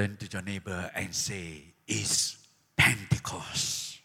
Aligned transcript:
Turn 0.00 0.16
to 0.16 0.26
your 0.32 0.40
neighbor 0.40 0.90
and 0.94 1.14
say, 1.14 1.62
It's 1.86 2.38
Pentecost. 2.74 3.98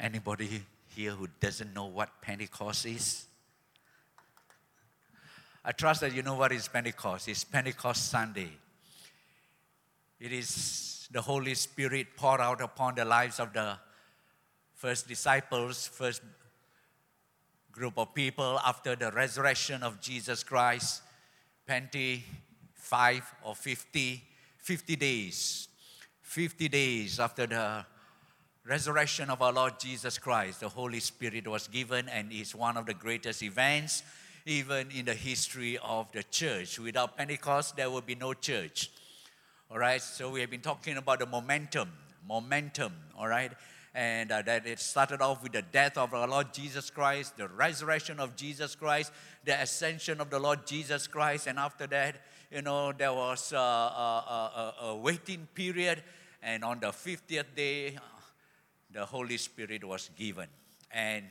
Anybody 0.00 0.64
here 0.96 1.12
who 1.12 1.28
doesn't 1.38 1.72
know 1.72 1.86
what 1.86 2.08
Pentecost 2.20 2.86
is? 2.86 3.26
I 5.64 5.70
trust 5.70 6.00
that 6.00 6.12
you 6.12 6.24
know 6.24 6.34
what 6.34 6.50
is 6.50 6.66
Pentecost. 6.66 7.28
It's 7.28 7.44
Pentecost 7.44 8.10
Sunday. 8.10 8.50
It 10.18 10.32
is 10.32 11.06
the 11.12 11.22
Holy 11.22 11.54
Spirit 11.54 12.16
poured 12.16 12.40
out 12.40 12.60
upon 12.60 12.96
the 12.96 13.04
lives 13.04 13.38
of 13.38 13.52
the 13.52 13.78
first 14.74 15.06
disciples, 15.06 15.86
first 15.86 16.20
group 17.76 17.98
of 17.98 18.14
people 18.14 18.58
after 18.64 18.96
the 18.96 19.10
resurrection 19.12 19.82
of 19.82 20.00
Jesus 20.00 20.42
Christ, 20.42 21.02
25 21.66 23.34
or 23.44 23.54
50, 23.54 24.22
50 24.56 24.96
days. 24.96 25.68
50 26.22 26.68
days 26.68 27.20
after 27.20 27.46
the 27.46 27.84
resurrection 28.64 29.28
of 29.28 29.42
our 29.42 29.52
Lord 29.52 29.78
Jesus 29.78 30.16
Christ, 30.16 30.60
the 30.60 30.70
Holy 30.70 31.00
Spirit 31.00 31.46
was 31.46 31.68
given 31.68 32.08
and 32.08 32.32
is 32.32 32.54
one 32.54 32.78
of 32.78 32.86
the 32.86 32.94
greatest 32.94 33.42
events 33.42 34.02
even 34.46 34.90
in 34.90 35.04
the 35.04 35.14
history 35.14 35.76
of 35.82 36.10
the 36.12 36.22
church. 36.22 36.78
Without 36.78 37.16
Pentecost, 37.16 37.76
there 37.76 37.90
would 37.90 38.06
be 38.06 38.14
no 38.14 38.32
church. 38.32 38.90
All 39.70 39.78
right, 39.78 40.00
so 40.00 40.30
we 40.30 40.40
have 40.40 40.50
been 40.50 40.62
talking 40.62 40.96
about 40.96 41.18
the 41.18 41.26
momentum, 41.26 41.92
momentum, 42.26 42.92
all 43.18 43.28
right, 43.28 43.52
and 43.96 44.30
uh, 44.30 44.42
that 44.42 44.66
it 44.66 44.78
started 44.78 45.22
off 45.22 45.42
with 45.42 45.52
the 45.52 45.62
death 45.62 45.96
of 45.96 46.12
our 46.12 46.28
Lord 46.28 46.52
Jesus 46.52 46.90
Christ, 46.90 47.38
the 47.38 47.48
resurrection 47.48 48.20
of 48.20 48.36
Jesus 48.36 48.74
Christ, 48.74 49.10
the 49.42 49.58
ascension 49.58 50.20
of 50.20 50.28
the 50.28 50.38
Lord 50.38 50.66
Jesus 50.66 51.06
Christ, 51.06 51.46
and 51.46 51.58
after 51.58 51.86
that, 51.86 52.16
you 52.50 52.60
know, 52.60 52.92
there 52.92 53.14
was 53.14 53.52
a, 53.52 53.56
a, 53.56 54.74
a, 54.82 54.84
a 54.88 54.96
waiting 54.96 55.48
period, 55.54 56.02
and 56.42 56.62
on 56.62 56.78
the 56.78 56.88
50th 56.88 57.54
day, 57.56 57.98
the 58.92 59.06
Holy 59.06 59.38
Spirit 59.38 59.82
was 59.82 60.10
given, 60.14 60.48
and 60.90 61.24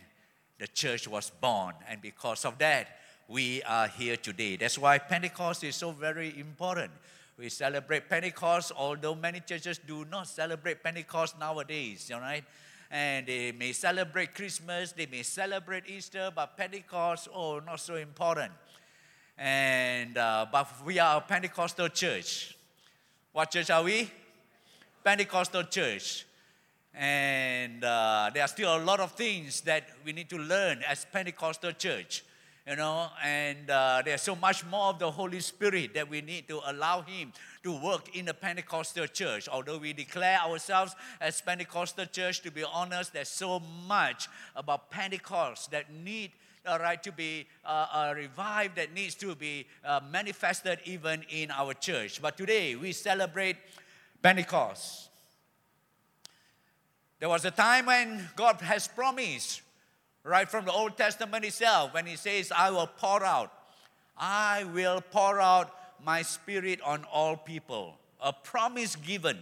the 0.58 0.68
church 0.68 1.08
was 1.08 1.30
born, 1.30 1.76
and 1.88 2.02
because 2.02 2.46
of 2.46 2.58
that, 2.58 2.88
we 3.28 3.62
are 3.62 3.88
here 3.88 4.18
today. 4.18 4.56
That's 4.56 4.80
why 4.80 4.98
Pentecost 4.98 5.64
is 5.64 5.76
so 5.76 5.92
very 5.92 6.38
important. 6.40 6.92
We 7.38 7.50
celebrate 7.50 8.08
Pentecost, 8.10 8.72
although 8.78 9.14
many 9.14 9.42
churches 9.42 9.78
do 9.86 10.06
not 10.06 10.28
celebrate 10.28 10.82
Pentecost 10.82 11.38
nowadays, 11.38 12.10
all 12.14 12.22
right? 12.22 12.46
And 12.90 13.28
they 13.28 13.52
may 13.52 13.74
celebrate 13.74 14.34
Christmas, 14.34 14.94
they 14.94 15.06
may 15.06 15.22
celebrate 15.24 15.84
Easter, 15.90 16.32
but 16.34 16.56
Pentecost, 16.56 17.28
oh, 17.34 17.60
not 17.60 17.82
so 17.82 17.96
important. 17.96 18.54
And 19.38 20.18
uh, 20.18 20.46
but 20.50 20.68
we 20.86 20.98
are 20.98 21.18
a 21.18 21.22
Pentecostal 21.22 21.90
church. 21.90 22.56
What 23.34 23.52
church 23.52 23.70
are 23.70 23.84
we? 23.84 24.10
Pentecostal 25.04 25.64
church. 25.64 26.26
And 26.94 27.84
uh, 27.84 28.32
there 28.34 28.44
are 28.44 28.48
still 28.48 28.78
a 28.78 28.80
lot 28.80 29.02
of 29.02 29.12
things 29.12 29.60
that 29.62 29.90
we 30.06 30.14
need 30.14 30.30
to 30.30 30.38
learn 30.38 30.82
as 30.88 31.06
Pentecostal 31.12 31.74
church 31.74 32.24
you 32.68 32.76
know, 32.76 33.10
and 33.24 33.70
uh, 33.70 34.02
there's 34.04 34.24
so 34.24 34.36
much 34.36 34.66
more 34.66 34.90
of 34.90 34.98
the 34.98 35.10
Holy 35.10 35.40
Spirit 35.40 35.94
that 35.94 36.10
we 36.10 36.22
need 36.22 36.48
to 36.48 36.60
allow 36.66 37.02
Him 37.02 37.32
to 37.62 37.80
work 37.80 38.16
in 38.16 38.26
the 38.26 38.34
Pentecostal 38.34 39.06
church. 39.06 39.48
Although 39.48 39.78
we 39.78 39.94
declare 39.94 40.40
ourselves 40.40 40.96
as 41.22 41.40
Pentecostal 41.42 42.08
church, 42.08 42.42
to 42.42 42.52
be 42.52 42.64
honest, 42.64 43.14
there's 43.14 43.30
so 43.30 43.62
much 43.88 44.28
about 44.56 44.90
Pentecost 44.90 45.70
that 45.72 45.94
need 45.94 46.32
right 46.66 47.04
to 47.04 47.12
be 47.12 47.46
uh, 47.64 47.86
uh, 47.94 48.14
revived, 48.16 48.76
that 48.78 48.94
needs 48.94 49.14
to 49.16 49.36
be 49.36 49.68
uh, 49.84 50.00
manifested 50.12 50.80
even 50.86 51.24
in 51.30 51.52
our 51.52 51.76
church. 51.76 52.20
But 52.20 52.38
today 52.38 52.76
we 52.76 52.92
celebrate 52.92 53.58
Pentecost. 54.24 55.10
There 57.20 57.30
was 57.30 57.46
a 57.46 57.52
time 57.52 57.86
when 57.86 58.28
God 58.36 58.60
has 58.62 58.88
promised 58.88 59.62
right 60.26 60.50
from 60.50 60.66
the 60.66 60.72
Old 60.72 60.98
Testament 60.98 61.46
itself 61.46 61.94
when 61.94 62.06
he 62.06 62.16
says, 62.16 62.52
I 62.52 62.72
will 62.72 62.88
pour 62.88 63.24
out, 63.24 63.54
I 64.18 64.66
will 64.74 65.02
pour 65.02 65.40
out 65.40 65.72
my 66.04 66.24
spirit 66.24 66.82
on 66.82 67.06
all 67.06 67.38
people. 67.38 67.96
A 68.22 68.34
promise 68.34 68.96
given. 68.96 69.38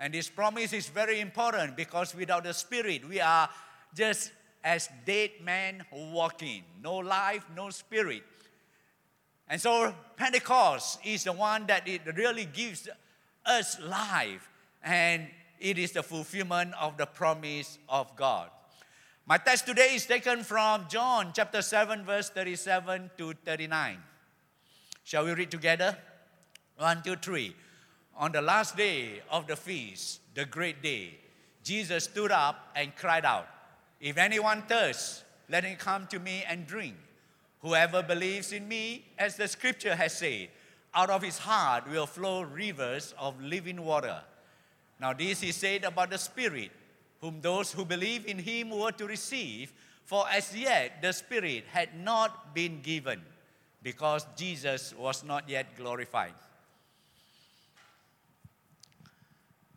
And 0.00 0.12
this 0.12 0.28
promise 0.28 0.72
is 0.72 0.88
very 0.88 1.20
important 1.20 1.76
because 1.76 2.14
without 2.14 2.44
the 2.44 2.54
spirit, 2.54 3.08
we 3.08 3.20
are 3.20 3.48
just 3.94 4.32
as 4.64 4.88
dead 5.06 5.30
men 5.44 5.84
walking. 5.92 6.64
No 6.82 6.96
life, 6.96 7.44
no 7.54 7.70
spirit. 7.70 8.22
And 9.48 9.60
so 9.60 9.94
Pentecost 10.16 11.00
is 11.04 11.24
the 11.24 11.32
one 11.32 11.66
that 11.66 11.86
it 11.86 12.02
really 12.16 12.46
gives 12.46 12.88
us 13.46 13.80
life. 13.80 14.48
And 14.82 15.28
it 15.60 15.78
is 15.78 15.92
the 15.92 16.02
fulfillment 16.02 16.72
of 16.80 16.96
the 16.96 17.06
promise 17.06 17.78
of 17.88 18.16
God. 18.16 18.50
My 19.30 19.38
text 19.38 19.64
today 19.64 19.94
is 19.94 20.06
taken 20.06 20.42
from 20.42 20.86
John 20.88 21.30
chapter 21.32 21.62
7, 21.62 22.04
verse 22.04 22.30
37 22.30 23.12
to 23.16 23.32
39. 23.44 23.98
Shall 25.04 25.24
we 25.24 25.34
read 25.34 25.52
together? 25.52 25.96
One, 26.76 27.00
two, 27.00 27.14
three. 27.14 27.54
On 28.16 28.32
the 28.32 28.42
last 28.42 28.76
day 28.76 29.22
of 29.30 29.46
the 29.46 29.54
feast, 29.54 30.18
the 30.34 30.44
great 30.44 30.82
day, 30.82 31.14
Jesus 31.62 32.02
stood 32.10 32.32
up 32.32 32.70
and 32.74 32.96
cried 32.96 33.24
out, 33.24 33.46
If 34.00 34.18
anyone 34.18 34.62
thirsts, 34.62 35.22
let 35.48 35.62
him 35.62 35.76
come 35.76 36.08
to 36.08 36.18
me 36.18 36.42
and 36.48 36.66
drink. 36.66 36.96
Whoever 37.60 38.02
believes 38.02 38.50
in 38.50 38.66
me, 38.66 39.04
as 39.16 39.36
the 39.36 39.46
scripture 39.46 39.94
has 39.94 40.12
said, 40.12 40.48
out 40.92 41.08
of 41.08 41.22
his 41.22 41.38
heart 41.38 41.88
will 41.88 42.06
flow 42.06 42.42
rivers 42.42 43.14
of 43.16 43.40
living 43.40 43.84
water. 43.84 44.22
Now, 45.00 45.12
this 45.12 45.40
he 45.40 45.52
said 45.52 45.84
about 45.84 46.10
the 46.10 46.18
Spirit 46.18 46.72
whom 47.20 47.40
those 47.40 47.72
who 47.72 47.84
believe 47.84 48.26
in 48.26 48.38
him 48.38 48.70
were 48.70 48.92
to 48.92 49.06
receive, 49.06 49.72
for 50.04 50.24
as 50.30 50.56
yet 50.56 51.02
the 51.02 51.12
Spirit 51.12 51.64
had 51.70 51.98
not 51.98 52.54
been 52.54 52.80
given, 52.82 53.20
because 53.82 54.26
Jesus 54.36 54.94
was 54.96 55.22
not 55.24 55.48
yet 55.48 55.76
glorified. 55.76 56.34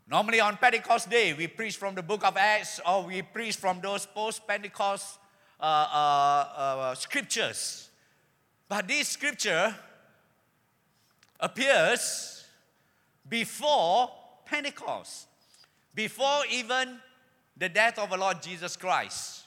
Normally 0.08 0.40
on 0.42 0.58
Pentecost 0.58 1.09
Day, 1.09 1.34
we 1.34 1.48
preach 1.48 1.78
from 1.78 1.96
the 1.96 2.04
book 2.04 2.26
of 2.26 2.38
Acts 2.38 2.80
or 2.86 3.04
we 3.04 3.22
preach 3.22 3.56
from 3.56 3.80
those 3.81 4.06
post 4.06 4.46
Pentecost 4.46 5.18
uh, 5.60 5.64
uh, 5.64 6.56
uh, 6.58 6.96
scriptures. 6.96 7.90
But 8.68 8.88
this 8.88 9.08
scripture 9.08 9.74
appears 11.40 12.46
before 13.28 14.12
Pentecost, 14.46 15.28
before 15.96 16.42
even 16.52 17.00
the 17.58 17.69
death 17.69 18.00
of 18.00 18.12
our 18.12 18.18
Lord 18.18 18.41
Jesus 18.41 18.75
Christ. 18.75 19.44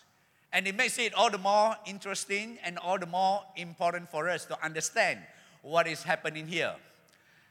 And 0.53 0.67
it 0.67 0.77
makes 0.77 0.99
it 0.99 1.13
all 1.15 1.31
the 1.31 1.39
more 1.39 1.77
interesting 1.87 2.59
and 2.65 2.79
all 2.79 2.99
the 2.99 3.07
more 3.07 3.43
important 3.57 4.09
for 4.11 4.29
us 4.29 4.45
to 4.47 4.65
understand 4.65 5.21
what 5.63 5.87
is 5.87 6.03
happening 6.03 6.47
here. 6.47 6.75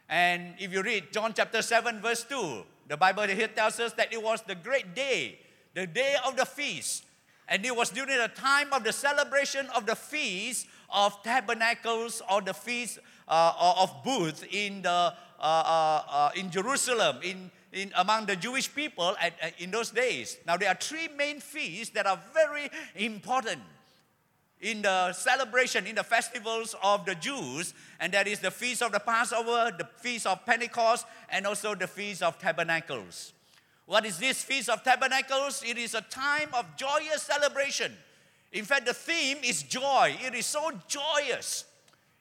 And 0.09 0.53
if 0.59 0.71
you 0.71 0.81
read 0.81 1.11
John 1.11 1.33
chapter 1.35 1.61
7, 1.61 2.01
verse 2.01 2.23
2, 2.23 2.63
the 2.87 2.97
Bible 2.97 3.23
here 3.23 3.47
tells 3.47 3.79
us 3.79 3.93
that 3.93 4.13
it 4.13 4.21
was 4.21 4.41
the 4.43 4.55
great 4.55 4.95
day, 4.95 5.39
the 5.73 5.87
day 5.87 6.15
of 6.25 6.37
the 6.37 6.45
feast. 6.45 7.03
And 7.47 7.65
it 7.65 7.75
was 7.75 7.89
during 7.89 8.17
the 8.17 8.29
time 8.29 8.71
of 8.73 8.83
the 8.83 8.93
celebration 8.93 9.67
of 9.75 9.85
the 9.85 9.95
feast 9.95 10.67
of 10.93 11.21
tabernacles 11.23 12.21
or 12.31 12.41
the 12.41 12.53
feast 12.53 12.99
uh, 13.27 13.53
of 13.77 14.03
booths 14.03 14.43
in, 14.51 14.81
the, 14.83 14.89
uh, 14.89 15.13
uh, 15.39 16.01
uh 16.09 16.29
in 16.35 16.49
Jerusalem, 16.49 17.17
in, 17.23 17.51
in, 17.75 17.91
among 17.95 18.25
the 18.25 18.35
Jewish 18.35 18.73
people 18.73 19.15
at, 19.21 19.33
uh, 19.43 19.47
in 19.59 19.69
those 19.69 19.91
days. 19.91 20.37
Now, 20.47 20.57
there 20.57 20.69
are 20.69 20.77
three 20.79 21.09
main 21.09 21.39
feasts 21.39 21.93
that 21.93 22.07
are 22.07 22.19
very 22.33 22.69
important 22.95 23.61
in 24.61 24.81
the 24.81 25.11
celebration, 25.13 25.85
in 25.85 25.95
the 25.95 26.03
festivals 26.03 26.75
of 26.81 27.05
the 27.05 27.13
Jews, 27.15 27.73
and 27.99 28.13
that 28.13 28.27
is 28.27 28.39
the 28.39 28.49
Feast 28.49 28.81
of 28.81 28.93
the 28.93 28.99
Passover, 28.99 29.75
the 29.77 29.87
Feast 29.97 30.25
of 30.25 30.43
Pentecost, 30.45 31.05
and 31.29 31.45
also 31.45 31.75
the 31.75 31.87
Feast 31.87 32.23
of 32.23 32.39
Tabernacles. 32.39 33.33
What 33.85 34.05
is 34.05 34.17
this 34.17 34.41
Feast 34.41 34.69
of 34.69 34.81
Tabernacles? 34.83 35.61
It 35.63 35.77
is 35.77 35.93
a 35.93 36.01
time 36.01 36.49
of 36.53 36.65
joyous 36.77 37.21
celebration. 37.21 37.91
In 38.53 38.63
fact, 38.63 38.85
the 38.85 38.93
theme 38.93 39.37
is 39.43 39.63
joy. 39.63 40.15
It 40.25 40.33
is 40.33 40.45
so 40.45 40.71
joyous. 40.87 41.65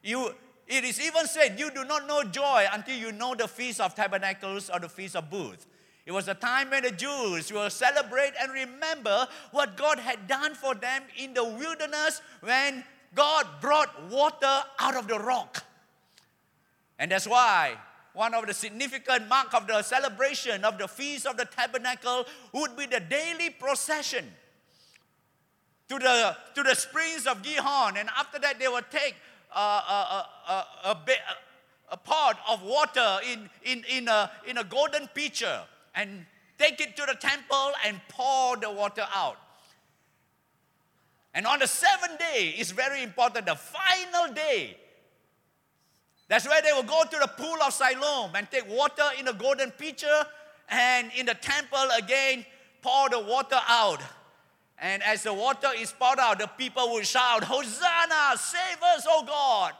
You, 0.03 0.35
it 0.67 0.83
is 0.83 0.99
even 0.99 1.27
said, 1.27 1.59
You 1.59 1.69
do 1.71 1.85
not 1.85 2.07
know 2.07 2.23
joy 2.23 2.65
until 2.71 2.97
you 2.97 3.11
know 3.11 3.35
the 3.35 3.47
Feast 3.47 3.79
of 3.79 3.93
Tabernacles 3.95 4.69
or 4.69 4.79
the 4.79 4.89
Feast 4.89 5.15
of 5.15 5.29
Booths. 5.29 5.67
It 6.05 6.11
was 6.11 6.27
a 6.27 6.35
time 6.35 6.69
when 6.69 6.83
the 6.83 6.91
Jews 6.91 7.51
will 7.51 7.69
celebrate 7.69 8.33
and 8.39 8.51
remember 8.51 9.27
what 9.51 9.75
God 9.75 9.99
had 9.99 10.27
done 10.27 10.53
for 10.53 10.75
them 10.75 11.01
in 11.17 11.33
the 11.33 11.43
wilderness 11.43 12.21
when 12.41 12.83
God 13.15 13.47
brought 13.59 14.09
water 14.09 14.63
out 14.79 14.95
of 14.95 15.07
the 15.07 15.17
rock. 15.17 15.63
And 16.99 17.11
that's 17.11 17.27
why 17.27 17.75
one 18.13 18.33
of 18.33 18.45
the 18.47 18.53
significant 18.53 19.27
mark 19.27 19.53
of 19.53 19.67
the 19.67 19.81
celebration 19.81 20.63
of 20.63 20.77
the 20.77 20.87
Feast 20.87 21.25
of 21.25 21.37
the 21.37 21.45
Tabernacle 21.45 22.25
would 22.53 22.75
be 22.77 22.85
the 22.85 22.99
daily 22.99 23.49
procession 23.49 24.25
to 25.89 25.99
the, 25.99 26.37
to 26.55 26.63
the 26.63 26.75
springs 26.75 27.27
of 27.27 27.41
Gihon. 27.41 27.97
And 27.97 28.09
after 28.17 28.39
that, 28.39 28.59
they 28.59 28.67
would 28.67 28.89
take 28.89 29.15
a, 29.53 29.59
a, 29.59 30.27
a, 30.49 30.65
a, 30.89 30.97
a 31.91 31.97
pot 31.97 32.39
of 32.49 32.61
water 32.63 33.19
in, 33.31 33.49
in, 33.63 33.83
in, 33.89 34.07
a, 34.07 34.31
in 34.47 34.57
a 34.57 34.63
golden 34.63 35.07
pitcher 35.07 35.61
and 35.93 36.25
take 36.57 36.79
it 36.79 36.95
to 36.95 37.05
the 37.05 37.15
temple 37.15 37.71
and 37.85 37.99
pour 38.09 38.57
the 38.57 38.71
water 38.71 39.05
out. 39.13 39.37
And 41.33 41.45
on 41.45 41.59
the 41.59 41.67
seventh 41.67 42.17
day 42.17 42.55
is 42.57 42.71
very 42.71 43.03
important, 43.03 43.45
the 43.45 43.55
final 43.55 44.33
day. 44.33 44.77
That's 46.27 46.47
where 46.47 46.61
they 46.61 46.71
will 46.71 46.83
go 46.83 47.03
to 47.03 47.17
the 47.19 47.27
pool 47.27 47.57
of 47.61 47.73
Siloam 47.73 48.31
and 48.35 48.49
take 48.49 48.67
water 48.69 49.03
in 49.19 49.27
a 49.27 49.33
golden 49.33 49.71
pitcher 49.71 50.25
and 50.69 51.11
in 51.15 51.25
the 51.25 51.35
temple 51.35 51.87
again 51.97 52.45
pour 52.81 53.09
the 53.09 53.19
water 53.19 53.59
out. 53.67 53.99
And 54.77 55.01
as 55.03 55.23
the 55.23 55.33
water 55.33 55.69
is 55.77 55.93
poured 55.97 56.19
out, 56.19 56.39
the 56.39 56.47
people 56.47 56.89
will 56.89 57.03
shout, 57.03 57.43
Hosanna, 57.43 58.37
save 58.37 58.81
us, 58.83 59.05
O 59.09 59.23
God. 59.25 59.73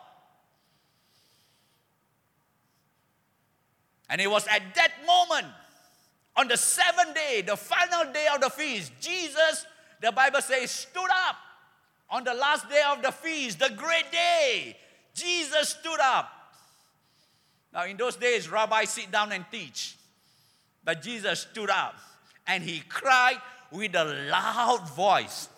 And 4.10 4.22
it 4.22 4.30
was 4.30 4.48
at 4.48 4.62
that 4.76 4.92
moment, 5.06 5.48
on 6.38 6.48
the 6.48 6.58
seventh 6.58 7.16
day, 7.16 7.44
the 7.46 7.58
final 7.58 8.12
day 8.14 8.28
of 8.34 8.42
the 8.42 8.50
feast, 8.50 8.92
Jesus, 9.02 9.66
the 10.02 10.12
Bible 10.12 10.42
says, 10.42 10.72
stood 10.72 11.10
up 11.28 11.36
on 12.10 12.24
the 12.24 12.34
last 12.34 12.70
day 12.70 12.82
of 12.90 13.02
the 13.02 13.12
feast, 13.12 13.60
the 13.60 13.72
great 13.76 14.12
day. 14.12 14.78
Jesus 15.14 15.70
stood 15.70 16.00
up. 16.00 16.30
Now, 17.74 17.86
in 17.86 17.98
those 17.98 18.16
days, 18.16 18.50
rabbis 18.50 18.92
sit 18.92 19.12
down 19.12 19.32
and 19.32 19.46
teach. 19.52 19.96
But 20.84 21.02
Jesus 21.02 21.42
stood 21.42 21.70
up 21.70 21.96
and 22.48 22.64
he 22.64 22.82
cried 22.88 23.42
with 23.76 23.96
a 23.96 24.04
loud 24.30 24.90
voice. 24.90 25.50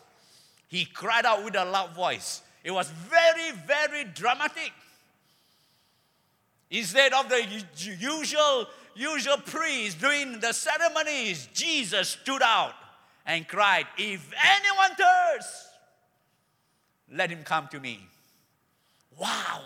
He 0.68 0.86
cried 0.86 1.26
out 1.26 1.44
with 1.44 1.56
a 1.56 1.64
loud 1.64 1.96
voice. 1.96 2.42
It 2.64 2.72
was 2.72 2.90
very, 2.90 3.52
very 3.66 4.04
dramatic. 4.06 4.74
Instead 6.70 7.14
of 7.14 7.30
the 7.30 7.64
usual, 7.76 8.68
usual 8.96 9.38
priest 9.38 10.02
doing 10.02 10.40
the 10.40 10.52
ceremonies, 10.52 11.48
Jesus 11.54 12.10
stood 12.10 12.42
out 12.42 12.74
and 13.26 13.48
cried, 13.48 13.86
If 13.98 14.34
anyone 14.44 14.98
thirsts, 14.98 15.68
let 17.14 17.30
him 17.30 17.44
come 17.44 17.70
to 17.70 17.80
me. 17.80 18.06
Wow. 19.18 19.62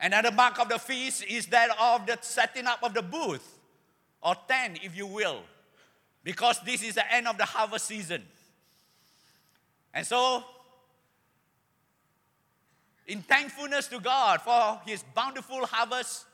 Another 0.00 0.30
mark 0.30 0.60
of 0.60 0.68
the 0.68 0.78
feast 0.78 1.24
is 1.24 1.46
that 1.46 1.70
of 1.80 2.06
the 2.06 2.18
setting 2.20 2.66
up 2.66 2.82
of 2.82 2.92
the 2.94 3.02
booth 3.02 3.57
or 4.22 4.34
tent, 4.48 4.80
if 4.82 4.96
you 4.96 5.06
will, 5.06 5.42
because 6.24 6.60
this 6.64 6.82
is 6.82 6.94
the 6.94 7.14
end 7.14 7.28
of 7.28 7.38
the 7.38 7.44
harvest 7.44 7.86
season. 7.86 8.22
And 9.94 10.06
so, 10.06 10.44
in 13.06 13.22
thankfulness 13.22 13.88
to 13.88 14.00
God 14.00 14.40
for 14.42 14.80
his 14.86 15.02
bountiful 15.14 15.64
harvest, 15.66 16.26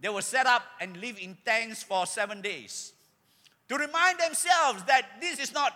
they 0.00 0.08
will 0.08 0.22
set 0.22 0.46
up 0.46 0.62
and 0.80 0.96
live 0.98 1.18
in 1.18 1.36
tents 1.44 1.82
for 1.82 2.06
seven 2.06 2.40
days 2.40 2.92
to 3.68 3.76
remind 3.76 4.18
themselves 4.18 4.82
that 4.84 5.20
this 5.20 5.38
is 5.40 5.52
not, 5.52 5.72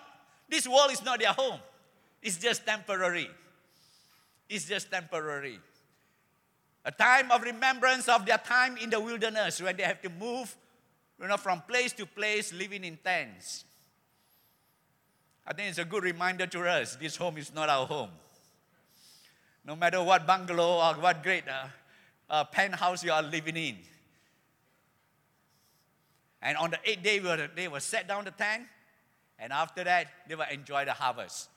this 0.49 0.69
world 0.69 0.91
is 0.93 1.03
not 1.05 1.19
their 1.19 1.33
home. 1.33 1.59
It's 2.23 2.39
just 2.39 2.67
temporary. 2.67 3.29
It's 4.49 4.67
just 4.67 4.91
temporary. 4.91 5.59
A 6.85 6.93
time 6.93 7.31
of 7.31 7.43
remembrance 7.43 8.09
of 8.09 8.25
their 8.27 8.39
time 8.39 8.77
in 8.77 8.91
the 8.91 9.01
wilderness 9.01 9.61
when 9.61 9.77
they 9.77 9.83
have 9.83 10.01
to 10.03 10.11
move 10.11 10.55
you 11.21 11.27
know, 11.27 11.37
from 11.37 11.63
place 11.63 11.93
to 11.95 12.07
place, 12.07 12.53
living 12.53 12.85
in 12.85 12.99
tents. 13.03 13.65
I 15.47 15.53
think 15.53 15.71
it's 15.71 15.79
a 15.79 15.85
good 15.85 16.05
reminder 16.05 16.47
to 16.47 16.69
us 16.69 16.97
this 16.97 17.17
home 17.17 17.39
is 17.39 17.55
not 17.55 17.69
our 17.69 17.87
home. 17.87 18.11
No 19.65 19.75
matter 19.75 20.03
what 20.03 20.27
bungalow 20.27 20.79
or 20.79 20.95
what 20.95 21.23
great 21.23 21.45
uh, 21.49 21.67
uh, 22.31 22.45
penthouse 22.45 23.03
you 23.03 23.13
are 23.13 23.23
living 23.23 23.57
in. 23.57 23.77
And 26.41 26.57
on 26.57 26.71
the 26.71 26.79
eighth 26.85 27.03
day, 27.03 27.19
they 27.57 27.69
will 27.69 27.81
set 27.81 28.07
down 28.07 28.25
the 28.25 28.31
tent, 28.31 28.63
and 29.39 29.53
after 29.53 29.83
that, 29.85 30.07
they 30.29 30.35
will 30.35 30.47
enjoy 30.51 30.85
the 30.85 30.93
harvest. 30.93 31.49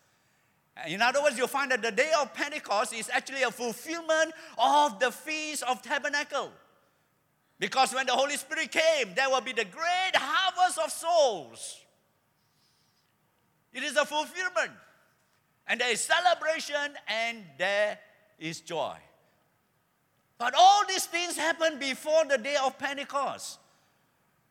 In 0.88 1.02
other 1.02 1.22
words, 1.22 1.38
you'll 1.38 1.48
find 1.48 1.72
that 1.72 1.82
the 1.82 1.92
day 1.92 2.12
of 2.20 2.34
Pentecost 2.34 2.94
is 2.94 3.10
actually 3.10 3.44
a 3.44 3.52
fulfillment 3.52 4.34
of 4.58 5.00
the 5.00 5.12
Feast 5.12 5.64
of 5.64 5.82
Tabernacle. 5.82 6.52
Because 7.62 7.94
when 7.94 8.08
the 8.08 8.14
Holy 8.14 8.38
Spirit 8.38 8.72
came, 8.72 9.14
there 9.16 9.30
will 9.30 9.40
be 9.40 9.54
the 9.54 9.66
great 9.66 10.16
harvest 10.16 10.80
of 10.80 10.92
souls. 10.92 11.78
It 13.72 13.84
is 13.84 13.96
a 13.98 14.04
fulfillment. 14.04 14.72
And 15.68 15.80
there 15.80 15.92
is 15.92 16.02
celebration 16.02 16.96
and 17.08 17.44
there 17.60 18.00
is 18.40 18.62
joy. 18.62 18.96
But 20.40 20.56
all 20.58 20.82
these 20.90 21.06
things 21.06 21.38
happen 21.38 21.78
before 21.78 22.26
the 22.26 22.40
day 22.40 22.56
of 22.66 22.80
Pentecost. 22.80 23.60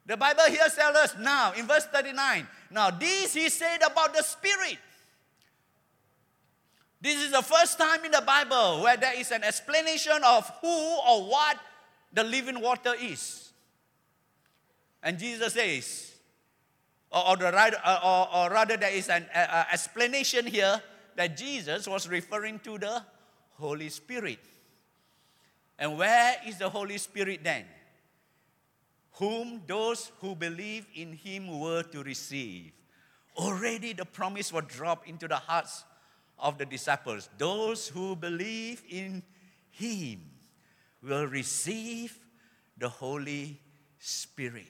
The 0.07 0.17
Bible 0.17 0.45
here 0.49 0.69
tells 0.73 0.97
us 0.97 1.17
now, 1.19 1.53
in 1.55 1.67
verse 1.67 1.87
39, 1.87 2.47
now 2.71 2.91
this 2.93 3.35
he 3.35 3.49
said 3.49 3.79
about 3.85 4.15
the 4.15 4.23
Spirit. 4.23 4.79
This 7.01 7.21
is 7.21 7.33
the 7.33 7.43
first 7.43 7.77
time 7.77 8.05
in 8.05 8.13
the 8.13 8.23
Bible 8.25 8.83
where 8.83 8.97
there 8.97 9.19
is 9.19 9.33
an 9.33 9.43
explanation 9.43 10.21
of 10.25 10.49
who 10.61 10.69
or 10.69 11.29
what 11.29 11.59
the 12.13 12.25
living 12.25 12.61
water 12.61 12.95
is. 13.01 13.53
And 15.03 15.19
Jesus 15.19 15.55
says, 15.55 16.13
or, 17.11 17.31
or, 17.31 17.37
the, 17.37 18.01
or, 18.05 18.29
or 18.35 18.51
rather, 18.51 18.77
there 18.77 18.93
is 18.93 19.09
an 19.09 19.27
uh, 19.35 19.65
explanation 19.73 20.47
here 20.47 20.81
that 21.17 21.37
Jesus 21.37 21.89
was 21.89 22.09
referring 22.09 22.59
to 22.61 22.79
the 22.79 23.03
Holy 23.55 23.89
Spirit. 23.89 24.39
And 25.79 25.97
where 25.97 26.37
is 26.47 26.59
the 26.59 26.69
Holy 26.69 26.99
Spirit 26.99 27.41
then? 27.43 27.65
Whom 29.13 29.63
those 29.67 30.13
who 30.21 30.35
believe 30.35 30.87
in 30.95 31.13
him 31.13 31.59
were 31.59 31.83
to 31.83 32.03
receive. 32.03 32.73
Already 33.37 33.93
the 33.93 34.05
promise 34.05 34.53
was 34.53 34.65
dropped 34.69 35.09
into 35.09 35.27
the 35.27 35.37
hearts 35.37 35.85
of 36.39 36.59
the 36.59 36.67
disciples. 36.67 37.29
Those 37.39 37.89
who 37.89 38.17
believe 38.17 38.83
in 38.89 39.23
him 39.71 40.30
will 41.03 41.27
receive 41.27 42.19
the 42.77 42.89
Holy 42.89 43.61
Spirit. 43.99 44.67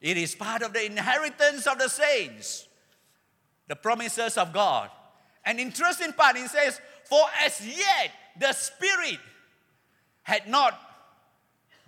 It 0.00 0.16
is 0.16 0.34
part 0.34 0.62
of 0.62 0.72
the 0.72 0.84
inheritance 0.84 1.66
of 1.66 1.78
the 1.78 1.88
saints, 1.88 2.68
the 3.68 3.76
promises 3.76 4.36
of 4.36 4.52
God. 4.52 4.90
An 5.44 5.58
interesting 5.58 6.12
part, 6.12 6.36
it 6.36 6.50
says, 6.50 6.80
For 7.04 7.22
as 7.42 7.60
yet 7.66 8.10
the 8.38 8.52
Spirit 8.52 9.18
had 10.22 10.48
not 10.48 10.78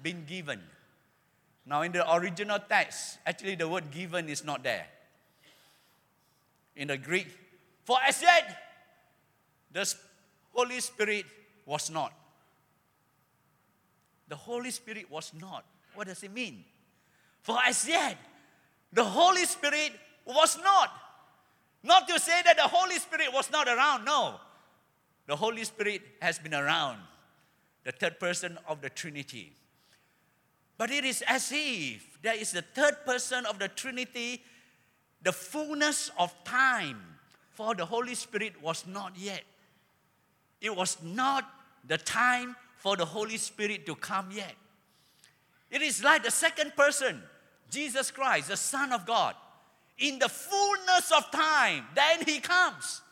been 0.02 0.24
given. 0.24 0.60
Now, 1.66 1.82
in 1.82 1.92
the 1.92 2.10
original 2.14 2.58
text, 2.58 3.18
actually 3.26 3.56
the 3.56 3.68
word 3.68 3.90
given 3.90 4.28
is 4.28 4.44
not 4.44 4.62
there. 4.62 4.86
In 6.76 6.88
the 6.88 6.96
Greek, 6.96 7.26
for 7.84 7.98
as 8.06 8.22
yet 8.22 8.56
the 9.72 9.84
Holy 10.56 10.80
Spirit 10.80 11.26
was 11.66 11.90
not. 11.90 12.12
The 14.28 14.36
Holy 14.36 14.70
Spirit 14.70 15.10
was 15.10 15.32
not. 15.38 15.64
What 15.94 16.06
does 16.06 16.22
it 16.22 16.32
mean? 16.32 16.64
For 17.42 17.58
as 17.64 17.86
yet, 17.86 18.16
the 18.92 19.04
Holy 19.04 19.44
Spirit 19.44 19.92
was 20.24 20.58
not. 20.62 20.90
Not 21.82 22.08
to 22.08 22.18
say 22.18 22.40
that 22.44 22.56
the 22.56 22.64
Holy 22.64 22.96
Spirit 22.96 23.32
was 23.32 23.50
not 23.50 23.68
around, 23.68 24.04
no. 24.06 24.40
The 25.26 25.36
Holy 25.36 25.64
Spirit 25.64 26.00
has 26.22 26.38
been 26.38 26.54
around, 26.54 26.98
the 27.84 27.92
third 27.92 28.18
person 28.18 28.58
of 28.66 28.80
the 28.80 28.88
Trinity. 28.88 29.52
But 30.78 30.90
it 30.90 31.04
is 31.04 31.22
as 31.26 31.52
if 31.52 32.18
there 32.22 32.34
is 32.34 32.52
the 32.52 32.62
third 32.62 32.96
person 33.04 33.44
of 33.44 33.58
the 33.58 33.68
Trinity, 33.68 34.42
the 35.22 35.32
fullness 35.32 36.10
of 36.18 36.32
time 36.44 37.00
for 37.50 37.74
the 37.74 37.84
Holy 37.84 38.14
Spirit 38.14 38.54
was 38.62 38.86
not 38.86 39.12
yet. 39.16 39.42
It 40.60 40.74
was 40.74 40.96
not 41.02 41.48
the 41.86 41.98
time 41.98 42.56
for 42.76 42.96
the 42.96 43.04
Holy 43.04 43.36
Spirit 43.36 43.86
to 43.86 43.94
come 43.94 44.30
yet. 44.30 44.54
It 45.70 45.82
is 45.82 46.02
like 46.02 46.22
the 46.22 46.30
second 46.30 46.74
person, 46.76 47.22
Jesus 47.70 48.10
Christ, 48.10 48.48
the 48.48 48.56
Son 48.56 48.92
of 48.92 49.06
God. 49.06 49.34
In 49.98 50.18
the 50.18 50.28
fullness 50.28 51.10
of 51.16 51.30
time, 51.30 51.84
then 51.94 52.24
He 52.24 52.40
comes. 52.40 53.02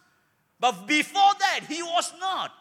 But 0.60 0.86
before 0.86 1.32
that, 1.40 1.60
He 1.68 1.82
was 1.82 2.12
not. 2.20 2.52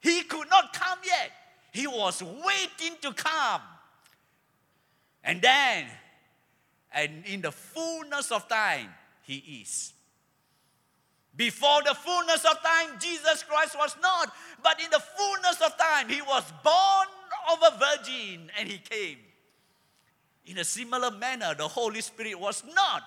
He 0.00 0.22
could 0.22 0.50
not 0.50 0.72
come 0.72 0.98
yet. 1.04 1.32
He 1.72 1.86
was 1.86 2.22
waiting 2.22 2.96
to 3.02 3.12
come. 3.12 3.62
And 5.24 5.42
then, 5.42 5.86
and 6.92 7.24
in 7.26 7.40
the 7.40 7.52
fullness 7.52 8.30
of 8.30 8.48
time, 8.48 8.88
He 9.22 9.62
is. 9.62 9.92
Before 11.36 11.82
the 11.84 11.94
fullness 11.94 12.44
of 12.44 12.62
time, 12.62 12.98
Jesus 13.00 13.44
Christ 13.44 13.76
was 13.78 13.96
not. 14.02 14.32
But 14.62 14.80
in 14.82 14.90
the 14.90 15.00
fullness 15.16 15.60
of 15.64 15.76
time, 15.78 16.08
he 16.08 16.20
was 16.22 16.44
born 16.64 17.06
of 17.52 17.58
a 17.62 17.78
virgin 17.78 18.50
and 18.58 18.68
he 18.68 18.78
came. 18.78 19.18
In 20.46 20.58
a 20.58 20.64
similar 20.64 21.10
manner, 21.10 21.54
the 21.56 21.68
Holy 21.68 22.00
Spirit 22.00 22.38
was 22.38 22.64
not 22.74 23.02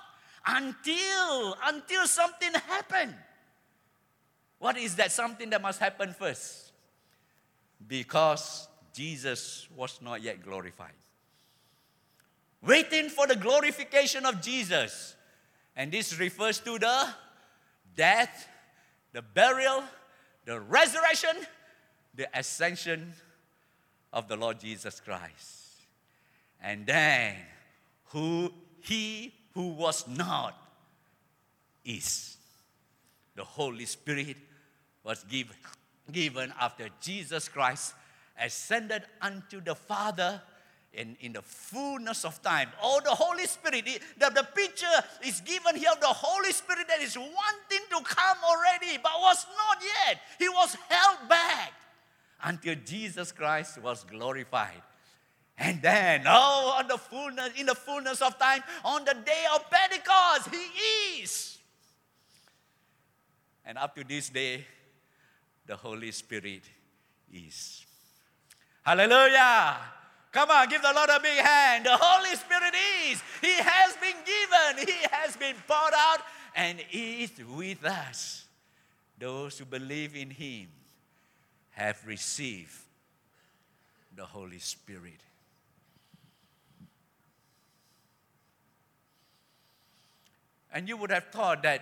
until 0.46 1.56
until 1.66 2.08
something 2.08 2.54
happened. 2.54 3.16
What 4.60 4.78
is 4.78 4.96
that 4.96 5.12
something 5.12 5.50
that 5.50 5.62
must 5.62 5.80
happen 5.80 6.14
first? 6.14 6.72
Because 7.88 8.68
Jesus 8.94 9.68
was 9.76 10.00
not 10.02 10.22
yet 10.22 10.44
glorified. 10.44 10.94
Waiting 12.62 13.10
for 13.10 13.26
the 13.26 13.36
glorification 13.36 14.26
of 14.26 14.40
Jesus. 14.42 15.16
And 15.76 15.92
this 15.92 16.20
refers 16.20 16.60
to 16.60 16.78
the 16.78 17.08
death, 17.96 18.48
the 19.14 19.22
burial, 19.22 19.84
the 20.46 20.60
resurrection, 20.60 21.36
the 22.16 22.28
ascension 22.38 23.14
of 24.14 24.28
the 24.28 24.36
Lord 24.36 24.60
Jesus 24.60 25.00
Christ. 25.00 25.58
And 26.62 26.86
then 26.86 27.36
who 28.06 28.54
he 28.82 29.34
who 29.54 29.70
was 29.70 30.08
not 30.08 30.58
is. 31.84 32.38
The 33.36 33.44
Holy 33.44 33.86
Spirit 33.86 34.38
was 35.04 35.24
given, 35.24 35.56
given 36.12 36.54
after 36.60 36.90
Jesus 37.02 37.48
Christ 37.50 37.94
ascended 38.40 39.04
unto 39.22 39.62
the 39.62 39.76
Father 39.76 40.42
in, 40.94 41.16
in 41.22 41.34
the 41.34 41.42
fullness 41.42 42.26
of 42.26 42.42
time. 42.42 42.70
Oh, 42.82 43.00
the 43.04 43.12
Holy 43.12 43.46
Spirit, 43.46 43.86
the, 44.18 44.30
the 44.30 44.48
picture 44.56 44.86
is 45.26 45.40
given 45.42 45.76
here 45.76 45.90
of 45.92 46.02
the 46.02 46.08
Holy 46.08 46.52
Spirit 46.52 46.88
that 46.90 47.02
is 47.02 47.18
wanting 47.18 47.86
to 47.90 48.04
come 48.04 48.38
already, 48.44 48.98
but 49.02 49.12
was 49.22 49.46
not 49.58 49.78
yet. 49.82 50.20
He 50.38 50.50
was 50.50 50.76
held 50.90 51.30
back 51.30 51.72
until 52.44 52.76
Jesus 52.86 53.32
Christ 53.32 53.82
was 53.82 54.04
glorified. 54.04 54.82
And 55.58 55.82
then, 55.82 56.24
oh, 56.28 56.76
on 56.80 56.88
the 56.88 56.98
fullness, 56.98 57.52
in 57.58 57.68
the 57.68 57.76
fullness 57.76 58.22
of 58.22 58.38
time, 58.40 58.64
on 58.84 59.06
the 59.06 59.14
day 59.14 59.44
of 59.54 59.64
Pentecost, 59.70 60.50
He 60.50 61.22
is. 61.22 61.58
And 63.64 63.78
up 63.78 63.96
to 63.96 64.04
this 64.04 64.30
day, 64.30 64.66
the 65.68 65.76
Holy 65.76 66.12
Spirit 66.12 66.64
is. 67.32 67.86
Hallelujah! 68.84 69.78
Come 70.32 70.50
on, 70.50 70.70
give 70.70 70.82
the 70.82 70.94
Lord 70.96 71.10
a 71.10 71.20
big 71.20 71.38
hand. 71.38 71.86
The 71.86 71.98
Holy 72.00 72.36
Spirit 72.36 72.74
is. 73.10 73.22
He 73.42 73.54
has 73.54 73.96
been 73.98 74.16
given, 74.26 74.88
He 74.88 75.06
has 75.12 75.36
been 75.36 75.56
poured 75.68 75.94
out, 75.94 76.22
and 76.56 76.80
He 76.80 77.24
is 77.24 77.32
with 77.56 77.84
us. 77.84 78.46
Those 79.20 79.58
who 79.58 79.66
believe 79.66 80.16
in 80.16 80.30
Him 80.30 80.70
have 81.72 82.02
received 82.08 82.72
the 84.16 84.26
Holy 84.26 84.60
Spirit. 84.60 85.20
And 90.74 90.88
you 90.88 90.96
would 90.96 91.12
have 91.12 91.26
thought 91.26 91.64
that 91.64 91.82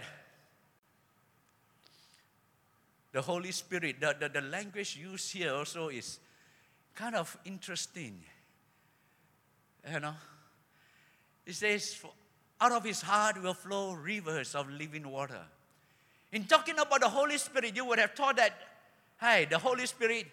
the 3.12 3.22
Holy 3.22 3.52
Spirit, 3.52 4.00
the, 4.00 4.16
the, 4.20 4.30
the 4.30 4.42
language 4.42 4.98
used 4.98 5.32
here 5.34 5.54
also 5.54 5.90
is 5.90 6.20
kind 6.96 7.16
of 7.16 7.38
interesting. 7.46 8.20
You 9.92 10.00
know, 10.00 10.14
it 11.46 11.54
says, 11.56 12.04
out 12.62 12.72
of 12.72 12.84
his 12.84 13.02
heart 13.02 13.42
will 13.42 13.54
flow 13.54 13.94
rivers 13.94 14.54
of 14.54 14.70
living 14.70 15.10
water. 15.10 15.42
In 16.32 16.44
talking 16.44 16.78
about 16.78 17.02
the 17.02 17.10
Holy 17.10 17.38
Spirit, 17.38 17.76
you 17.76 17.86
would 17.86 17.98
have 17.98 18.12
thought 18.12 18.38
that, 18.38 18.54
hey, 19.20 19.48
the 19.50 19.58
Holy 19.58 19.88
Spirit 19.88 20.28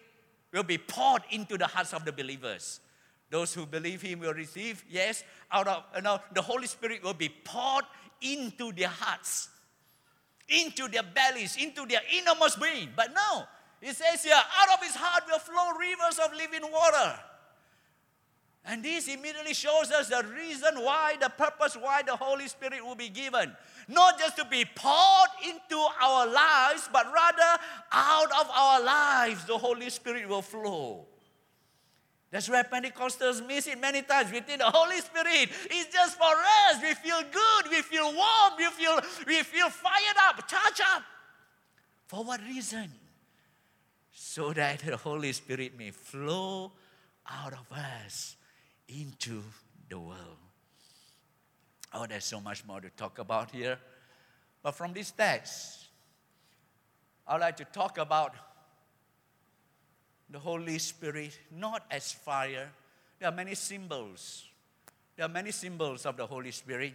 will 0.53 0.63
be 0.63 0.77
poured 0.77 1.23
into 1.31 1.57
the 1.57 1.65
hearts 1.65 1.93
of 1.93 2.05
the 2.05 2.11
believers. 2.11 2.81
Those 3.29 3.53
who 3.53 3.65
believe 3.65 4.01
him 4.01 4.19
will 4.19 4.33
receive, 4.33 4.85
yes, 4.89 5.23
out 5.51 5.67
of, 5.67 5.83
you 5.95 6.01
know, 6.01 6.19
the 6.33 6.41
Holy 6.41 6.67
Spirit 6.67 7.03
will 7.03 7.15
be 7.15 7.29
poured 7.29 7.85
into 8.21 8.71
their 8.71 8.89
hearts, 8.89 9.49
into 10.47 10.87
their 10.87 11.03
bellies, 11.03 11.57
into 11.57 11.85
their 11.85 12.01
innermost 12.13 12.61
being. 12.61 12.89
But 12.95 13.13
no, 13.13 13.43
it 13.81 13.95
says 13.95 14.23
here, 14.23 14.33
out 14.33 14.77
of 14.77 14.85
his 14.85 14.95
heart 14.95 15.23
will 15.27 15.39
flow 15.39 15.77
rivers 15.79 16.19
of 16.19 16.31
living 16.33 16.71
water. 16.71 17.19
And 18.69 18.83
this 18.83 19.07
immediately 19.07 19.53
shows 19.53 19.91
us 19.91 20.09
the 20.09 20.25
reason 20.35 20.83
why, 20.83 21.15
the 21.21 21.29
purpose 21.29 21.77
why 21.79 22.01
the 22.01 22.17
Holy 22.17 22.49
Spirit 22.49 22.85
will 22.85 22.95
be 22.95 23.07
given. 23.07 23.55
Not 23.87 24.19
just 24.19 24.35
to 24.35 24.45
be 24.45 24.65
poured 24.75 25.29
into 25.47 25.77
our 26.01 26.27
lives, 26.27 26.89
but 26.91 27.05
rather 27.13 27.63
out 27.93 28.29
of 28.41 28.49
our 28.53 28.83
lives, 28.83 29.45
the 29.45 29.57
Holy 29.57 29.89
Spirit 29.89 30.27
will 30.27 30.41
flow. 30.41 31.05
That's 32.29 32.49
where 32.49 32.65
Pentecostals 32.65 33.45
miss 33.47 33.67
it 33.67 33.79
many 33.79 34.01
times. 34.01 34.33
We 34.33 34.41
think 34.41 34.59
the 34.59 34.69
Holy 34.69 34.99
Spirit 34.99 35.49
is 35.71 35.85
just 35.85 36.17
for 36.17 36.25
us. 36.25 36.81
We 36.81 36.93
feel 36.93 37.21
good, 37.21 37.71
we 37.71 37.81
feel 37.81 38.13
warm, 38.13 38.53
we 38.57 38.65
feel, 38.65 38.99
we 39.25 39.43
feel 39.43 39.69
fired 39.69 40.17
up, 40.27 40.45
charged 40.45 40.81
up. 40.93 41.03
For 42.07 42.21
what 42.21 42.41
reason? 42.41 42.91
So 44.11 44.51
that 44.51 44.79
the 44.79 44.97
Holy 44.97 45.31
Spirit 45.31 45.77
may 45.77 45.91
flow 45.91 46.73
out 47.29 47.53
of 47.53 47.65
us 47.71 48.36
into 48.87 49.43
the 49.89 49.99
world. 49.99 50.37
Oh, 51.93 52.05
there's 52.05 52.25
so 52.25 52.39
much 52.39 52.65
more 52.65 52.81
to 52.81 52.89
talk 52.91 53.19
about 53.19 53.51
here. 53.51 53.79
But 54.61 54.71
from 54.71 54.93
this 54.93 55.11
text, 55.11 55.85
I'd 57.27 57.41
like 57.41 57.57
to 57.57 57.65
talk 57.65 57.97
about 57.97 58.33
the 60.29 60.39
Holy 60.39 60.77
Spirit 60.77 61.37
not 61.51 61.85
as 61.89 62.11
fire. 62.11 62.69
There 63.19 63.29
are 63.29 63.35
many 63.35 63.55
symbols. 63.55 64.45
There 65.15 65.25
are 65.25 65.29
many 65.29 65.51
symbols 65.51 66.05
of 66.05 66.17
the 66.17 66.25
Holy 66.25 66.51
Spirit. 66.51 66.93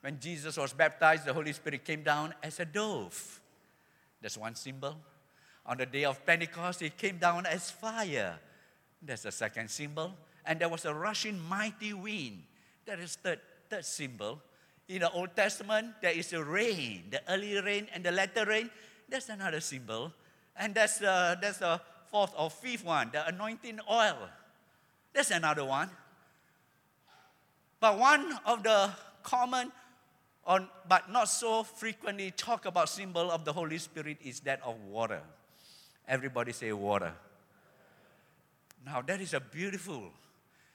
When 0.00 0.18
Jesus 0.20 0.56
was 0.56 0.72
baptized, 0.72 1.24
the 1.24 1.32
Holy 1.32 1.52
Spirit 1.52 1.84
came 1.84 2.02
down 2.02 2.34
as 2.42 2.60
a 2.60 2.64
dove. 2.64 3.40
That's 4.20 4.36
one 4.36 4.54
symbol. 4.54 4.96
On 5.64 5.76
the 5.76 5.86
day 5.86 6.04
of 6.04 6.24
Pentecost, 6.26 6.82
it 6.82 6.96
came 6.96 7.18
down 7.18 7.46
as 7.46 7.70
fire. 7.70 8.38
That's 9.04 9.22
the 9.22 9.32
second 9.32 9.70
symbol. 9.70 10.14
And 10.44 10.60
there 10.60 10.68
was 10.68 10.84
a 10.84 10.94
rushing 10.94 11.40
mighty 11.48 11.92
wind. 11.92 12.42
That 12.86 12.98
is 13.00 13.16
the 13.22 13.38
third 13.68 13.84
symbol. 13.84 14.40
In 14.88 15.00
the 15.00 15.10
Old 15.10 15.34
Testament, 15.34 15.94
there 16.00 16.12
is 16.12 16.32
a 16.32 16.42
rain, 16.42 17.04
the 17.10 17.20
early 17.28 17.60
rain 17.60 17.88
and 17.94 18.04
the 18.04 18.12
latter 18.12 18.44
rain. 18.44 18.70
That's 19.08 19.28
another 19.28 19.60
symbol. 19.60 20.12
And 20.56 20.74
that's 20.74 21.00
uh, 21.00 21.36
the, 21.40 21.52
that's 21.58 21.80
fourth 22.10 22.34
or 22.38 22.50
fifth 22.50 22.84
one, 22.84 23.10
the 23.12 23.26
anointing 23.26 23.80
oil. 23.90 24.28
That's 25.12 25.30
another 25.30 25.64
one. 25.64 25.90
But 27.80 27.98
one 27.98 28.38
of 28.46 28.62
the 28.62 28.90
common, 29.22 29.72
on, 30.46 30.68
but 30.88 31.10
not 31.10 31.28
so 31.28 31.62
frequently 31.62 32.30
talked 32.30 32.66
about 32.66 32.88
symbol 32.88 33.30
of 33.30 33.44
the 33.44 33.52
Holy 33.52 33.78
Spirit 33.78 34.18
is 34.22 34.40
that 34.40 34.60
of 34.64 34.76
water. 34.84 35.20
Everybody 36.06 36.52
say 36.52 36.72
water. 36.72 37.12
Now 38.84 39.02
that 39.02 39.20
is 39.20 39.34
a 39.34 39.40
beautiful 39.40 40.10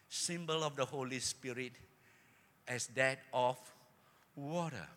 symbol 0.08 0.64
of 0.64 0.76
the 0.76 0.86
Holy 0.86 1.20
Spirit 1.20 1.74
as 2.68 2.88
that 2.88 3.20
of 3.34 3.58
water. 4.36 4.88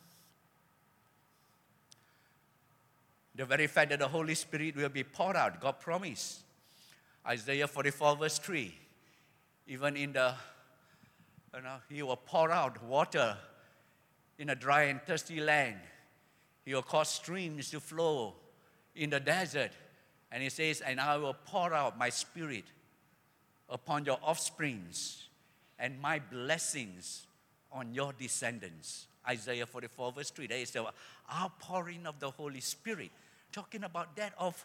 The 3.35 3.45
very 3.47 3.67
fact 3.67 3.91
that 3.91 4.01
the 4.01 4.09
Holy 4.09 4.35
Spirit 4.35 4.77
will 4.77 4.89
be 4.89 5.05
poured 5.05 5.37
out, 5.37 5.61
God 5.61 5.81
promised. 5.81 6.41
Isaiah 7.27 7.67
44, 7.67 8.17
verse 8.17 8.39
3. 8.39 8.75
Even 9.67 9.97
in 9.97 10.13
the, 10.13 10.35
you 11.55 11.63
know, 11.63 11.77
He 11.89 12.03
will 12.03 12.17
pour 12.17 12.51
out 12.51 12.83
water 12.83 13.37
in 14.39 14.51
a 14.51 14.55
dry 14.55 14.85
and 14.85 15.01
thirsty 15.03 15.41
land. 15.41 15.77
He 16.65 16.75
will 16.75 16.83
cause 16.83 17.09
streams 17.09 17.71
to 17.71 17.81
flow 17.81 18.35
in 18.95 19.11
the 19.11 19.21
desert. 19.21 19.71
And 20.33 20.43
He 20.43 20.51
says, 20.51 20.81
And 20.81 21.01
I 21.01 21.17
will 21.17 21.37
pour 21.47 21.73
out 21.73 21.99
my 21.99 22.11
spirit 22.11 22.65
upon 23.71 24.05
your 24.05 24.19
offsprings 24.23 25.29
and 25.79 26.01
my 26.01 26.19
blessings 26.19 27.27
on 27.73 27.95
your 27.95 28.13
descendants. 28.13 29.07
Isaiah 29.29 29.67
44, 29.67 30.13
verse 30.13 30.31
3. 30.31 30.47
There 30.47 30.59
is 30.59 30.71
the 30.73 30.87
outpouring 31.33 32.07
of 32.07 32.19
the 32.21 32.31
Holy 32.31 32.61
Spirit, 32.61 33.11
talking 33.53 33.85
about 33.85 34.17
that 34.17 34.33
of 34.39 34.65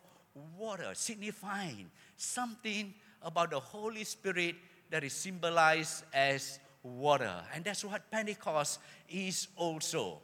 water, 0.57 0.89
signifying 0.93 1.89
something 2.17 2.93
about 3.21 3.51
the 3.51 3.59
Holy 3.59 4.03
Spirit 4.03 4.55
that 4.89 5.03
is 5.03 5.13
symbolized 5.13 6.03
as 6.13 6.59
water. 6.83 7.33
And 7.53 7.63
that's 7.63 7.83
what 7.83 8.09
Pentecost 8.11 8.79
is 9.09 9.47
also. 9.55 10.19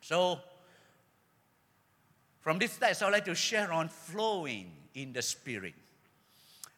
So, 0.00 0.38
from 2.40 2.58
this 2.58 2.76
text, 2.76 3.02
I'd 3.02 3.12
like 3.12 3.24
to 3.24 3.34
share 3.34 3.72
on 3.72 3.88
flowing 3.88 4.70
in 4.94 5.12
the 5.12 5.22
Spirit. 5.22 5.74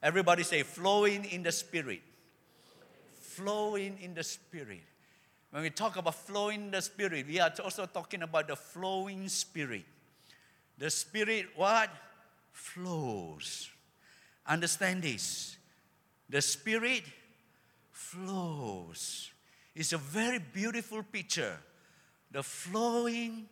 Everybody 0.02 0.42
say, 0.42 0.62
flowing 0.62 1.24
in 1.24 1.42
the 1.42 1.52
Spirit. 1.52 2.02
Flowing 3.20 3.98
in 4.00 4.14
the 4.14 4.24
Spirit. 4.24 4.82
When 5.50 5.62
we 5.62 5.70
talk 5.70 5.96
about 5.96 6.14
flowing 6.14 6.64
in 6.64 6.70
the 6.70 6.82
Spirit, 6.82 7.26
we 7.26 7.40
are 7.40 7.52
also 7.62 7.86
talking 7.86 8.22
about 8.22 8.48
the 8.48 8.56
flowing 8.56 9.28
Spirit. 9.28 9.84
The 10.78 10.90
Spirit, 10.90 11.46
what? 11.56 11.90
Flows. 12.52 13.70
Understand 14.46 15.02
this. 15.02 15.56
The 16.28 16.42
Spirit 16.42 17.04
flows. 17.90 19.30
It's 19.74 19.92
a 19.92 19.98
very 19.98 20.38
beautiful 20.38 21.02
picture. 21.02 21.58
The 22.30 22.42
flowing 22.42 23.48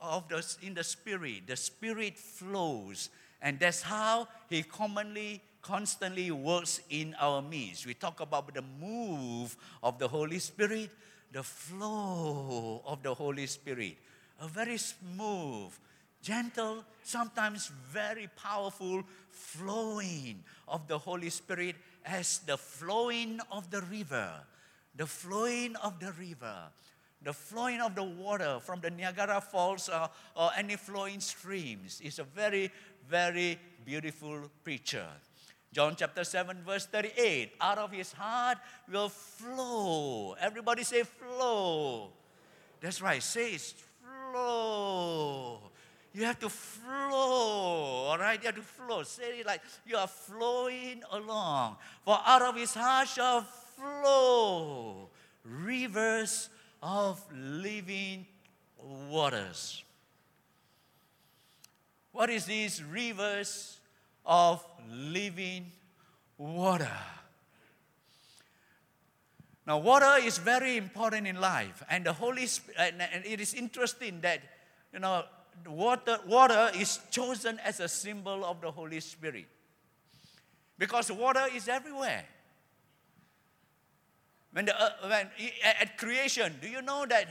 of 0.00 0.28
the 0.28 0.44
in 0.62 0.74
the 0.74 0.84
spirit, 0.84 1.46
the 1.46 1.56
spirit 1.56 2.16
flows, 2.16 3.10
and 3.42 3.58
that's 3.58 3.82
how 3.82 4.28
he 4.48 4.62
commonly 4.62 5.42
constantly 5.68 6.30
works 6.30 6.80
in 6.88 7.14
our 7.20 7.42
midst. 7.42 7.84
We 7.84 7.92
talk 7.92 8.20
about 8.20 8.54
the 8.54 8.64
move 8.80 9.54
of 9.82 9.98
the 9.98 10.08
Holy 10.08 10.38
Spirit, 10.38 10.88
the 11.30 11.42
flow 11.42 12.80
of 12.86 13.02
the 13.02 13.12
Holy 13.12 13.44
Spirit. 13.46 13.98
A 14.40 14.48
very 14.48 14.78
smooth, 14.78 15.70
gentle, 16.22 16.84
sometimes 17.02 17.70
very 17.92 18.30
powerful 18.34 19.04
flowing 19.30 20.42
of 20.66 20.88
the 20.88 20.96
Holy 20.96 21.28
Spirit 21.28 21.76
as 22.02 22.38
the 22.46 22.56
flowing 22.56 23.38
of 23.52 23.70
the 23.70 23.82
river, 23.82 24.32
the 24.96 25.04
flowing 25.04 25.76
of 25.84 26.00
the 26.00 26.12
river, 26.12 26.72
the 27.20 27.34
flowing 27.34 27.82
of 27.82 27.94
the 27.94 28.04
water 28.04 28.58
from 28.62 28.80
the 28.80 28.88
Niagara 28.88 29.42
Falls 29.42 29.90
or, 29.90 30.08
or 30.34 30.50
any 30.56 30.76
flowing 30.76 31.20
streams 31.20 32.00
is 32.00 32.18
a 32.18 32.24
very, 32.24 32.72
very 33.06 33.58
beautiful 33.84 34.48
picture. 34.64 35.08
John 35.72 35.94
chapter 35.96 36.24
7, 36.24 36.58
verse 36.64 36.86
38 36.86 37.52
out 37.60 37.78
of 37.78 37.92
his 37.92 38.12
heart 38.12 38.58
will 38.90 39.08
flow. 39.08 40.34
Everybody 40.40 40.82
say, 40.82 41.02
flow. 41.02 42.08
That's 42.80 43.02
right, 43.02 43.22
say 43.22 43.52
it, 43.52 43.74
flow. 44.32 45.58
You 46.14 46.24
have 46.24 46.38
to 46.40 46.48
flow, 46.48 47.12
all 47.12 48.18
right? 48.18 48.40
You 48.40 48.46
have 48.46 48.56
to 48.56 48.62
flow. 48.62 49.02
Say 49.02 49.40
it 49.40 49.46
like 49.46 49.60
you 49.86 49.96
are 49.96 50.08
flowing 50.08 51.02
along. 51.12 51.76
For 52.04 52.18
out 52.24 52.42
of 52.42 52.56
his 52.56 52.74
heart 52.74 53.08
shall 53.08 53.42
flow 53.76 55.10
rivers 55.44 56.48
of 56.82 57.22
living 57.32 58.26
waters. 59.10 59.84
What 62.12 62.30
is 62.30 62.46
these 62.46 62.82
rivers 62.82 63.77
of 64.28 64.64
living 64.88 65.72
water? 66.36 66.96
Now, 69.66 69.78
water 69.78 70.14
is 70.22 70.38
very 70.38 70.76
important 70.76 71.26
in 71.26 71.40
life, 71.40 71.82
and 71.90 72.06
the 72.06 72.12
Holy 72.12 72.46
Spirit, 72.46 72.94
and 72.98 73.24
it 73.26 73.40
is 73.40 73.52
interesting 73.52 74.20
that 74.22 74.40
you 74.92 75.00
know 75.00 75.24
water, 75.66 76.18
water 76.26 76.70
is 76.74 77.00
chosen 77.10 77.58
as 77.64 77.80
a 77.80 77.88
symbol 77.88 78.44
of 78.44 78.60
the 78.60 78.70
Holy 78.70 79.00
Spirit. 79.00 79.46
Because 80.78 81.10
water 81.10 81.44
is 81.54 81.68
everywhere. 81.68 82.24
When, 84.52 84.64
the, 84.64 84.80
uh, 84.80 84.90
when 85.02 85.28
at 85.80 85.98
creation, 85.98 86.56
do 86.62 86.68
you 86.68 86.80
know 86.80 87.04
that 87.06 87.26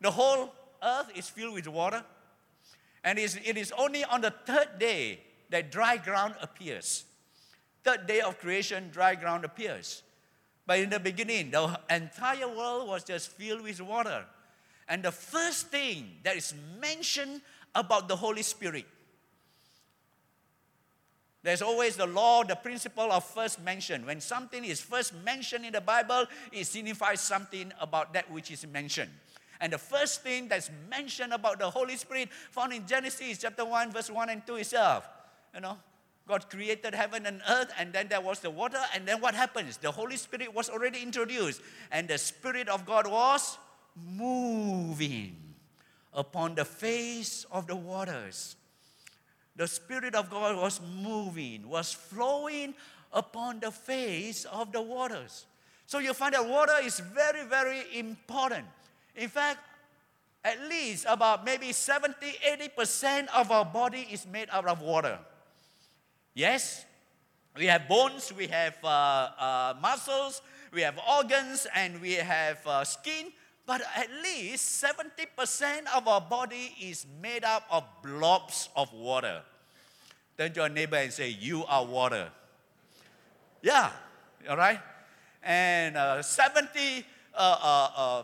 the 0.00 0.10
whole 0.10 0.54
earth 0.82 1.10
is 1.14 1.28
filled 1.28 1.54
with 1.54 1.68
water? 1.68 2.02
And 3.04 3.18
it 3.18 3.56
is 3.56 3.72
only 3.76 4.04
on 4.04 4.20
the 4.20 4.32
third 4.46 4.78
day 4.78 5.20
that 5.50 5.70
dry 5.70 5.96
ground 5.96 6.34
appears. 6.40 7.04
Third 7.84 8.06
day 8.06 8.20
of 8.20 8.38
creation, 8.38 8.90
dry 8.90 9.14
ground 9.14 9.44
appears. 9.44 10.02
But 10.66 10.80
in 10.80 10.90
the 10.90 11.00
beginning, 11.00 11.50
the 11.50 11.80
entire 11.88 12.48
world 12.48 12.88
was 12.88 13.04
just 13.04 13.30
filled 13.30 13.62
with 13.62 13.80
water. 13.80 14.24
And 14.88 15.02
the 15.02 15.12
first 15.12 15.68
thing 15.68 16.16
that 16.24 16.36
is 16.36 16.54
mentioned 16.80 17.40
about 17.74 18.08
the 18.08 18.16
Holy 18.16 18.42
Spirit, 18.42 18.86
there's 21.42 21.62
always 21.62 21.96
the 21.96 22.06
law, 22.06 22.42
the 22.44 22.56
principle 22.56 23.10
of 23.12 23.24
first 23.24 23.62
mention. 23.62 24.04
When 24.04 24.20
something 24.20 24.64
is 24.64 24.80
first 24.80 25.14
mentioned 25.24 25.64
in 25.64 25.72
the 25.72 25.80
Bible, 25.80 26.26
it 26.52 26.66
signifies 26.66 27.20
something 27.20 27.72
about 27.80 28.12
that 28.12 28.30
which 28.30 28.50
is 28.50 28.66
mentioned. 28.66 29.10
And 29.60 29.72
the 29.72 29.78
first 29.78 30.22
thing 30.22 30.48
that's 30.48 30.70
mentioned 30.90 31.32
about 31.32 31.58
the 31.58 31.70
Holy 31.70 31.96
Spirit 31.96 32.28
found 32.50 32.72
in 32.72 32.86
Genesis 32.86 33.38
chapter 33.38 33.64
1, 33.64 33.92
verse 33.92 34.10
1 34.10 34.28
and 34.28 34.46
2 34.46 34.56
itself. 34.56 35.08
You 35.54 35.60
know, 35.60 35.78
God 36.26 36.50
created 36.50 36.94
heaven 36.94 37.24
and 37.26 37.40
earth, 37.48 37.72
and 37.78 37.92
then 37.92 38.08
there 38.08 38.20
was 38.20 38.40
the 38.40 38.50
water, 38.50 38.80
and 38.94 39.08
then 39.08 39.20
what 39.20 39.34
happens? 39.34 39.78
The 39.78 39.90
Holy 39.90 40.16
Spirit 40.16 40.54
was 40.54 40.68
already 40.68 41.02
introduced, 41.02 41.62
and 41.90 42.06
the 42.06 42.18
Spirit 42.18 42.68
of 42.68 42.84
God 42.84 43.06
was 43.06 43.58
moving 43.96 45.36
upon 46.12 46.54
the 46.54 46.64
face 46.64 47.46
of 47.50 47.66
the 47.66 47.76
waters. 47.76 48.56
The 49.56 49.66
Spirit 49.66 50.14
of 50.14 50.30
God 50.30 50.56
was 50.56 50.80
moving, 51.02 51.68
was 51.68 51.92
flowing 51.92 52.74
upon 53.12 53.60
the 53.60 53.70
face 53.70 54.44
of 54.44 54.70
the 54.70 54.82
waters. 54.82 55.46
So 55.86 55.98
you 55.98 56.12
find 56.12 56.34
that 56.34 56.46
water 56.46 56.74
is 56.82 57.00
very, 57.00 57.44
very 57.46 57.82
important. 57.98 58.66
In 59.16 59.28
fact, 59.28 59.60
at 60.44 60.60
least 60.68 61.06
about 61.08 61.44
maybe 61.44 61.72
70, 61.72 62.14
80% 62.78 63.28
of 63.34 63.50
our 63.50 63.64
body 63.64 64.06
is 64.10 64.26
made 64.26 64.48
out 64.52 64.66
of 64.66 64.82
water. 64.82 65.18
Yes, 66.34 66.84
we 67.56 67.66
have 67.66 67.88
bones, 67.88 68.32
we 68.36 68.46
have 68.46 68.76
uh, 68.84 68.86
uh, 68.86 69.74
muscles, 69.82 70.42
we 70.72 70.82
have 70.82 70.98
organs, 71.10 71.66
and 71.74 72.00
we 72.00 72.12
have 72.14 72.64
uh, 72.66 72.84
skin, 72.84 73.32
but 73.66 73.82
at 73.96 74.08
least 74.22 74.82
70% 74.82 75.82
of 75.94 76.06
our 76.06 76.20
body 76.20 76.74
is 76.80 77.04
made 77.20 77.44
up 77.44 77.64
of 77.70 77.84
blobs 78.02 78.68
of 78.76 78.92
water. 78.92 79.42
Turn 80.36 80.52
to 80.52 80.60
your 80.60 80.68
neighbor 80.68 80.96
and 80.96 81.12
say, 81.12 81.30
You 81.30 81.64
are 81.66 81.84
water. 81.84 82.28
Yeah, 83.60 83.90
all 84.48 84.56
right? 84.56 84.78
And 85.42 85.96
uh, 85.96 86.22
70, 86.22 87.04
uh, 87.34 87.36
uh, 87.36 88.22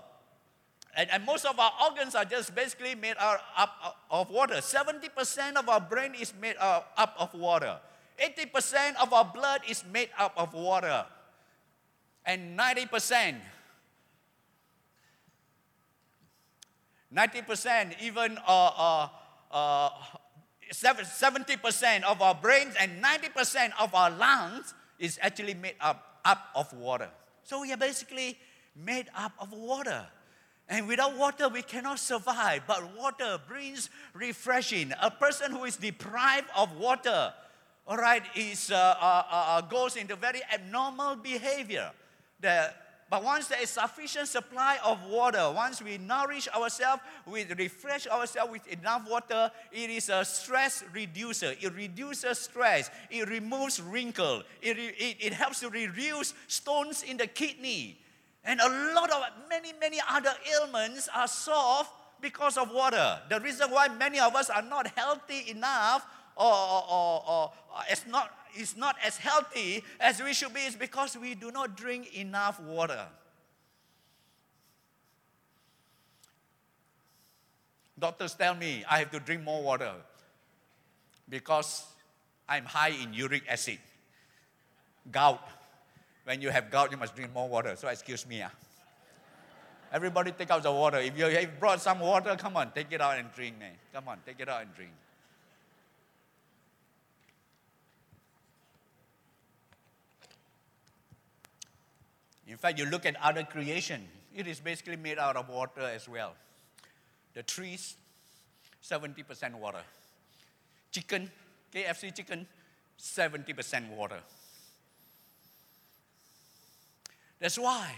and, 0.96 1.10
and, 1.10 1.26
most 1.26 1.44
of 1.44 1.58
our 1.58 1.72
organs 1.90 2.14
are 2.14 2.24
just 2.24 2.54
basically 2.54 2.94
made 2.94 3.16
up 3.18 3.98
of 4.10 4.30
water. 4.30 4.54
70% 4.54 5.56
of 5.56 5.68
our 5.68 5.80
brain 5.80 6.14
is 6.14 6.32
made 6.40 6.54
up 6.60 7.16
of 7.18 7.34
water. 7.34 7.78
80% 8.18 8.96
of 9.02 9.12
our 9.12 9.24
blood 9.24 9.62
is 9.68 9.84
made 9.92 10.10
up 10.18 10.32
of 10.36 10.54
water. 10.54 11.04
And 12.24 12.58
90% 12.58 13.36
90%, 17.14 18.02
even 18.02 18.38
uh, 18.46 18.70
uh, 18.76 19.08
uh, 19.52 19.90
70% 20.72 22.02
of 22.02 22.20
our 22.20 22.34
brains 22.34 22.74
and 22.80 23.02
90% 23.02 23.70
of 23.78 23.94
our 23.94 24.10
lungs 24.10 24.74
is 24.98 25.18
actually 25.22 25.54
made 25.54 25.76
up, 25.80 26.20
up 26.24 26.48
of 26.56 26.72
water. 26.72 27.08
So 27.44 27.60
we 27.60 27.72
are 27.72 27.76
basically 27.76 28.36
made 28.74 29.06
up 29.16 29.32
of 29.38 29.52
water. 29.52 30.06
And 30.68 30.88
without 30.88 31.16
water, 31.16 31.48
we 31.48 31.62
cannot 31.62 31.98
survive. 31.98 32.62
But 32.66 32.96
water 32.96 33.38
brings 33.46 33.90
refreshing. 34.14 34.92
A 35.00 35.10
person 35.10 35.52
who 35.52 35.64
is 35.64 35.76
deprived 35.76 36.48
of 36.56 36.74
water, 36.76 37.32
all 37.86 37.96
right, 37.96 38.22
is, 38.34 38.70
uh, 38.70 38.76
uh, 39.00 39.22
uh, 39.30 39.60
goes 39.62 39.96
into 39.96 40.16
very 40.16 40.40
abnormal 40.52 41.16
behavior. 41.16 41.90
The 42.40 42.72
but 43.10 43.22
once 43.22 43.46
there 43.46 43.62
is 43.62 43.70
sufficient 43.70 44.26
supply 44.28 44.78
of 44.84 45.04
water, 45.06 45.52
once 45.54 45.80
we 45.80 45.98
nourish 45.98 46.48
ourselves, 46.48 47.02
we 47.26 47.44
refresh 47.44 48.06
ourselves 48.08 48.50
with 48.50 48.66
enough 48.66 49.08
water, 49.08 49.52
it 49.70 49.90
is 49.90 50.08
a 50.08 50.24
stress 50.24 50.82
reducer. 50.92 51.54
It 51.60 51.72
reduces 51.74 52.38
stress. 52.38 52.90
It 53.10 53.28
removes 53.28 53.80
wrinkle. 53.80 54.42
It, 54.60 54.78
it, 54.78 55.16
it 55.20 55.32
helps 55.32 55.60
to 55.60 55.68
reduce 55.68 56.34
stones 56.48 57.04
in 57.04 57.16
the 57.16 57.28
kidney. 57.28 58.00
And 58.44 58.60
a 58.60 58.68
lot 58.94 59.12
of 59.12 59.22
many, 59.48 59.72
many 59.80 59.98
other 60.10 60.32
ailments 60.58 61.08
are 61.14 61.28
solved 61.28 61.90
because 62.20 62.56
of 62.56 62.72
water. 62.72 63.20
The 63.28 63.38
reason 63.38 63.70
why 63.70 63.88
many 63.88 64.18
of 64.18 64.34
us 64.34 64.50
are 64.50 64.62
not 64.62 64.88
healthy 64.96 65.50
enough 65.50 66.04
or, 66.36 66.84
or, 66.90 67.22
or, 67.28 67.52
it's 67.90 68.06
not 68.06 68.30
is 68.56 68.76
not 68.76 68.96
as 69.04 69.16
healthy 69.16 69.82
as 69.98 70.22
we 70.22 70.32
should 70.32 70.54
be 70.54 70.60
is 70.60 70.76
because 70.76 71.16
we 71.16 71.34
do 71.34 71.50
not 71.50 71.76
drink 71.76 72.14
enough 72.16 72.60
water. 72.60 73.06
Doctors 77.98 78.34
tell 78.34 78.54
me 78.54 78.84
I 78.88 78.98
have 79.00 79.10
to 79.12 79.20
drink 79.20 79.42
more 79.42 79.62
water 79.62 79.92
because 81.28 81.84
I'm 82.48 82.64
high 82.64 82.90
in 82.90 83.12
uric 83.14 83.42
acid. 83.48 83.78
Gout. 85.10 85.40
When 86.24 86.40
you 86.40 86.50
have 86.50 86.70
gout, 86.70 86.90
you 86.90 86.96
must 86.96 87.14
drink 87.14 87.32
more 87.34 87.48
water. 87.48 87.76
So 87.76 87.88
excuse 87.88 88.26
me. 88.26 88.42
Ah. 88.42 88.50
Everybody 89.92 90.32
take 90.32 90.50
out 90.50 90.62
the 90.62 90.72
water. 90.72 90.98
If 90.98 91.16
you 91.16 91.26
have 91.26 91.60
brought 91.60 91.80
some 91.80 92.00
water, 92.00 92.34
come 92.36 92.56
on, 92.56 92.72
take 92.72 92.90
it 92.90 93.00
out 93.00 93.18
and 93.18 93.32
drink. 93.32 93.58
Man. 93.58 93.72
Come 93.92 94.08
on, 94.08 94.18
take 94.26 94.40
it 94.40 94.48
out 94.48 94.62
and 94.62 94.74
drink. 94.74 94.90
In 102.46 102.56
fact, 102.56 102.78
you 102.78 102.86
look 102.86 103.06
at 103.06 103.16
other 103.22 103.42
creation, 103.42 104.06
it 104.34 104.46
is 104.46 104.60
basically 104.60 104.96
made 104.96 105.18
out 105.18 105.36
of 105.36 105.48
water 105.48 105.80
as 105.80 106.08
well. 106.08 106.34
The 107.32 107.42
trees, 107.42 107.96
70% 108.82 109.54
water. 109.54 109.82
Chicken, 110.92 111.30
KFC 111.74 112.14
chicken, 112.14 112.46
70% 113.00 113.90
water. 113.90 114.20
That's 117.40 117.58
why 117.58 117.92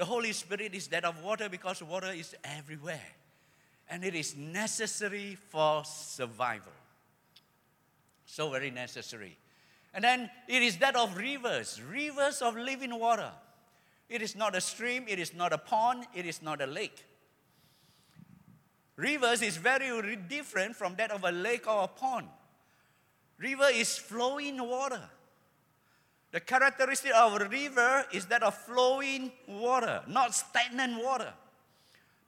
The 0.00 0.06
Holy 0.06 0.32
Spirit 0.32 0.74
is 0.74 0.86
that 0.88 1.04
of 1.04 1.22
water 1.22 1.50
because 1.50 1.82
water 1.82 2.10
is 2.10 2.34
everywhere. 2.42 3.04
And 3.90 4.02
it 4.02 4.14
is 4.14 4.34
necessary 4.34 5.36
for 5.50 5.84
survival. 5.84 6.72
So 8.24 8.48
very 8.48 8.70
necessary. 8.70 9.36
And 9.92 10.04
then 10.04 10.30
it 10.48 10.62
is 10.62 10.76
that 10.78 10.96
of 10.96 11.16
rivers, 11.16 11.80
rivers 11.90 12.42
of 12.42 12.56
living 12.56 12.98
water. 12.98 13.30
It 14.08 14.22
is 14.22 14.36
not 14.36 14.56
a 14.56 14.60
stream, 14.60 15.04
it 15.08 15.18
is 15.18 15.34
not 15.34 15.52
a 15.52 15.58
pond, 15.58 16.06
it 16.14 16.26
is 16.26 16.42
not 16.42 16.60
a 16.60 16.66
lake. 16.66 17.04
Rivers 18.96 19.40
is 19.40 19.56
very 19.56 20.16
different 20.16 20.76
from 20.76 20.94
that 20.96 21.10
of 21.10 21.24
a 21.24 21.32
lake 21.32 21.66
or 21.66 21.84
a 21.84 21.88
pond. 21.88 22.28
River 23.38 23.68
is 23.72 23.96
flowing 23.96 24.58
water. 24.58 25.00
The 26.32 26.40
characteristic 26.40 27.12
of 27.14 27.40
a 27.40 27.48
river 27.48 28.04
is 28.12 28.26
that 28.26 28.42
of 28.42 28.54
flowing 28.54 29.32
water, 29.48 30.02
not 30.06 30.34
stagnant 30.34 31.02
water. 31.02 31.32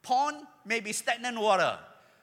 Pond 0.02 0.46
may 0.64 0.80
be 0.80 0.92
stagnant 0.92 1.38
water. 1.38 1.78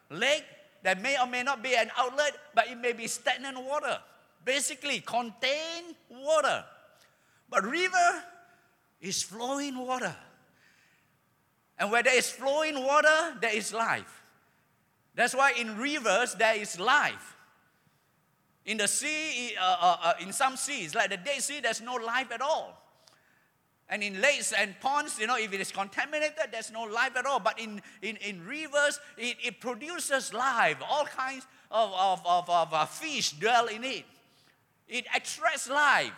Lake, 0.10 0.44
that 0.84 1.02
may 1.02 1.18
or 1.20 1.28
may 1.28 1.44
not 1.44 1.62
be 1.62 1.76
an 1.76 1.92
outlet, 1.98 2.36
but 2.56 2.68
it 2.68 2.78
may 2.78 2.94
be 2.94 3.08
stagnant 3.08 3.62
water. 3.64 4.00
Basically, 4.50 5.00
contain 5.02 5.94
water. 6.10 6.66
But 7.52 7.66
river 7.66 8.24
is 9.00 9.22
flowing 9.22 9.78
water. 9.78 10.16
And 11.78 11.92
where 11.92 12.02
there 12.02 12.18
is 12.18 12.32
flowing 12.32 12.84
water, 12.84 13.38
there 13.42 13.56
is 13.56 13.72
life. 13.72 14.24
That's 15.14 15.36
why 15.36 15.52
in 15.52 15.78
rivers, 15.78 16.34
there 16.34 16.56
is 16.56 16.80
life. 16.80 17.38
In 18.66 18.78
the 18.78 18.88
sea, 18.88 19.56
uh, 19.56 19.78
uh, 19.80 19.98
uh, 20.02 20.14
in 20.20 20.34
some 20.34 20.58
seas, 20.58 20.96
like 20.96 21.12
the 21.12 21.18
Dead 21.18 21.44
Sea, 21.44 21.60
there's 21.60 21.82
no 21.82 21.94
life 21.98 22.32
at 22.32 22.42
all. 22.42 22.76
And 23.88 24.02
in 24.02 24.20
lakes 24.20 24.52
and 24.52 24.74
ponds, 24.80 25.20
you 25.20 25.28
know, 25.28 25.38
if 25.38 25.54
it 25.54 25.62
is 25.62 25.72
contaminated, 25.72 26.50
there's 26.52 26.72
no 26.72 26.86
life 26.86 27.16
at 27.16 27.28
all. 27.28 27.40
But 27.40 27.60
in, 27.60 27.84
in, 28.02 28.16
in 28.16 28.44
rivers, 28.48 29.00
it, 29.16 29.38
it 29.44 29.60
produces 29.60 30.34
life. 30.34 30.78
All 30.90 31.06
kinds 31.06 31.46
of, 31.70 31.94
of, 31.94 32.26
of, 32.26 32.50
of 32.50 32.74
uh, 32.74 32.86
fish 32.88 33.34
dwell 33.34 33.68
in 33.68 33.84
it. 33.84 34.06
It 34.90 35.06
attracts 35.16 35.70
life. 35.70 36.12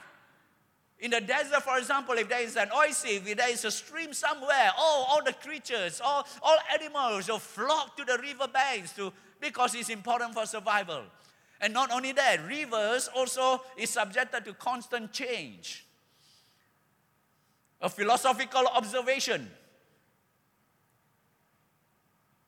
In 0.99 1.11
the 1.11 1.19
desert, 1.19 1.63
for 1.63 1.77
example, 1.77 2.15
if 2.15 2.29
there 2.29 2.41
is 2.41 2.55
an 2.55 2.69
oasis, 2.75 3.21
if 3.25 3.35
there 3.35 3.49
is 3.49 3.65
a 3.65 3.71
stream 3.71 4.13
somewhere, 4.13 4.71
all, 4.77 5.07
all 5.09 5.23
the 5.23 5.33
creatures, 5.33 5.99
all, 6.03 6.25
all 6.41 6.57
animals 6.73 7.27
will 7.27 7.39
flock 7.39 7.97
to 7.97 8.05
the 8.05 8.17
river 8.21 8.47
banks 8.47 8.93
to, 8.93 9.11
because 9.39 9.75
it's 9.75 9.89
important 9.89 10.33
for 10.33 10.45
survival. 10.45 11.01
And 11.59 11.73
not 11.73 11.91
only 11.91 12.11
that, 12.13 12.47
rivers 12.47 13.09
also 13.15 13.61
is 13.77 13.89
subjected 13.89 14.45
to 14.45 14.53
constant 14.53 15.11
change. 15.11 15.85
A 17.81 17.89
philosophical 17.89 18.67
observation. 18.67 19.49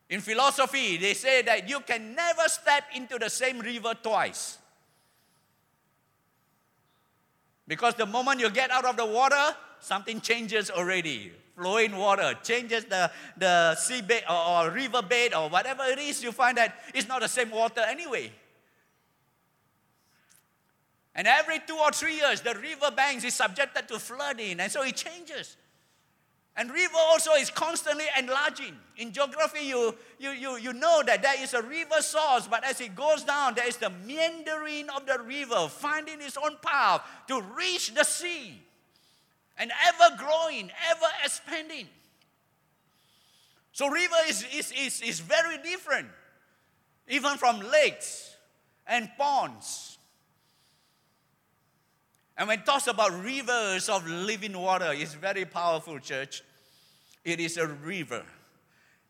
In 0.08 0.20
philosophy, 0.20 0.96
they 0.96 1.14
say 1.14 1.42
that 1.42 1.68
you 1.68 1.80
can 1.80 2.14
never 2.14 2.42
step 2.46 2.84
into 2.94 3.18
the 3.18 3.28
same 3.28 3.58
river 3.58 3.94
twice. 4.00 4.58
Because 7.66 7.94
the 7.94 8.06
moment 8.06 8.40
you 8.40 8.50
get 8.50 8.70
out 8.70 8.84
of 8.84 8.96
the 8.96 9.06
water, 9.06 9.56
something 9.80 10.20
changes 10.20 10.70
already. 10.70 11.32
Flowing 11.56 11.96
water 11.96 12.34
changes 12.42 12.84
the, 12.84 13.10
the 13.36 13.76
seabed 13.78 14.22
or, 14.28 14.66
or 14.66 14.70
river 14.70 15.02
bed 15.02 15.34
or 15.34 15.48
whatever 15.48 15.84
it 15.84 15.98
is, 15.98 16.22
you 16.22 16.32
find 16.32 16.58
that 16.58 16.74
it's 16.94 17.08
not 17.08 17.20
the 17.20 17.28
same 17.28 17.50
water 17.50 17.80
anyway. 17.86 18.30
And 21.14 21.28
every 21.28 21.60
two 21.60 21.76
or 21.76 21.92
three 21.92 22.16
years, 22.16 22.40
the 22.40 22.54
river 22.54 22.90
banks 22.90 23.22
is 23.24 23.34
subjected 23.34 23.86
to 23.88 24.00
flooding, 24.00 24.58
and 24.58 24.70
so 24.70 24.82
it 24.82 24.96
changes. 24.96 25.56
And 26.56 26.70
river 26.70 26.96
also 26.96 27.32
is 27.32 27.50
constantly 27.50 28.04
enlarging. 28.16 28.76
In 28.96 29.12
geography, 29.12 29.66
you, 29.66 29.94
you, 30.20 30.30
you, 30.30 30.56
you 30.56 30.72
know 30.72 31.02
that 31.04 31.20
there 31.20 31.42
is 31.42 31.52
a 31.52 31.62
river 31.62 32.00
source, 32.00 32.46
but 32.46 32.62
as 32.64 32.80
it 32.80 32.94
goes 32.94 33.24
down, 33.24 33.54
there 33.54 33.66
is 33.66 33.76
the 33.76 33.90
meandering 33.90 34.88
of 34.90 35.04
the 35.04 35.18
river, 35.26 35.68
finding 35.68 36.20
its 36.20 36.36
own 36.36 36.56
path 36.62 37.02
to 37.26 37.40
reach 37.56 37.92
the 37.92 38.04
sea. 38.04 38.60
And 39.58 39.72
ever 39.86 40.16
growing, 40.16 40.70
ever 40.90 41.06
expanding. 41.24 41.88
So 43.72 43.88
river 43.88 44.14
is, 44.28 44.44
is, 44.54 44.72
is, 44.78 45.02
is 45.02 45.20
very 45.20 45.58
different, 45.58 46.08
even 47.08 47.36
from 47.36 47.60
lakes 47.60 48.36
and 48.86 49.10
ponds 49.18 49.93
and 52.36 52.48
when 52.48 52.60
it 52.60 52.66
talks 52.66 52.86
about 52.88 53.12
rivers 53.22 53.88
of 53.88 54.06
living 54.06 54.58
water, 54.58 54.92
it's 54.92 55.14
very 55.14 55.44
powerful, 55.44 55.98
church. 56.00 56.42
It 57.24 57.40
is 57.40 57.56
a 57.56 57.66
river. 57.66 58.24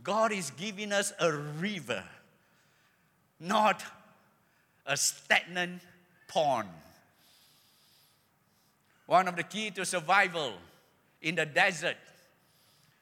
God 0.03 0.33
is 0.33 0.51
giving 0.51 0.93
us 0.93 1.13
a 1.19 1.33
river, 1.33 2.05
not 3.41 3.83
a 4.87 4.97
stagnant 4.97 5.81
pond. 6.29 6.69
One 9.07 9.29
of 9.29 9.37
the 9.37 9.43
key 9.43 9.71
to 9.73 9.85
survival 9.87 10.53
in 11.23 11.37
the 11.37 11.47
desert 11.47 11.97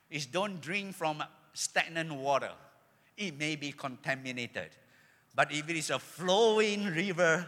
is 0.09 0.27
don't 0.27 0.61
drink 0.61 0.95
from 0.95 1.23
stagnant 1.55 2.13
water. 2.13 2.51
It 3.17 3.37
may 3.39 3.57
be 3.57 3.73
contaminated. 3.73 4.71
But 5.35 5.53
if 5.53 5.69
it 5.69 5.77
is 5.77 5.91
a 5.91 5.99
flowing 5.99 6.87
river, 6.87 7.47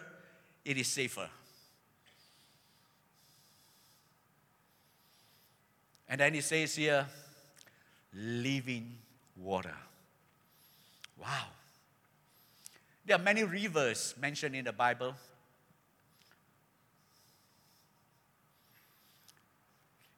it 0.64 0.76
is 0.76 0.88
safer. 0.88 1.28
And 6.14 6.20
then 6.20 6.34
he 6.34 6.42
says 6.42 6.76
here, 6.76 7.08
living 8.14 8.98
water. 9.36 9.74
Wow. 11.20 11.46
There 13.04 13.16
are 13.16 13.20
many 13.20 13.42
rivers 13.42 14.14
mentioned 14.20 14.54
in 14.54 14.64
the 14.64 14.72
Bible. 14.72 15.16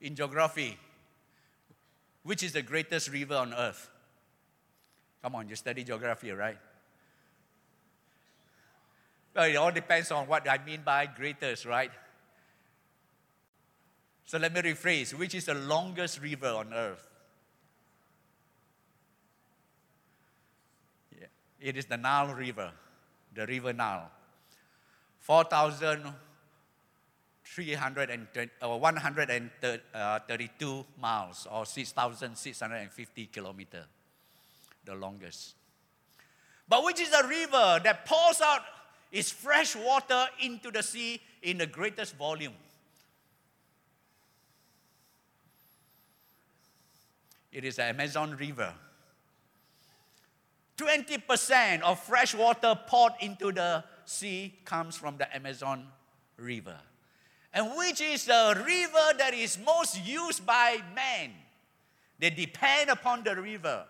In 0.03 0.15
geography, 0.15 0.77
which 2.25 2.43
is 2.43 2.53
the 2.53 2.61
greatest 2.61 3.11
river 3.11 3.37
on 3.37 3.55
earth? 3.55 3.89
Come 5.23 5.37
on, 5.37 5.49
you 5.49 5.57
study 5.57 5.83
geography, 5.83 6.31
right? 6.31 6.59
Well, 9.35 9.47
it 9.47 9.57
all 9.57 9.73
depends 9.73 10.11
on 10.11 10.27
what 10.27 10.47
I 10.47 10.63
mean 10.63 10.83
by 10.85 11.07
greatest, 11.07 11.65
right? 11.65 11.91
So 14.27 14.37
let 14.39 14.53
me 14.53 14.61
rephrase 14.61 15.15
which 15.15 15.35
is 15.37 15.47
the 15.47 15.55
longest 15.55 16.21
river 16.21 16.49
on 16.49 16.75
earth? 16.75 17.09
Yeah. 21.17 21.29
It 21.61 21.77
is 21.77 21.87
the 21.87 21.97
Nile 21.97 22.35
River, 22.35 22.73
the 23.33 23.47
River 23.47 23.73
Nile. 23.73 24.11
4,300 25.21 28.11
or 28.63 28.75
uh, 28.75 28.77
132 28.77 29.95
uh, 29.95 30.83
miles 31.01 31.47
or 31.51 31.65
6,650 31.65 33.27
kilometers, 33.27 33.87
the 34.85 34.95
longest. 34.95 35.55
But 36.69 36.85
which 36.85 37.01
is 37.01 37.11
the 37.11 37.25
river 37.29 37.81
that 37.85 38.07
pours 38.07 38.41
out 38.41 38.63
its 39.13 39.31
fresh 39.31 39.77
water 39.77 40.27
into 40.41 40.73
the 40.73 40.83
sea 40.83 41.21
in 41.43 41.59
the 41.59 41.67
greatest 41.67 42.17
volume? 42.17 42.55
It 47.57 47.65
is 47.65 47.77
the 47.77 47.85
Amazon 47.85 48.37
River. 48.37 48.71
20% 50.77 51.81
of 51.81 51.99
fresh 52.01 52.35
water 52.35 52.79
poured 52.87 53.15
into 53.21 53.51
the 53.51 53.83
sea 54.05 54.53
comes 54.67 54.95
from 54.95 55.17
the 55.17 55.35
Amazon 55.35 55.87
River. 56.37 56.77
And 57.55 57.75
which 57.79 58.03
is 58.03 58.27
the 58.27 58.63
river 58.63 59.17
that 59.17 59.33
is 59.33 59.59
most 59.65 60.07
used 60.07 60.45
by 60.45 60.83
men. 60.95 61.31
They 62.19 62.29
depend 62.29 62.91
upon 62.91 63.25
the 63.25 63.35
river 63.35 63.87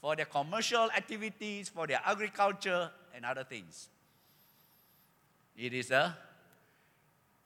for 0.00 0.16
their 0.16 0.26
commercial 0.26 0.90
activities, 0.90 1.68
for 1.68 1.86
their 1.86 2.00
agriculture, 2.04 2.90
and 3.14 3.24
other 3.24 3.44
things. 3.44 3.90
It 5.56 5.72
is 5.72 5.86
the 5.86 6.12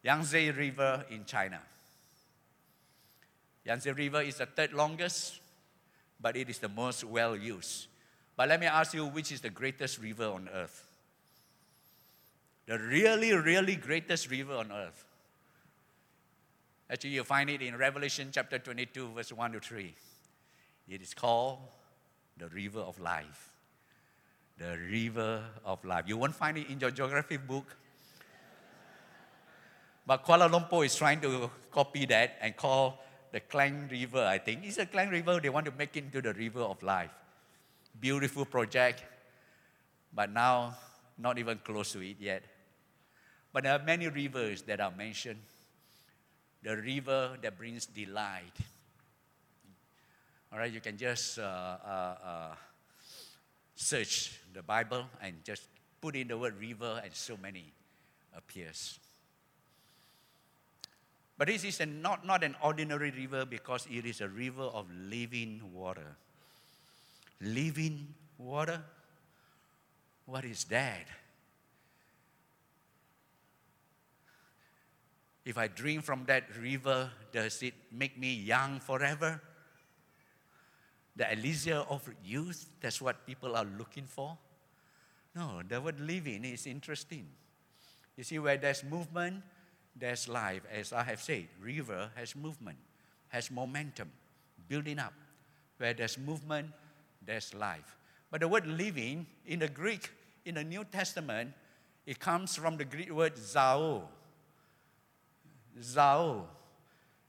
Yangtze 0.02 0.50
River 0.50 1.04
in 1.10 1.26
China. 1.26 1.60
Yangtze 3.66 3.92
River 3.92 4.22
is 4.22 4.36
the 4.36 4.46
third 4.46 4.72
longest 4.72 5.40
but 6.20 6.36
it 6.36 6.48
is 6.48 6.58
the 6.58 6.68
most 6.68 7.04
well 7.04 7.36
used. 7.36 7.86
But 8.36 8.48
let 8.48 8.60
me 8.60 8.66
ask 8.66 8.94
you, 8.94 9.06
which 9.06 9.32
is 9.32 9.40
the 9.40 9.50
greatest 9.50 10.00
river 10.00 10.26
on 10.26 10.48
earth? 10.52 10.84
The 12.66 12.78
really, 12.78 13.32
really 13.32 13.76
greatest 13.76 14.30
river 14.30 14.54
on 14.54 14.70
earth. 14.70 15.04
Actually, 16.90 17.10
you 17.10 17.24
find 17.24 17.50
it 17.50 17.62
in 17.62 17.76
Revelation 17.76 18.28
chapter 18.32 18.58
22, 18.58 19.12
verse 19.14 19.32
1 19.32 19.52
to 19.52 19.60
3. 19.60 19.94
It 20.88 21.02
is 21.02 21.14
called 21.14 21.58
the 22.38 22.48
river 22.48 22.80
of 22.80 22.98
life. 22.98 23.50
The 24.58 24.78
river 24.90 25.42
of 25.64 25.84
life. 25.84 26.04
You 26.06 26.16
won't 26.16 26.34
find 26.34 26.56
it 26.56 26.68
in 26.70 26.80
your 26.80 26.90
geography 26.90 27.36
book. 27.36 27.76
But 30.06 30.24
Kuala 30.24 30.48
Lumpur 30.50 30.86
is 30.86 30.96
trying 30.96 31.20
to 31.20 31.50
copy 31.70 32.06
that 32.06 32.38
and 32.40 32.56
call 32.56 33.04
the 33.32 33.40
Klang 33.40 33.88
River, 33.90 34.24
I 34.24 34.38
think. 34.38 34.64
It's 34.64 34.78
a 34.78 34.86
Klang 34.86 35.10
River, 35.10 35.40
they 35.40 35.48
want 35.48 35.66
to 35.66 35.72
make 35.72 35.96
it 35.96 36.04
into 36.04 36.20
the 36.20 36.32
river 36.32 36.60
of 36.60 36.82
life. 36.82 37.10
Beautiful 38.00 38.44
project, 38.44 39.02
but 40.14 40.30
now 40.30 40.76
not 41.18 41.38
even 41.38 41.58
close 41.58 41.92
to 41.92 42.00
it 42.00 42.16
yet. 42.20 42.42
But 43.52 43.64
there 43.64 43.72
are 43.72 43.84
many 43.84 44.08
rivers 44.08 44.62
that 44.62 44.80
are 44.80 44.90
mentioned. 44.90 45.40
The 46.62 46.76
river 46.76 47.36
that 47.42 47.58
brings 47.58 47.86
delight. 47.86 48.54
All 50.52 50.58
right, 50.58 50.72
you 50.72 50.80
can 50.80 50.96
just 50.96 51.38
uh, 51.38 51.42
uh, 51.42 52.14
uh, 52.24 52.54
search 53.74 54.40
the 54.52 54.62
Bible 54.62 55.04
and 55.22 55.44
just 55.44 55.62
put 56.00 56.16
in 56.16 56.28
the 56.28 56.38
word 56.38 56.58
river, 56.60 57.00
and 57.04 57.12
so 57.14 57.36
many 57.36 57.72
appears. 58.36 58.98
But 61.38 61.46
this 61.46 61.62
is 61.62 61.78
a, 61.78 61.86
not, 61.86 62.26
not 62.26 62.42
an 62.42 62.56
ordinary 62.60 63.12
river 63.12 63.46
because 63.46 63.86
it 63.88 64.04
is 64.04 64.20
a 64.20 64.28
river 64.28 64.64
of 64.64 64.86
living 65.08 65.62
water. 65.72 66.16
Living 67.40 68.08
water? 68.36 68.82
What 70.26 70.44
is 70.44 70.64
that? 70.64 71.06
If 75.44 75.56
I 75.56 75.68
drink 75.68 76.04
from 76.04 76.24
that 76.26 76.44
river, 76.60 77.10
does 77.32 77.62
it 77.62 77.74
make 77.92 78.18
me 78.18 78.34
young 78.34 78.80
forever? 78.80 79.40
The 81.14 81.32
Elixir 81.32 81.84
of 81.88 82.06
youth, 82.24 82.68
that's 82.80 83.00
what 83.00 83.24
people 83.24 83.56
are 83.56 83.66
looking 83.78 84.04
for. 84.04 84.36
No, 85.34 85.62
the 85.66 85.80
word 85.80 86.00
living 86.00 86.44
is 86.44 86.66
interesting. 86.66 87.28
You 88.16 88.24
see, 88.24 88.38
where 88.40 88.56
there's 88.56 88.82
movement, 88.82 89.42
there's 89.98 90.28
life. 90.28 90.62
As 90.72 90.92
I 90.92 91.02
have 91.02 91.20
said, 91.20 91.48
river 91.60 92.10
has 92.14 92.36
movement, 92.36 92.78
has 93.28 93.50
momentum, 93.50 94.10
building 94.68 94.98
up. 94.98 95.12
Where 95.78 95.94
there's 95.94 96.18
movement, 96.18 96.70
there's 97.24 97.54
life. 97.54 97.96
But 98.30 98.40
the 98.40 98.48
word 98.48 98.66
living 98.66 99.26
in 99.46 99.60
the 99.60 99.68
Greek, 99.68 100.10
in 100.44 100.56
the 100.56 100.64
New 100.64 100.84
Testament, 100.84 101.52
it 102.04 102.18
comes 102.18 102.56
from 102.56 102.76
the 102.76 102.84
Greek 102.84 103.10
word 103.12 103.36
zao. 103.36 104.02
Zao. 105.80 106.44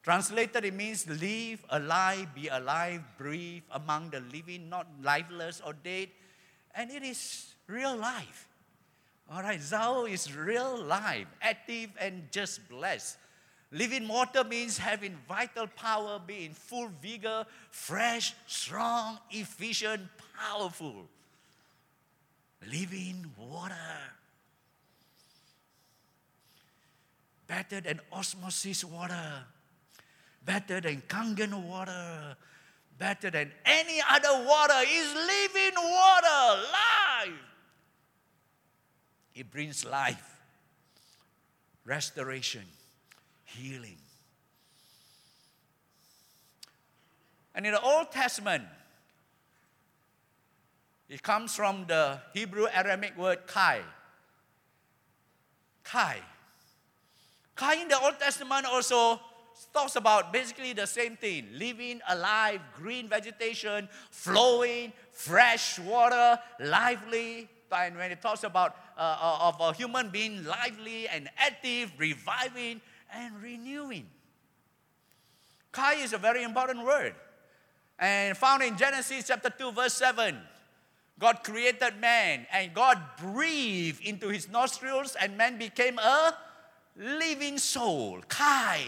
Translated, 0.02 0.66
it 0.66 0.74
means 0.74 1.08
live, 1.08 1.64
alive, 1.70 2.34
be 2.34 2.48
alive, 2.48 3.04
breathe 3.18 3.64
among 3.72 4.10
the 4.10 4.22
living, 4.32 4.70
not 4.70 4.88
lifeless 5.04 5.62
or 5.64 5.74
dead. 5.74 6.10
And 6.74 6.90
it 6.90 7.04
is 7.04 7.54
real 7.68 7.96
life. 7.96 8.49
All 9.32 9.44
right, 9.44 9.60
Zao 9.60 10.10
is 10.10 10.34
real 10.36 10.76
life, 10.78 11.28
active 11.42 11.92
and 12.00 12.32
just 12.32 12.68
blessed. 12.68 13.18
Living 13.72 14.08
water 14.08 14.44
means 14.44 14.80
having 14.80 15.16
vital 15.28 15.68
power, 15.68 16.20
being 16.26 16.54
full 16.54 16.90
vigor, 17.00 17.46
fresh, 17.70 18.34
strong, 18.48 19.20
efficient, 19.30 20.02
powerful. 20.36 21.06
Living 22.68 23.32
water. 23.38 23.76
Better 27.46 27.82
than 27.82 28.00
osmosis 28.12 28.84
water, 28.84 29.44
better 30.44 30.82
than 30.82 31.04
Kangen 31.08 31.68
water, 31.68 32.36
better 32.98 33.30
than 33.30 33.52
any 33.66 34.02
other 34.10 34.46
water 34.46 34.82
is 34.88 35.14
living 35.14 35.76
water, 35.76 36.62
life. 36.74 37.49
It 39.40 39.50
brings 39.50 39.86
life, 39.86 40.38
restoration, 41.86 42.66
healing. 43.46 43.96
And 47.56 47.66
in 47.66 47.72
the 47.72 47.80
Old 47.80 48.12
Testament, 48.12 48.66
it 51.08 51.24
comes 51.24 51.56
from 51.56 51.86
the 51.88 52.20
Hebrew 52.34 52.68
Aramaic 52.70 53.18
word 53.18 53.48
kai. 53.48 53.80
Kai. 55.86 56.18
Kai 57.56 57.76
in 57.76 57.88
the 57.88 57.98
Old 57.98 58.20
Testament 58.20 58.66
also 58.66 59.22
talks 59.74 59.96
about 59.96 60.34
basically 60.34 60.74
the 60.74 60.86
same 60.86 61.16
thing 61.16 61.48
living, 61.54 62.02
alive, 62.10 62.60
green 62.76 63.08
vegetation, 63.08 63.88
flowing, 64.12 64.92
fresh 65.14 65.80
water, 65.80 66.38
lively, 66.60 67.48
and 67.72 67.96
when 67.98 68.12
it 68.12 68.22
talks 68.22 68.44
about 68.44 68.76
uh, 68.98 69.18
uh, 69.22 69.48
of 69.48 69.60
a 69.60 69.74
human 69.74 70.10
being 70.10 70.44
lively 70.44 71.08
and 71.08 71.30
active, 71.38 71.92
reviving 71.98 72.82
and 73.14 73.42
renewing. 73.42 74.08
Kai 75.72 75.96
is 75.96 76.14
a 76.14 76.18
very 76.18 76.44
important 76.44 76.84
word. 76.84 77.16
And 77.98 78.38
found 78.38 78.64
in 78.64 78.78
Genesis 78.78 79.28
chapter 79.28 79.50
2, 79.50 79.72
verse 79.72 79.94
7. 79.94 80.38
God 81.20 81.44
created 81.44 82.00
man 82.00 82.48
and 82.52 82.74
God 82.74 82.98
breathed 83.18 84.02
into 84.02 84.30
his 84.30 84.50
nostrils, 84.50 85.18
and 85.20 85.38
man 85.38 85.58
became 85.58 86.00
a 86.00 86.34
living 86.96 87.58
soul. 87.58 88.22
Kai. 88.30 88.86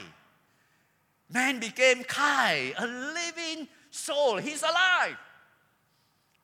Man 1.29 1.59
became 1.59 2.03
Kai, 2.05 2.73
a 2.77 2.87
living 2.87 3.67
soul. 3.89 4.37
He's 4.37 4.63
alive. 4.63 5.17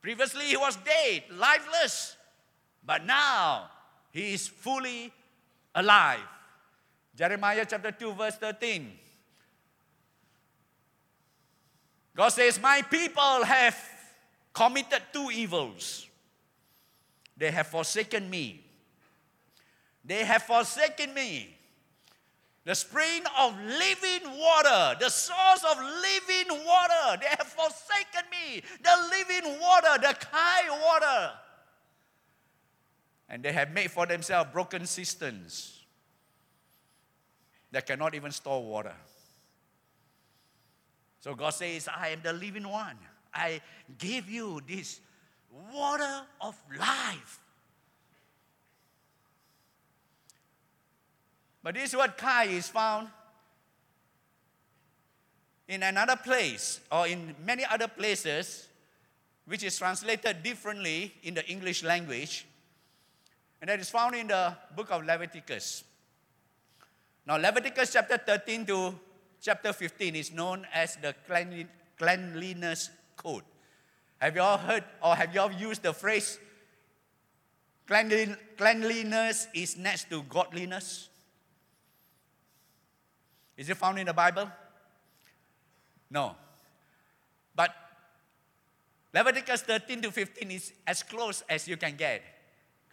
Previously, 0.01 0.45
he 0.45 0.57
was 0.57 0.77
dead, 0.77 1.23
lifeless. 1.31 2.16
But 2.87 3.05
now 3.05 3.69
he 4.11 4.33
is 4.33 4.47
fully 4.47 5.11
alive. 5.75 6.23
Jeremiah 7.13 7.65
chapter 7.69 7.91
2, 7.91 8.13
verse 8.13 8.35
13. 8.37 8.97
God 12.15 12.29
says, 12.29 12.61
My 12.61 12.81
people 12.81 13.43
have 13.43 13.77
committed 14.53 15.01
two 15.11 15.29
evils. 15.33 16.07
They 17.35 17.51
have 17.51 17.67
forsaken 17.67 18.29
me. 18.29 18.63
They 20.05 20.23
have 20.23 20.43
forsaken 20.43 21.13
me. 21.13 21.57
The 22.63 22.73
spring 22.73 23.21
of 23.37 23.53
living 23.59 24.37
water, 24.37 24.95
the 24.99 25.09
source 25.09 25.63
of 25.69 25.77
living 25.77 26.65
water. 26.65 27.19
They 27.21 27.27
have 27.27 27.47
forsaken 27.47 28.29
me. 28.31 28.61
The 28.81 28.95
living 29.11 29.59
water, 29.59 30.01
the 30.01 30.15
Kai 30.19 30.69
water. 30.69 31.33
And 33.29 33.43
they 33.43 33.51
have 33.51 33.71
made 33.71 33.91
for 33.91 34.05
themselves 34.05 34.51
broken 34.53 34.85
cisterns 34.85 35.85
that 37.71 37.85
cannot 37.85 38.15
even 38.15 38.31
store 38.31 38.63
water. 38.63 38.95
So 41.19 41.35
God 41.35 41.49
says, 41.49 41.89
I 41.93 42.09
am 42.09 42.19
the 42.23 42.33
living 42.33 42.67
one. 42.67 42.97
I 43.33 43.61
give 43.97 44.29
you 44.29 44.61
this 44.67 45.01
water 45.73 46.21
of 46.39 46.55
life. 46.77 47.39
But 51.61 51.75
this 51.75 51.93
word 51.93 52.15
Kai 52.17 52.45
is 52.45 52.69
found 52.69 53.09
in 55.67 55.83
another 55.83 56.15
place 56.15 56.79
or 56.89 57.07
in 57.07 57.35
many 57.45 57.65
other 57.65 57.89
places, 57.89 58.69
which 59.45 59.63
is 59.63 59.77
translated 59.77 60.43
differently 60.43 61.13
in 61.23 61.33
the 61.33 61.45
English 61.49 61.83
language. 61.83 62.45
And 63.59 63.69
that 63.69 63.79
is 63.79 63.89
found 63.89 64.15
in 64.15 64.27
the 64.27 64.55
book 64.75 64.91
of 64.91 65.03
Leviticus. 65.03 65.83
Now, 67.25 67.37
Leviticus 67.37 67.93
chapter 67.93 68.17
13 68.17 68.65
to 68.67 68.95
chapter 69.41 69.73
15 69.73 70.15
is 70.15 70.31
known 70.31 70.65
as 70.73 70.95
the 70.97 71.15
cleanliness 71.97 72.89
code. 73.15 73.43
Have 74.19 74.35
you 74.35 74.41
all 74.41 74.57
heard 74.57 74.83
or 75.01 75.15
have 75.15 75.33
you 75.33 75.41
all 75.41 75.51
used 75.51 75.83
the 75.83 75.93
phrase 75.93 76.39
cleanliness 77.87 79.47
is 79.53 79.77
next 79.77 80.09
to 80.09 80.21
godliness? 80.23 81.09
Is 83.55 83.69
it 83.69 83.77
found 83.77 83.97
in 83.97 84.05
the 84.05 84.13
Bible? 84.13 84.51
No. 86.11 86.35
But 87.55 87.73
Leviticus 89.13 89.61
13 89.61 90.01
to 90.03 90.11
15 90.11 90.51
is 90.51 90.73
as 90.85 91.01
close 91.01 91.43
as 91.49 91.67
you 91.67 91.77
can 91.77 91.95
get. 91.95 92.21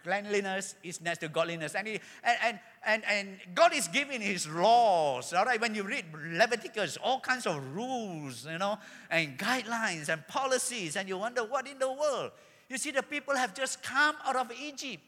Cleanliness 0.05 0.75
is 0.83 1.01
next 1.01 1.17
to 1.21 1.29
godliness. 1.29 1.73
And, 1.73 1.87
he, 1.87 1.99
and, 2.23 2.37
and, 2.43 2.59
and, 2.85 3.03
and 3.09 3.37
God 3.55 3.73
is 3.73 3.87
giving 3.87 4.21
his 4.21 4.47
laws. 4.47 5.33
All 5.33 5.45
right, 5.45 5.59
when 5.59 5.73
you 5.73 5.81
read 5.81 6.05
Leviticus, 6.13 6.97
all 7.03 7.19
kinds 7.19 7.47
of 7.47 7.75
rules, 7.75 8.45
you 8.45 8.59
know, 8.59 8.77
and 9.09 9.35
guidelines 9.35 10.09
and 10.09 10.25
policies, 10.27 10.95
and 10.95 11.09
you 11.09 11.17
wonder 11.17 11.43
what 11.43 11.67
in 11.67 11.79
the 11.79 11.91
world. 11.91 12.31
You 12.69 12.77
see, 12.77 12.91
the 12.91 13.01
people 13.01 13.35
have 13.35 13.55
just 13.55 13.81
come 13.81 14.15
out 14.23 14.35
of 14.35 14.51
Egypt. 14.61 15.01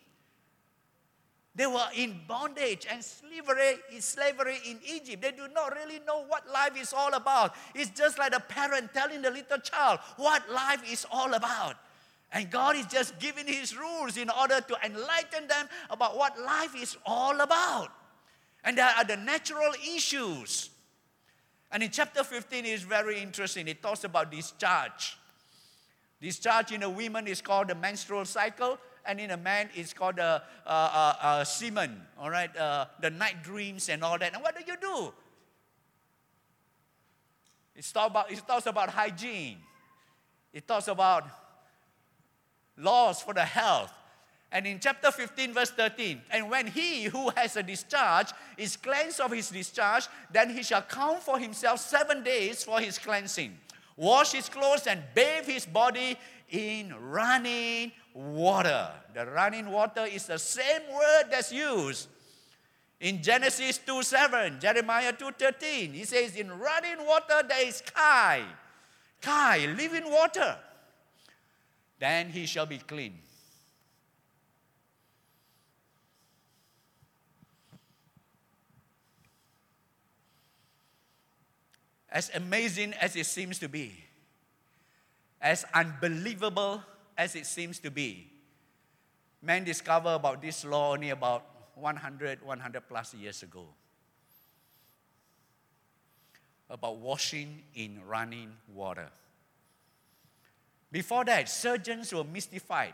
They 1.53 1.67
were 1.67 1.88
in 1.95 2.19
bondage 2.27 2.88
and 2.89 3.03
slavery, 3.03 3.75
slavery 3.99 4.57
in 4.67 4.79
Egypt. 4.83 5.21
They 5.21 5.31
do 5.31 5.47
not 5.53 5.75
really 5.75 5.99
know 6.07 6.23
what 6.25 6.51
life 6.51 6.79
is 6.79 6.91
all 6.91 7.13
about. 7.13 7.53
It's 7.75 7.91
just 7.91 8.17
like 8.17 8.36
a 8.36 8.39
parent 8.39 8.95
telling 8.95 9.21
the 9.21 9.29
little 9.29 9.60
child 9.60 9.99
what 10.17 10.41
life 10.51 10.81
is 10.91 11.05
all 11.12 11.36
about. 11.36 11.75
And 12.38 12.52
God 12.52 12.76
is 12.76 12.86
just 12.86 13.17
giving 13.17 13.47
His 13.47 13.76
rules 13.76 14.15
in 14.15 14.30
order 14.30 14.62
to 14.62 14.78
enlighten 14.86 15.47
them 15.47 15.67
about 15.89 16.15
what 16.15 16.39
life 16.39 16.80
is 16.80 16.95
all 17.04 17.41
about. 17.41 17.89
And 18.63 18.78
there 18.78 18.91
are 18.95 19.04
the 19.04 19.17
natural 19.17 19.73
issues. 19.95 20.69
And 21.71 21.82
in 21.82 21.89
chapter 21.89 22.23
15 22.23 22.63
is 22.63 22.84
very 22.84 23.19
interesting. 23.19 23.67
It 23.67 23.82
talks 23.82 24.04
about 24.04 24.32
discharge. 24.32 25.17
Discharge 26.21 26.73
in 26.73 26.84
a 26.84 26.89
woman 26.91 27.26
is 27.26 27.41
called 27.41 27.69
the 27.69 27.76
menstrual 27.76 28.26
cycle, 28.26 28.78
and 29.04 29.19
in 29.19 29.32
a 29.32 29.38
man 29.38 29.71
it's 29.73 29.91
called 29.91 30.17
the 30.17 30.21
uh, 30.23 30.39
uh, 30.67 31.13
uh, 31.19 31.43
semen, 31.43 32.04
all 32.19 32.30
right? 32.30 32.56
Uh, 32.56 32.86
the 33.02 33.10
night 33.10 33.41
dreams 33.41 33.89
and 33.89 34.04
all 34.04 34.19
that. 34.19 34.36
And 34.36 34.43
what 34.43 34.56
do 34.56 34.63
you 34.63 34.78
do? 34.80 35.12
It 37.76 37.84
talks 37.91 38.12
about, 38.12 38.32
it 38.32 38.47
talks 38.47 38.67
about 38.67 38.91
hygiene. 38.91 39.58
It 40.54 40.67
talks 40.67 40.88
about 40.88 41.28
laws 42.78 43.22
for 43.22 43.34
the 43.34 43.46
health. 43.46 43.92
And 44.52 44.66
in 44.66 44.80
chapter 44.80 45.12
15, 45.12 45.54
verse 45.54 45.72
13, 45.72 46.22
and 46.32 46.50
when 46.50 46.68
he 46.68 47.04
who 47.04 47.30
has 47.36 47.58
a 47.58 47.63
discharge 47.63 48.30
is 48.58 48.78
cleansed 48.78 49.20
of 49.20 49.32
his 49.32 49.50
discharge, 49.50 50.08
then 50.32 50.50
he 50.50 50.63
shall 50.63 50.82
count 50.82 51.22
for 51.22 51.38
himself 51.38 51.80
seven 51.82 52.24
days 52.24 52.63
for 52.63 52.80
his 52.80 52.98
cleansing, 52.98 53.58
wash 53.98 54.32
his 54.32 54.48
clothes, 54.48 54.88
and 54.88 55.04
bathe 55.13 55.46
his 55.46 55.66
body 55.66 56.18
in 56.50 56.96
running 57.12 57.92
water. 58.13 58.90
The 59.13 59.26
running 59.26 59.70
water 59.70 60.06
is 60.06 60.28
the 60.28 60.40
same 60.40 60.82
word 60.94 61.26
that's 61.30 61.52
used 61.52 62.08
in 63.00 63.22
Genesis 63.22 63.78
2 63.80 64.02
7, 64.02 64.60
Jeremiah 64.60 65.13
2 65.13 65.32
13. 65.32 65.94
He 65.94 66.04
says, 66.06 66.36
In 66.36 66.58
running 66.58 67.06
water 67.06 67.44
there 67.48 67.68
is 67.68 67.84
Kai, 67.94 68.44
Kai, 69.22 69.66
living 69.78 70.10
water. 70.10 70.58
Then 71.99 72.29
he 72.29 72.45
shall 72.45 72.65
be 72.65 72.77
clean. 72.77 73.19
as 82.17 82.31
amazing 82.33 82.93
as 82.93 83.15
it 83.15 83.27
seems 83.27 83.60
to 83.60 83.69
be, 83.69 83.93
as 85.39 85.65
unbelievable 85.71 86.81
as 87.17 87.36
it 87.36 87.45
seems 87.45 87.77
to 87.77 87.91
be, 87.91 88.27
man 89.41 89.63
discovered 89.63 90.15
about 90.15 90.41
this 90.41 90.65
law 90.65 90.93
only 90.93 91.12
about 91.12 91.45
100, 91.75 92.43
100 92.43 92.81
plus 92.89 93.13
years 93.13 93.43
ago. 93.43 93.65
About 96.69 96.97
washing 96.97 97.62
in 97.75 98.01
running 98.07 98.51
water. 98.73 99.10
Before 100.91 101.26
that, 101.26 101.50
surgeons 101.50 102.13
were 102.13 102.23
mystified. 102.23 102.93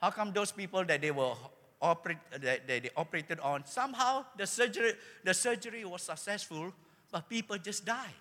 How 0.00 0.10
come 0.10 0.32
those 0.32 0.52
people 0.52 0.84
that 0.84 1.00
they 1.00 1.10
were 1.10 1.34
operate, 1.80 2.18
that 2.30 2.66
they 2.66 2.90
operated 2.96 3.40
on, 3.40 3.64
somehow 3.66 4.24
the 4.36 4.46
surgery, 4.46 4.92
the 5.24 5.34
surgery 5.34 5.84
was 5.84 6.02
successful, 6.02 6.72
but 7.10 7.28
people 7.28 7.56
just 7.58 7.84
die. 7.84 8.14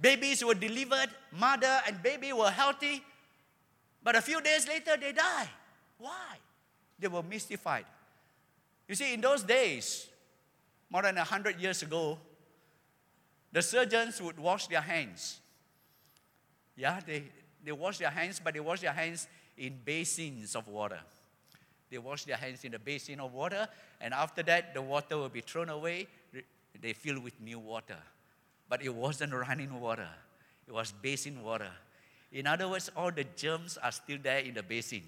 Babies 0.00 0.44
were 0.44 0.54
delivered, 0.54 1.08
mother 1.32 1.80
and 1.86 2.00
baby 2.02 2.32
were 2.32 2.50
healthy, 2.50 3.02
but 4.02 4.14
a 4.14 4.22
few 4.22 4.40
days 4.40 4.68
later 4.68 4.96
they 4.96 5.12
die. 5.12 5.48
Why? 5.98 6.36
They 6.98 7.08
were 7.08 7.22
mystified. 7.22 7.84
You 8.86 8.94
see, 8.94 9.12
in 9.12 9.20
those 9.20 9.42
days, 9.42 10.06
more 10.88 11.02
than 11.02 11.18
a 11.18 11.24
hundred 11.24 11.60
years 11.60 11.82
ago, 11.82 12.18
the 13.52 13.62
surgeons 13.62 14.20
would 14.20 14.38
wash 14.38 14.66
their 14.66 14.80
hands. 14.80 15.40
Yeah, 16.76 17.00
they, 17.04 17.24
they 17.64 17.72
wash 17.72 17.98
their 17.98 18.10
hands, 18.10 18.40
but 18.42 18.54
they 18.54 18.60
wash 18.60 18.80
their 18.80 18.92
hands 18.92 19.26
in 19.56 19.78
basins 19.84 20.54
of 20.54 20.68
water. 20.68 21.00
They 21.90 21.98
wash 21.98 22.24
their 22.24 22.36
hands 22.36 22.64
in 22.64 22.72
the 22.72 22.78
basin 22.78 23.20
of 23.20 23.32
water, 23.32 23.66
and 24.00 24.12
after 24.12 24.42
that, 24.44 24.74
the 24.74 24.82
water 24.82 25.16
will 25.16 25.30
be 25.30 25.40
thrown 25.40 25.70
away. 25.70 26.06
They 26.80 26.92
fill 26.92 27.20
with 27.20 27.40
new 27.40 27.58
water. 27.58 27.96
But 28.68 28.82
it 28.82 28.94
wasn't 28.94 29.32
running 29.32 29.80
water, 29.80 30.08
it 30.66 30.72
was 30.72 30.92
basin 30.92 31.42
water. 31.42 31.70
In 32.30 32.46
other 32.46 32.68
words, 32.68 32.90
all 32.94 33.10
the 33.10 33.24
germs 33.24 33.78
are 33.82 33.90
still 33.90 34.18
there 34.22 34.40
in 34.40 34.52
the 34.52 34.62
basin. 34.62 35.02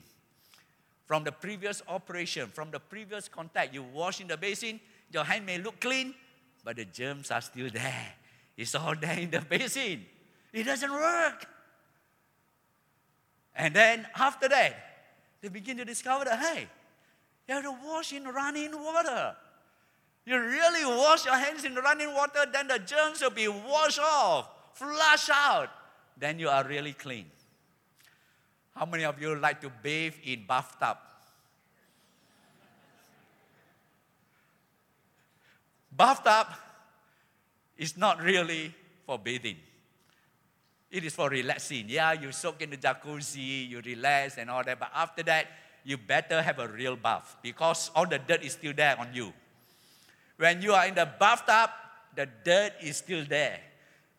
From 1.05 1.23
the 1.23 1.33
previous 1.33 1.83
operation, 1.87 2.49
from 2.49 2.71
the 2.71 2.81
previous 2.81 3.29
contact, 3.29 3.75
you 3.75 3.83
wash 3.83 4.21
in 4.21 4.29
the 4.29 4.39
basin, 4.39 4.81
your 5.13 5.25
hand 5.25 5.45
may 5.45 5.59
look 5.59 5.81
clean, 5.81 6.15
but 6.65 6.77
the 6.77 6.87
germs 6.87 7.31
are 7.31 7.43
still 7.43 7.69
there. 7.73 8.15
It's 8.61 8.75
all 8.75 8.95
there 8.95 9.19
in 9.19 9.31
the 9.31 9.41
basin. 9.41 10.05
It 10.53 10.65
doesn't 10.65 10.93
work. 10.93 11.47
And 13.57 13.75
then 13.75 14.07
after 14.15 14.49
that, 14.49 14.77
they 15.41 15.49
begin 15.49 15.79
to 15.79 15.87
discover 15.87 16.27
that, 16.27 16.39
hey, 16.39 16.69
you 17.49 17.55
have 17.55 17.65
to 17.65 17.75
wash 17.83 18.13
in 18.13 18.25
running 18.25 18.73
water. 18.73 19.35
You 20.27 20.39
really 20.39 20.85
wash 20.85 21.25
your 21.25 21.37
hands 21.37 21.65
in 21.65 21.75
running 21.75 22.13
water, 22.13 22.45
then 22.53 22.69
the 22.69 22.79
germs 22.79 23.23
will 23.23 23.31
be 23.31 23.49
washed 23.49 23.99
off, 23.99 24.51
flush 24.75 25.31
out. 25.33 25.71
Then 26.19 26.39
you 26.39 26.51
are 26.51 26.63
really 26.63 26.93
clean. 26.93 27.31
How 28.77 28.85
many 28.85 29.05
of 29.05 29.19
you 29.23 29.37
like 29.37 29.63
to 29.63 29.73
bathe 29.83 30.15
in 30.23 30.45
bathtub? 30.47 30.99
bathtub 35.91 36.47
is 37.81 37.97
not 37.97 38.23
really 38.23 38.75
for 39.07 39.19
bathing. 39.19 39.57
It 40.91 41.03
is 41.03 41.15
for 41.15 41.31
relaxing. 41.31 41.87
Yeah, 41.89 42.13
you 42.13 42.31
soak 42.31 42.61
in 42.61 42.71
the 42.71 42.77
jacuzzi, 42.77 43.69
you 43.71 43.81
relax 43.81 44.37
and 44.37 44.51
all 44.51 44.63
that, 44.63 44.79
but 44.79 44.91
after 44.95 45.23
that, 45.25 45.47
you 45.83 45.97
better 45.97 46.43
have 46.43 46.59
a 46.59 46.69
real 46.69 46.95
bath 46.95 47.39
because 47.43 47.91
all 47.97 48.07
the 48.07 48.19
dirt 48.19 48.45
is 48.45 48.53
still 48.53 48.75
there 48.75 49.01
on 49.01 49.09
you. 49.15 49.33
When 50.37 50.61
you 50.61 50.75
are 50.75 50.87
in 50.87 50.95
the 50.95 51.09
bathtub, 51.19 51.71
the 52.15 52.29
dirt 52.45 52.73
is 52.83 52.99
still 52.99 53.25
there. 53.27 53.61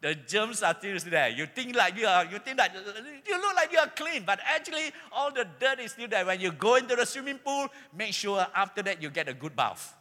The 0.02 0.16
germs 0.16 0.64
are 0.64 0.76
still 0.76 0.98
there. 1.12 1.30
You 1.30 1.46
think 1.46 1.76
like 1.76 1.96
you 1.96 2.08
are, 2.08 2.26
you 2.26 2.40
think 2.40 2.58
that 2.58 2.74
you 2.74 3.38
look 3.40 3.56
like 3.56 3.72
you 3.72 3.78
are 3.78 3.90
clean, 3.90 4.24
but 4.26 4.40
actually 4.44 4.92
all 5.12 5.32
the 5.32 5.46
dirt 5.60 5.80
is 5.80 5.92
still 5.92 6.08
there. 6.08 6.26
When 6.26 6.40
you 6.40 6.52
go 6.52 6.76
into 6.76 6.96
the 6.96 7.06
swimming 7.06 7.38
pool, 7.38 7.68
make 7.96 8.14
sure 8.14 8.48
after 8.56 8.82
that 8.82 9.04
you 9.04 9.12
get 9.12 9.30
a 9.30 9.34
good 9.36 9.56
bath. 9.56 9.96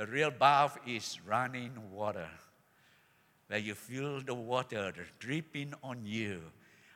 The 0.00 0.06
real 0.06 0.30
bath 0.30 0.78
is 0.86 1.18
running 1.26 1.72
water, 1.92 2.30
where 3.48 3.58
you 3.58 3.74
feel 3.74 4.22
the 4.22 4.32
water 4.32 4.94
dripping 5.18 5.74
on 5.84 6.06
you. 6.06 6.40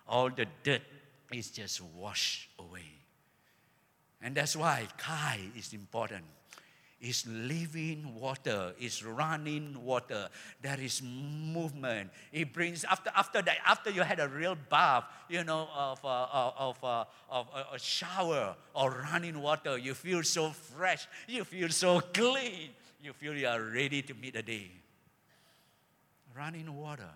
All 0.08 0.30
the 0.30 0.46
dirt 0.62 0.80
is 1.30 1.50
just 1.50 1.82
washed 1.82 2.48
away. 2.58 2.94
And 4.22 4.34
that's 4.34 4.56
why 4.56 4.88
Kai 4.96 5.38
is 5.54 5.74
important. 5.74 6.24
It's 6.98 7.26
living 7.26 8.18
water, 8.18 8.72
it's 8.78 9.02
running 9.04 9.84
water. 9.84 10.30
There 10.62 10.80
is 10.80 11.02
movement. 11.02 12.08
It 12.32 12.54
brings 12.54 12.84
after 12.84 13.10
after 13.14 13.42
that 13.42 13.58
after 13.66 13.90
you 13.90 14.00
had 14.00 14.18
a 14.18 14.28
real 14.28 14.56
bath, 14.70 15.04
you 15.28 15.44
know, 15.44 15.68
of 15.76 16.02
uh, 16.02 16.52
of 16.56 16.82
uh, 16.82 17.04
of 17.28 17.48
a 17.70 17.78
shower 17.78 18.56
or 18.72 18.90
running 19.12 19.42
water, 19.42 19.76
you 19.76 19.92
feel 19.92 20.22
so 20.22 20.48
fresh. 20.48 21.06
You 21.28 21.44
feel 21.44 21.68
so 21.68 22.00
clean. 22.00 22.70
You 23.04 23.12
feel 23.12 23.34
you 23.34 23.46
are 23.46 23.60
ready 23.60 24.00
to 24.00 24.14
meet 24.14 24.32
the 24.32 24.42
day. 24.42 24.70
Running 26.34 26.74
water. 26.74 27.10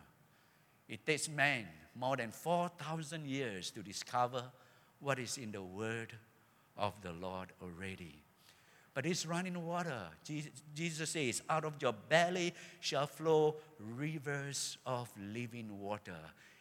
It 0.87 1.07
takes 1.07 1.31
man 1.31 1.65
more 1.95 2.15
than 2.15 2.31
4,000 2.31 3.27
years 3.27 3.71
to 3.71 3.81
discover 3.81 4.45
what 5.01 5.19
is 5.19 5.39
in 5.39 5.51
the 5.51 5.63
Word 5.63 6.13
of 6.77 6.93
the 7.01 7.13
Lord 7.13 7.49
already. 7.63 8.17
But 8.93 9.07
it's 9.07 9.25
running 9.25 9.65
water. 9.65 10.03
Jesus 10.75 11.09
says, 11.09 11.41
out 11.49 11.65
of 11.65 11.81
your 11.81 11.95
belly 11.95 12.53
shall 12.81 13.07
flow 13.07 13.57
rivers 13.97 14.77
of 14.85 15.11
living 15.33 15.81
water. 15.81 16.21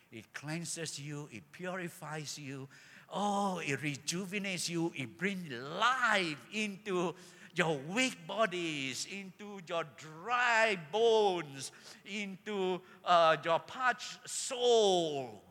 It 0.09 0.33
cleanses 0.33 1.01
you, 1.01 1.27
it 1.33 1.43
purifies 1.51 2.39
you. 2.39 2.69
Oh, 3.13 3.59
it 3.59 3.81
rejuvenates 3.83 4.69
you, 4.69 4.93
it 4.95 5.17
brings 5.17 5.51
life 5.51 6.37
into 6.53 7.13
your 7.57 7.79
weak 7.93 8.15
bodies, 8.27 9.07
into 9.11 9.59
your 9.67 9.83
dry 9.97 10.77
bones, 10.91 11.71
into 12.05 12.79
uh, 13.03 13.35
your 13.43 13.59
parched 13.59 14.19
soul. 14.29 15.41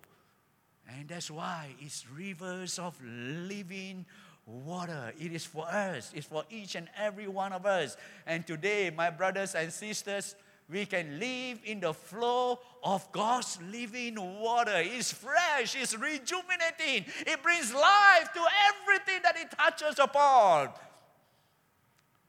And 0.88 1.08
that's 1.08 1.30
why 1.30 1.74
it's 1.80 2.06
rivers 2.08 2.78
of 2.78 2.96
living 3.04 4.06
water. 4.46 5.12
It 5.18 5.32
is 5.32 5.44
for 5.44 5.66
us, 5.66 6.12
it's 6.14 6.26
for 6.26 6.44
each 6.48 6.76
and 6.76 6.88
every 6.96 7.26
one 7.26 7.52
of 7.52 7.66
us. 7.66 7.96
And 8.26 8.46
today, 8.46 8.90
my 8.96 9.10
brothers 9.10 9.54
and 9.54 9.72
sisters, 9.72 10.36
we 10.68 10.84
can 10.84 11.20
live 11.20 11.60
in 11.64 11.80
the 11.80 11.94
flow 11.94 12.58
of 12.82 13.10
God's 13.12 13.58
living 13.70 14.16
water. 14.40 14.76
It's 14.76 15.12
fresh, 15.12 15.76
it's 15.76 15.96
rejuvenating, 15.96 17.04
it 17.26 17.42
brings 17.42 17.72
life 17.72 18.32
to 18.34 18.40
everything 18.68 19.22
that 19.22 19.36
it 19.36 19.50
touches 19.56 19.98
upon. 19.98 20.70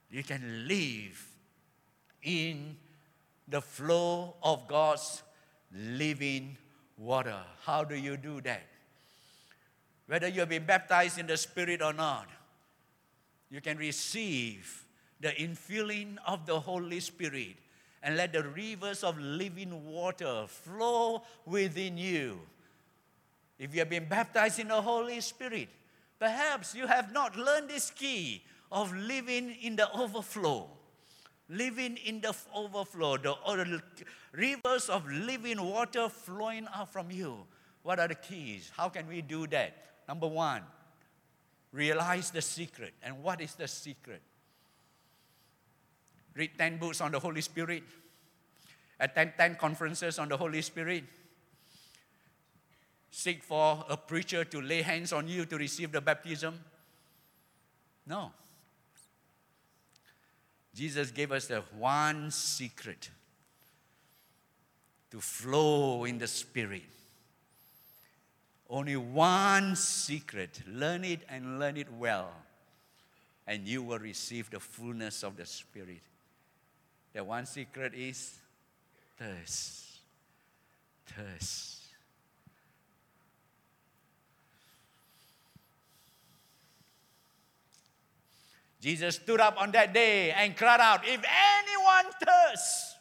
You 0.10 0.24
can 0.24 0.68
live 0.68 1.26
in 2.24 2.78
the 3.48 3.62
flow 3.62 4.36
of 4.42 4.68
God's 4.68 5.24
living 5.74 6.58
water. 6.98 7.38
How 7.64 7.84
do 7.84 7.96
you 7.96 8.18
do 8.18 8.42
that? 8.42 8.64
whether 10.08 10.28
you 10.28 10.40
have 10.40 10.50
been 10.50 10.66
baptized 10.66 11.20
in 11.20 11.28
the 11.28 11.38
Spirit 11.38 11.82
or 11.82 11.94
not, 11.94 12.28
you 13.52 13.62
can 13.62 13.78
receive 13.78 14.86
the 15.20 15.30
infilling 15.30 16.16
of 16.26 16.46
the 16.46 16.60
Holy 16.60 17.00
Spirit 17.00 17.56
and 18.02 18.16
let 18.16 18.32
the 18.32 18.44
rivers 18.44 19.04
of 19.04 19.20
living 19.20 19.86
water 19.86 20.46
flow 20.48 21.24
within 21.46 21.98
you. 21.98 22.40
If 23.60 23.74
you 23.74 23.80
have 23.80 23.90
been 23.90 24.08
baptized 24.08 24.60
in 24.60 24.70
the 24.70 24.82
Holy 24.82 25.20
Spirit, 25.20 25.68
perhaps 26.20 26.74
you 26.74 26.88
have 26.88 27.12
not 27.12 27.36
learned 27.36 27.70
this 27.70 27.90
key 27.90 28.44
of 28.72 28.94
living 28.96 29.56
in 29.62 29.76
the 29.76 29.92
overflow. 29.92 30.68
Living 31.50 31.98
in 32.06 32.20
the 32.20 32.36
overflow, 32.54 33.16
the 33.18 33.34
oh, 33.46 33.80
rivers 34.34 34.90
of 34.90 35.08
living 35.10 35.62
water 35.62 36.10
flowing 36.10 36.68
out 36.76 36.92
from 36.92 37.10
you. 37.10 37.38
What 37.84 38.00
are 38.00 38.08
the 38.08 38.16
keys? 38.16 38.70
How 38.76 38.90
can 38.90 39.08
we 39.08 39.22
do 39.22 39.48
that? 39.48 39.74
Number 40.10 40.28
one, 40.28 40.62
realize 41.72 42.32
the 42.32 42.42
secret. 42.42 42.94
And 43.02 43.24
what 43.24 43.40
is 43.40 43.56
the 43.56 43.68
secret? 43.68 44.22
Read 46.36 46.52
10 46.58 46.78
books 46.78 47.00
on 47.02 47.12
the 47.12 47.20
Holy 47.20 47.42
Spirit, 47.42 47.84
attend 49.00 49.34
10 49.38 49.56
conferences 49.56 50.20
on 50.20 50.30
the 50.30 50.38
Holy 50.38 50.62
Spirit, 50.62 51.06
seek 53.10 53.42
for 53.42 53.84
a 53.90 53.98
preacher 53.98 54.44
to 54.44 54.62
lay 54.62 54.82
hands 54.82 55.14
on 55.14 55.28
you 55.28 55.46
to 55.46 55.58
receive 55.58 55.92
the 55.92 56.02
baptism. 56.02 56.60
No. 58.06 58.32
Jesus 60.78 61.10
gave 61.10 61.32
us 61.32 61.48
the 61.48 61.64
one 61.80 62.30
secret 62.30 63.10
to 65.10 65.20
flow 65.20 66.04
in 66.04 66.20
the 66.20 66.28
Spirit. 66.28 66.84
Only 68.70 68.96
one 68.96 69.76
secret. 69.76 70.62
Learn 70.68 71.04
it 71.04 71.22
and 71.30 71.58
learn 71.58 71.78
it 71.78 71.92
well, 71.92 72.30
and 73.48 73.68
you 73.68 73.82
will 73.82 73.98
receive 73.98 74.52
the 74.52 74.60
fullness 74.60 75.24
of 75.24 75.36
the 75.36 75.48
Spirit. 75.48 76.04
The 77.12 77.24
one 77.24 77.48
secret 77.48 77.96
is 77.96 78.36
thirst. 79.18 79.84
Thirst. 81.08 81.87
Jesus 88.80 89.16
stood 89.16 89.40
up 89.40 89.60
on 89.60 89.72
that 89.72 89.94
day 89.94 90.32
and 90.32 90.56
cried 90.56 90.80
out, 90.80 91.02
If 91.04 91.24
anyone 91.24 92.14
thirsts, 92.24 92.98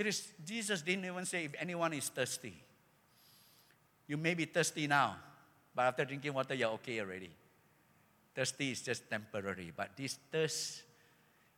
It 0.00 0.06
is, 0.06 0.28
Jesus 0.46 0.80
didn't 0.80 1.04
even 1.04 1.26
say 1.26 1.44
if 1.44 1.52
anyone 1.58 1.92
is 1.92 2.08
thirsty. 2.08 2.54
You 4.06 4.16
may 4.16 4.32
be 4.32 4.46
thirsty 4.46 4.86
now, 4.86 5.16
but 5.74 5.82
after 5.82 6.06
drinking 6.06 6.32
water, 6.32 6.54
you're 6.54 6.70
okay 6.70 7.00
already. 7.00 7.28
Thirsty 8.34 8.70
is 8.70 8.80
just 8.80 9.10
temporary, 9.10 9.72
but 9.76 9.90
this 9.98 10.18
thirst 10.32 10.84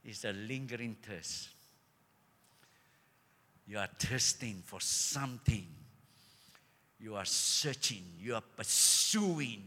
is 0.04 0.24
a 0.24 0.32
lingering 0.32 0.96
thirst. 1.00 1.50
You 3.68 3.78
are 3.78 3.88
thirsting 3.96 4.64
for 4.66 4.80
something. 4.80 5.68
You 7.02 7.16
are 7.16 7.24
searching. 7.24 8.04
You 8.20 8.36
are 8.36 8.44
pursuing. 8.56 9.64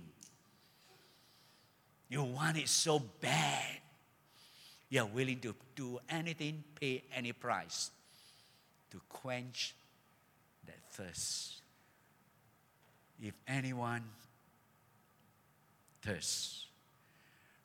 You 2.07 2.23
want 2.23 2.57
it 2.57 2.69
so 2.69 2.99
bad. 3.19 3.81
You 4.89 5.01
are 5.01 5.07
willing 5.07 5.39
to 5.41 5.53
do 5.75 5.99
anything, 6.09 6.63
pay 6.79 7.03
any 7.13 7.33
price 7.33 7.91
to 8.91 9.01
quench 9.09 9.75
that 10.65 10.79
thirst. 10.91 11.61
If 13.21 13.33
anyone 13.47 14.03
thirsts, 16.01 16.67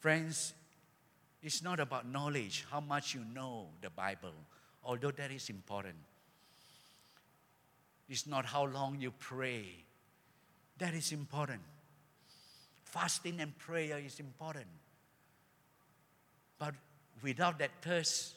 friends, 0.00 0.54
it's 1.42 1.62
not 1.62 1.78
about 1.78 2.08
knowledge, 2.08 2.64
how 2.70 2.80
much 2.80 3.14
you 3.14 3.20
know 3.32 3.68
the 3.82 3.90
Bible, 3.90 4.32
although 4.82 5.10
that 5.12 5.30
is 5.30 5.48
important. 5.50 5.96
It's 8.10 8.26
not 8.26 8.44
how 8.44 8.64
long 8.64 8.96
you 9.00 9.12
pray, 9.12 9.66
that 10.78 10.94
is 10.94 11.12
important. 11.12 11.60
Fasting 12.82 13.40
and 13.40 13.56
prayer 13.56 13.98
is 13.98 14.18
important. 14.18 14.66
But 16.58 16.74
without 17.22 17.60
that 17.60 17.70
thirst, 17.80 18.34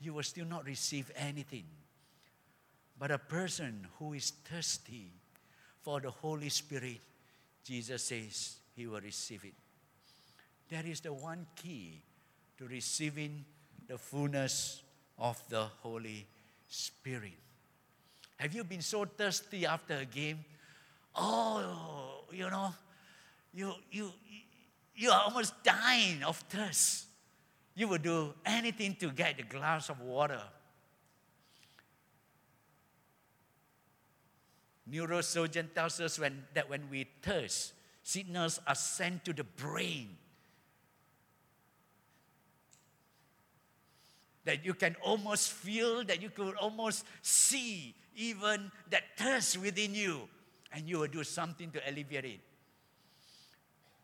you 0.00 0.14
will 0.14 0.22
still 0.22 0.44
not 0.44 0.64
receive 0.64 1.10
anything. 1.16 1.64
But 2.96 3.10
a 3.10 3.18
person 3.18 3.88
who 3.98 4.12
is 4.12 4.30
thirsty 4.44 5.10
for 5.80 6.00
the 6.00 6.10
Holy 6.10 6.48
Spirit, 6.48 7.00
Jesus 7.64 8.04
says 8.04 8.56
he 8.76 8.86
will 8.86 9.00
receive 9.00 9.44
it. 9.44 9.54
That 10.70 10.86
is 10.86 11.00
the 11.00 11.12
one 11.12 11.46
key 11.56 12.00
to 12.58 12.68
receiving 12.68 13.44
the 13.88 13.98
fullness 13.98 14.80
of 15.18 15.42
the 15.48 15.64
Holy 15.82 16.24
Spirit. 16.68 17.32
Have 18.42 18.56
you 18.56 18.64
been 18.64 18.82
so 18.82 19.04
thirsty 19.04 19.66
after 19.66 19.94
a 19.98 20.04
game? 20.04 20.44
Oh, 21.14 22.24
you 22.32 22.50
know, 22.50 22.74
you, 23.54 23.72
you, 23.88 24.10
you 24.96 25.10
are 25.12 25.22
almost 25.26 25.62
dying 25.62 26.24
of 26.24 26.38
thirst. 26.48 27.04
You 27.76 27.86
would 27.86 28.02
do 28.02 28.34
anything 28.44 28.96
to 28.96 29.12
get 29.12 29.38
a 29.38 29.44
glass 29.44 29.90
of 29.90 30.00
water. 30.00 30.42
Neurosurgeon 34.90 35.72
tells 35.72 36.00
us 36.00 36.18
when, 36.18 36.42
that 36.54 36.68
when 36.68 36.90
we 36.90 37.06
thirst, 37.22 37.74
signals 38.02 38.58
are 38.66 38.74
sent 38.74 39.24
to 39.24 39.32
the 39.32 39.44
brain. 39.44 40.16
That 44.44 44.64
you 44.64 44.74
can 44.74 44.96
almost 45.02 45.52
feel, 45.52 46.04
that 46.04 46.20
you 46.20 46.30
could 46.30 46.56
almost 46.56 47.06
see 47.22 47.94
even 48.16 48.70
that 48.90 49.04
thirst 49.16 49.58
within 49.58 49.94
you, 49.94 50.28
and 50.72 50.88
you 50.88 50.98
will 50.98 51.08
do 51.08 51.24
something 51.24 51.70
to 51.70 51.80
alleviate 51.88 52.24
it. 52.24 52.40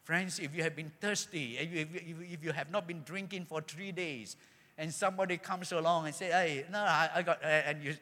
Friends, 0.05 0.39
if 0.39 0.55
you 0.55 0.63
have 0.63 0.75
been 0.75 0.93
thirsty, 1.01 1.59
if 1.59 2.43
you, 2.43 2.53
have 2.53 2.71
not 2.71 2.87
been 2.87 3.03
drinking 3.05 3.45
for 3.45 3.61
three 3.61 3.93
days, 3.93 4.37
and 4.79 4.95
somebody 4.95 5.37
comes 5.37 5.73
along 5.73 6.07
and 6.07 6.15
say, 6.15 6.31
"Hey, 6.31 6.65
no, 6.71 6.79
I, 6.79 7.23
got," 7.23 7.43
and 7.43 7.83
you, 7.83 7.95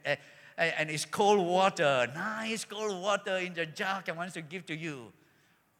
and 0.56 0.90
it's 0.90 1.04
cold 1.04 1.44
water, 1.44 2.08
nice 2.14 2.64
cold 2.64 3.02
water 3.02 3.38
in 3.38 3.54
the 3.54 3.66
jug 3.66 4.08
and 4.08 4.16
wants 4.16 4.34
to 4.34 4.42
give 4.42 4.64
to 4.66 4.76
you. 4.76 5.12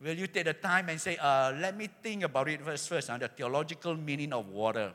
Will 0.01 0.15
you 0.15 0.27
take 0.27 0.45
the 0.45 0.53
time 0.53 0.91
and 0.91 1.01
say, 1.01 1.17
uh, 1.17 1.55
let 1.59 1.77
me 1.77 1.89
think 2.03 2.23
about 2.23 2.49
it 2.49 2.61
first, 2.63 2.89
first, 2.89 3.09
uh, 3.09 3.17
the 3.17 3.29
theological 3.29 3.97
meaning 3.97 4.33
of 4.33 4.49
water? 4.49 4.93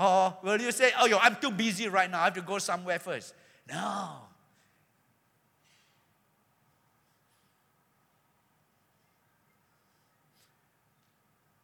Or 0.00 0.38
will 0.42 0.58
you 0.58 0.72
say, 0.72 0.92
oh, 0.98 1.04
yo, 1.04 1.18
I'm 1.18 1.36
too 1.36 1.50
busy 1.50 1.86
right 1.86 2.10
now, 2.10 2.22
I 2.22 2.24
have 2.24 2.34
to 2.34 2.40
go 2.40 2.56
somewhere 2.58 2.98
first? 2.98 3.34
No. 3.70 4.12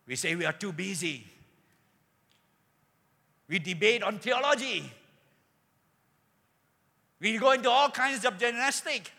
We 0.06 0.16
say 0.16 0.34
we 0.34 0.44
are 0.44 0.52
too 0.52 0.72
busy. 0.72 1.26
We 3.48 3.58
debate 3.58 4.02
on 4.02 4.18
theology. 4.18 4.92
We 7.18 7.38
go 7.38 7.52
into 7.52 7.70
all 7.70 7.88
kinds 7.88 8.26
of 8.26 8.36
gymnastic. 8.36 9.10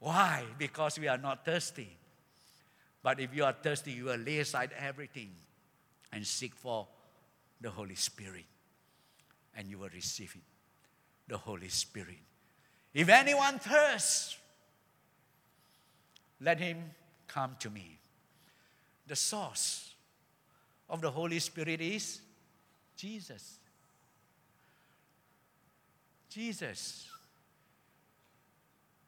Why? 0.00 0.42
Because 0.58 0.98
we 0.98 1.06
are 1.06 1.18
not 1.18 1.44
thirsty. 1.44 1.96
But 3.00 3.20
if 3.20 3.32
you 3.32 3.44
are 3.44 3.52
thirsty, 3.52 3.92
you 3.92 4.06
will 4.06 4.16
lay 4.16 4.40
aside 4.40 4.72
everything 4.76 5.30
and 6.12 6.26
seek 6.26 6.56
for 6.56 6.88
the 7.60 7.70
Holy 7.70 7.94
Spirit. 7.94 8.44
And 9.56 9.68
you 9.68 9.78
will 9.78 9.90
receive 9.94 10.34
it, 10.34 10.42
the 11.28 11.36
Holy 11.36 11.68
Spirit. 11.68 12.18
If 12.92 13.08
anyone 13.08 13.58
thirsts, 13.58 14.36
let 16.40 16.58
him 16.58 16.78
come 17.26 17.56
to 17.60 17.70
me. 17.70 17.98
The 19.06 19.16
source 19.16 19.94
of 20.88 21.00
the 21.00 21.10
Holy 21.10 21.38
Spirit 21.38 21.80
is 21.80 22.20
Jesus. 22.96 23.58
Jesus. 26.30 27.08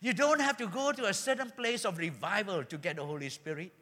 You 0.00 0.12
don't 0.12 0.40
have 0.40 0.56
to 0.58 0.66
go 0.66 0.92
to 0.92 1.06
a 1.06 1.14
certain 1.14 1.50
place 1.50 1.84
of 1.84 1.98
revival 1.98 2.64
to 2.64 2.78
get 2.78 2.96
the 2.96 3.04
Holy 3.04 3.28
Spirit. 3.28 3.72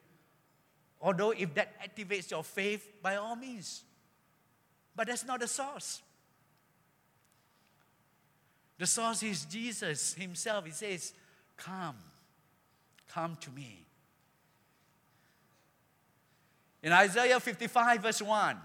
Although, 1.01 1.33
if 1.33 1.53
that 1.55 1.75
activates 1.83 2.31
your 2.31 2.43
faith, 2.43 2.89
by 3.03 3.17
all 3.17 3.37
means. 3.37 3.83
But 4.97 5.09
that's 5.09 5.25
not 5.25 5.41
the 5.41 5.49
source. 5.49 6.03
The 8.79 8.87
source 8.87 9.23
is 9.23 9.45
Jesus 9.45 10.15
Himself. 10.15 10.65
He 10.65 10.73
says, 10.73 11.13
Come, 11.57 11.97
come 13.09 13.37
to 13.41 13.51
me. 13.51 13.85
In 16.83 16.93
Isaiah 16.93 17.41
55, 17.41 18.03
verse 18.03 18.21
1, 18.21 18.57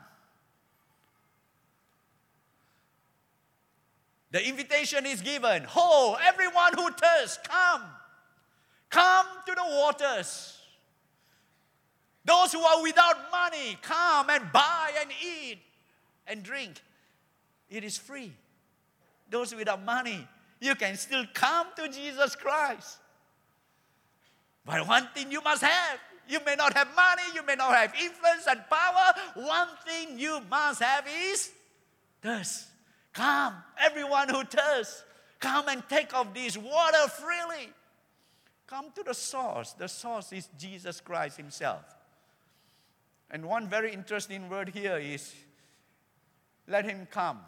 The 4.32 4.48
invitation 4.48 5.06
is 5.06 5.22
given. 5.22 5.64
Ho, 5.70 6.18
everyone 6.22 6.74
who 6.76 6.92
thirsts, 6.92 7.40
come. 7.48 7.82
Come 8.90 9.26
to 9.46 9.56
the 9.56 9.64
waters. 9.64 10.60
Those 12.26 12.52
who 12.52 12.60
are 12.60 12.84
without 12.84 13.32
money, 13.32 13.78
come 13.82 14.30
and 14.30 14.52
buy 14.52 14.92
and 15.02 15.10
eat 15.24 15.60
and 16.30 16.44
drink. 16.44 16.82
It 17.70 17.84
is 17.84 17.98
free. 17.98 18.32
Those 19.30 19.54
without 19.54 19.84
money, 19.84 20.28
you 20.60 20.76
can 20.76 20.96
still 20.96 21.26
come 21.34 21.68
to 21.76 21.90
Jesus 21.90 22.36
Christ. 22.36 22.98
But 24.66 24.88
one 24.88 25.08
thing 25.14 25.32
you 25.32 25.42
must 25.42 25.64
have 25.64 26.00
you 26.30 26.38
may 26.46 26.56
not 26.56 26.74
have 26.74 26.88
money, 26.96 27.24
you 27.34 27.44
may 27.44 27.56
not 27.56 27.74
have 27.74 27.94
influence 27.96 28.46
and 28.48 28.62
power. 28.70 29.14
One 29.34 29.68
thing 29.86 30.20
you 30.20 30.40
must 30.50 30.82
have 30.82 31.06
is 31.32 31.52
thirst. 32.22 32.68
Come, 33.14 33.56
everyone 33.80 34.30
who 34.30 34.44
thirsts, 34.44 35.04
come 35.40 35.68
and 35.68 35.82
take 35.90 36.14
of 36.14 36.36
this 36.36 36.56
water 36.56 37.08
freely. 37.08 37.70
Come 38.68 38.92
to 38.96 39.04
the 39.04 39.16
source. 39.16 39.74
The 39.74 39.88
source 39.88 40.32
is 40.32 40.48
Jesus 40.58 41.02
Christ 41.02 41.38
Himself. 41.38 41.84
And 43.32 43.46
one 43.46 43.68
very 43.68 43.92
interesting 43.92 44.48
word 44.50 44.70
here 44.70 44.98
is 44.98 45.34
let 46.70 46.86
Him 46.86 47.08
come. 47.12 47.40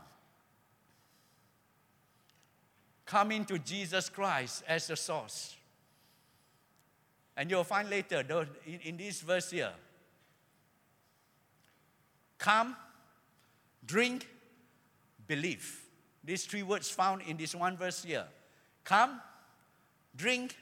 Come 3.06 3.32
into 3.32 3.60
Jesus 3.60 4.10
Christ 4.10 4.64
as 4.68 4.88
the 4.88 4.96
source. 4.96 5.56
And 7.38 7.50
you'll 7.50 7.64
find 7.64 7.90
later 7.90 8.24
in, 8.66 8.80
in 8.82 8.98
this 8.98 9.22
verse 9.22 9.52
here 9.52 9.72
come, 12.38 12.76
drink, 13.86 14.28
believe. 15.28 15.82
These 16.24 16.46
three 16.46 16.64
words 16.64 16.90
found 16.90 17.22
in 17.22 17.38
this 17.38 17.54
one 17.54 17.78
verse 17.78 18.04
here. 18.04 18.26
Come, 18.84 19.22
drink, 20.16 20.56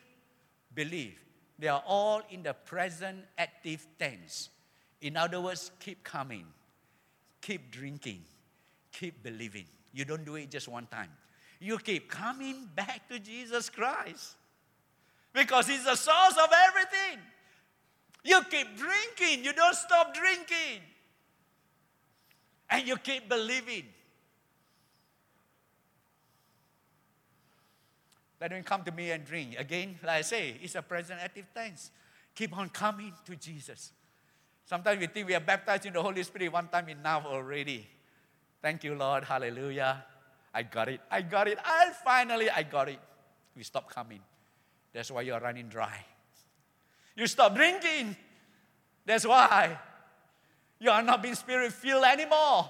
believe. 0.74 1.18
They 1.58 1.68
are 1.68 1.84
all 1.86 2.22
in 2.30 2.44
the 2.44 2.54
present 2.54 3.20
active 3.38 3.88
tense. 3.98 4.50
In 5.02 5.16
other 5.16 5.40
words, 5.40 5.72
keep 5.80 6.04
coming, 6.04 6.46
keep 7.42 7.72
drinking, 7.72 8.24
keep 8.92 9.24
believing. 9.24 9.66
You 9.94 10.06
don't 10.06 10.26
do 10.26 10.36
it 10.36 10.50
just 10.50 10.68
one 10.68 10.88
time. 10.88 11.10
You 11.60 11.78
keep 11.78 12.10
coming 12.10 12.70
back 12.76 13.10
to 13.10 13.20
Jesus 13.20 13.70
Christ 13.70 14.36
because 15.34 15.68
He's 15.68 15.84
the 15.84 15.96
source 15.96 16.38
of 16.42 16.50
everything. 16.68 17.20
You 18.24 18.42
keep 18.50 18.68
drinking, 18.78 19.46
you 19.46 19.54
don't 19.54 19.76
stop 19.76 20.14
drinking, 20.14 20.82
and 22.70 22.88
you 22.88 22.98
keep 22.98 23.30
believing. 23.30 23.86
Let 28.42 28.52
him 28.52 28.64
come 28.64 28.84
to 28.84 28.92
me 28.92 29.12
and 29.12 29.26
drink. 29.26 29.56
Again, 29.58 30.00
like 30.02 30.20
I 30.20 30.22
say, 30.22 30.56
it's 30.62 30.76
a 30.76 30.82
present 30.82 31.20
active 31.22 31.46
tense. 31.54 31.92
Keep 32.36 32.58
on 32.58 32.70
coming 32.70 33.14
to 33.26 33.36
Jesus. 33.36 33.92
Sometimes 34.66 35.00
we 35.00 35.08
think 35.08 35.28
we 35.28 35.36
are 35.36 35.42
baptized 35.42 35.86
in 35.86 35.94
the 35.94 36.02
Holy 36.02 36.24
Spirit 36.24 36.54
one 36.54 36.68
time 36.68 36.88
enough 36.90 37.26
already. 37.26 37.88
Thank 38.62 38.84
you, 38.84 38.96
Lord. 38.96 39.24
Hallelujah. 39.24 40.04
I 40.54 40.64
got 40.64 40.90
it. 40.90 41.02
I 41.10 41.22
got 41.22 41.48
it. 41.48 41.58
I 41.64 41.92
finally 42.04 42.50
I 42.50 42.64
got 42.64 42.90
it. 42.90 43.00
We 43.56 43.64
stop 43.64 43.90
coming. 43.90 44.22
That's 44.94 45.12
why 45.12 45.22
you're 45.22 45.40
running 45.40 45.70
dry. 45.70 46.06
You 47.16 47.28
stop 47.28 47.56
drinking. 47.56 48.16
That's 49.06 49.26
why 49.26 49.78
you 50.80 50.90
are 50.90 51.04
not 51.04 51.22
being 51.22 51.36
spirit 51.36 51.74
filled 51.74 52.06
anymore. 52.06 52.70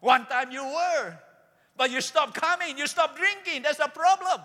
One 0.00 0.26
time 0.26 0.50
you 0.50 0.64
were, 0.64 1.18
but 1.76 1.90
you 1.90 2.00
stop 2.00 2.34
coming, 2.34 2.78
you 2.78 2.86
stop 2.86 3.16
drinking. 3.16 3.62
That's 3.62 3.78
a 3.80 3.88
problem. 3.88 4.40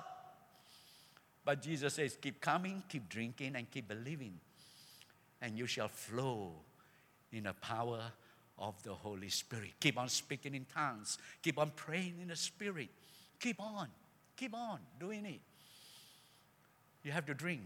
But 1.45 1.61
Jesus 1.61 1.93
says, 1.93 2.17
keep 2.19 2.41
coming, 2.41 2.83
keep 2.89 3.07
drinking, 3.07 3.55
and 3.55 3.69
keep 3.69 3.87
believing, 3.87 4.33
and 5.41 5.57
you 5.57 5.67
shall 5.67 5.87
flow 5.87 6.51
in 7.31 7.43
the 7.43 7.53
power 7.53 8.01
of 8.57 8.81
the 8.83 8.93
Holy 8.93 9.29
Spirit. 9.29 9.71
Keep 9.79 9.97
on 9.97 10.09
speaking 10.09 10.55
in 10.55 10.65
tongues, 10.73 11.17
keep 11.41 11.57
on 11.57 11.71
praying 11.75 12.15
in 12.21 12.29
the 12.29 12.35
Spirit. 12.35 12.89
Keep 13.39 13.61
on, 13.61 13.87
keep 14.37 14.55
on 14.55 14.79
doing 14.99 15.25
it 15.25 15.41
you 17.05 17.11
have 17.11 17.25
to 17.27 17.35
drink. 17.35 17.61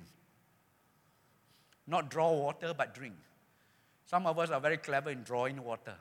Not 1.87 2.11
draw 2.11 2.33
water, 2.33 2.73
but 2.77 2.93
drink. 2.93 3.15
Some 4.05 4.27
of 4.27 4.37
us 4.37 4.49
are 4.49 4.59
very 4.59 4.77
clever 4.77 5.09
in 5.09 5.23
drawing 5.23 5.63
water. 5.63 5.95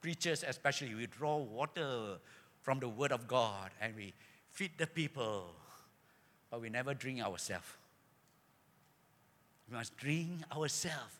Preachers, 0.00 0.44
especially, 0.46 0.94
we 0.94 1.06
draw 1.06 1.38
water 1.38 2.18
from 2.62 2.78
the 2.78 2.88
Word 2.88 3.10
of 3.10 3.26
God 3.26 3.70
and 3.80 3.94
we 3.96 4.14
feed 4.50 4.70
the 4.78 4.86
people, 4.86 5.50
but 6.50 6.60
we 6.60 6.70
never 6.70 6.94
drink 6.94 7.20
ourselves. 7.20 7.66
We 9.68 9.76
must 9.76 9.96
drink 9.96 10.42
ourselves. 10.56 11.14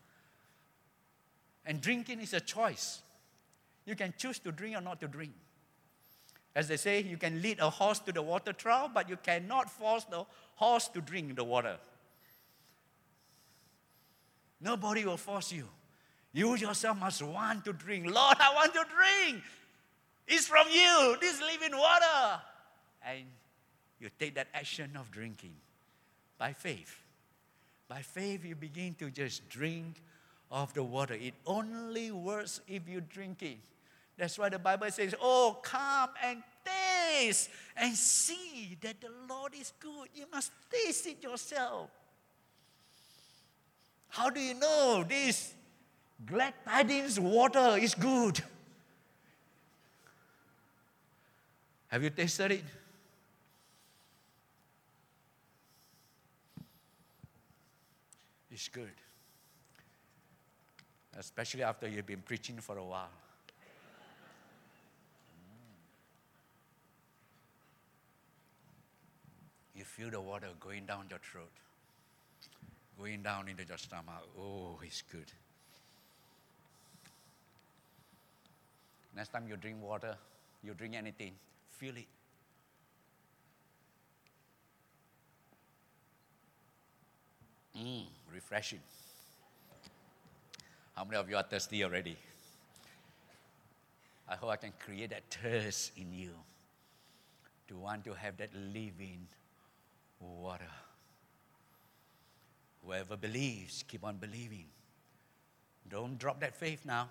And 1.69 1.83
drinking 1.83 2.21
is 2.21 2.33
a 2.33 2.41
choice. 2.41 3.03
You 3.85 3.95
can 3.95 4.15
choose 4.17 4.39
to 4.41 4.51
drink 4.51 4.75
or 4.75 4.81
not 4.81 5.01
to 5.01 5.07
drink. 5.07 5.33
As 6.57 6.67
they 6.67 6.79
say, 6.79 7.03
you 7.03 7.19
can 7.19 7.43
lead 7.43 7.61
a 7.61 7.69
horse 7.69 7.99
to 8.01 8.13
the 8.13 8.23
water 8.23 8.55
trough, 8.55 8.93
but 8.95 9.09
you 9.09 9.19
cannot 9.23 9.71
force 9.71 10.05
the 10.05 10.25
horse 10.55 10.89
to 10.89 11.03
drink 11.03 11.37
the 11.37 11.45
water. 11.45 11.77
Nobody 14.63 15.05
will 15.05 15.19
force 15.19 15.53
you. 15.53 15.69
You 16.33 16.57
yourself 16.57 16.99
must 16.99 17.23
want 17.23 17.67
to 17.67 17.75
drink. 17.75 18.07
Lord, 18.07 18.37
I 18.41 18.55
want 18.55 18.73
to 18.73 18.85
drink. 18.97 19.45
It's 20.27 20.47
from 20.47 20.67
you, 20.73 21.17
this 21.21 21.39
living 21.41 21.77
water. 21.79 22.41
And 23.07 23.25
you 24.01 24.09
take 24.19 24.35
that 24.37 24.49
action 24.55 24.97
of 24.97 25.11
drinking 25.11 25.55
by 26.39 26.55
faith. 26.55 26.97
By 27.89 28.01
faith, 28.01 28.45
you 28.47 28.55
begin 28.55 28.95
to 29.01 29.11
just 29.11 29.49
drink 29.51 30.01
of 30.51 30.73
the 30.75 30.83
water. 30.83 31.15
It 31.15 31.35
only 31.47 32.11
works 32.11 32.61
if 32.67 32.89
you 32.89 33.01
drink 33.01 33.43
it. 33.43 33.59
That's 34.17 34.39
why 34.39 34.49
the 34.49 34.59
Bible 34.59 34.91
says, 34.91 35.15
Oh, 35.21 35.59
come 35.63 36.11
and 36.25 36.43
taste 36.65 37.51
and 37.77 37.95
see 37.95 38.77
that 38.81 39.01
the 39.01 39.11
Lord 39.29 39.53
is 39.55 39.73
good. 39.79 40.09
You 40.15 40.25
must 40.33 40.53
taste 40.71 41.07
it 41.07 41.23
yourself. 41.23 41.91
How 44.09 44.31
do 44.31 44.41
you 44.41 44.55
know 44.55 45.05
this 45.09 45.55
glad 46.27 46.55
tidings 46.65 47.21
water 47.21 47.77
is 47.79 47.95
good? 47.95 48.43
Have 51.89 52.03
you 52.03 52.11
tasted 52.11 52.53
it? 52.53 52.65
It's 58.51 58.69
good. 58.69 58.91
Especially 61.19 61.65
after 61.65 61.89
you've 61.89 62.07
been 62.07 62.23
preaching 62.23 62.59
for 62.59 62.79
a 62.79 62.85
while. 62.85 63.11
Mm. 65.35 65.75
you 69.75 69.85
feel 69.85 70.11
the 70.11 70.21
water 70.21 70.47
going 70.61 70.87
down 70.87 71.07
your 71.11 71.19
throat, 71.19 71.51
going 72.97 73.23
down 73.23 73.49
into 73.49 73.65
your 73.65 73.79
stomach. 73.79 74.29
Oh, 74.39 74.79
it's 74.85 75.03
good. 75.03 75.33
Next 79.17 79.31
time 79.31 79.49
you 79.49 79.57
drink 79.57 79.83
water, 79.83 80.17
you 80.63 80.73
drink 80.75 80.95
anything, 80.95 81.33
feel 81.79 81.97
it. 81.97 82.07
Mmm, 87.77 88.07
refreshing. 88.33 88.81
How 90.99 91.05
many 91.05 91.17
of 91.17 91.31
you 91.31 91.37
are 91.37 91.45
thirsty 91.45 91.85
already? 91.85 92.17
I 94.29 94.35
hope 94.35 94.51
I 94.51 94.57
can 94.57 94.73
create 94.85 95.11
that 95.11 95.23
thirst 95.31 95.93
in 95.97 96.13
you 96.13 96.33
to 97.69 97.77
want 97.77 98.05
to 98.07 98.15
have 98.15 98.37
that 98.39 98.51
living 98.75 99.29
water. 100.19 100.73
Whoever 102.85 103.17
believes, 103.17 103.85
keep 103.87 104.05
on 104.05 104.17
believing. 104.17 104.65
Don't 105.89 106.19
drop 106.19 106.41
that 106.41 106.57
faith 106.57 106.85
now. 106.85 107.09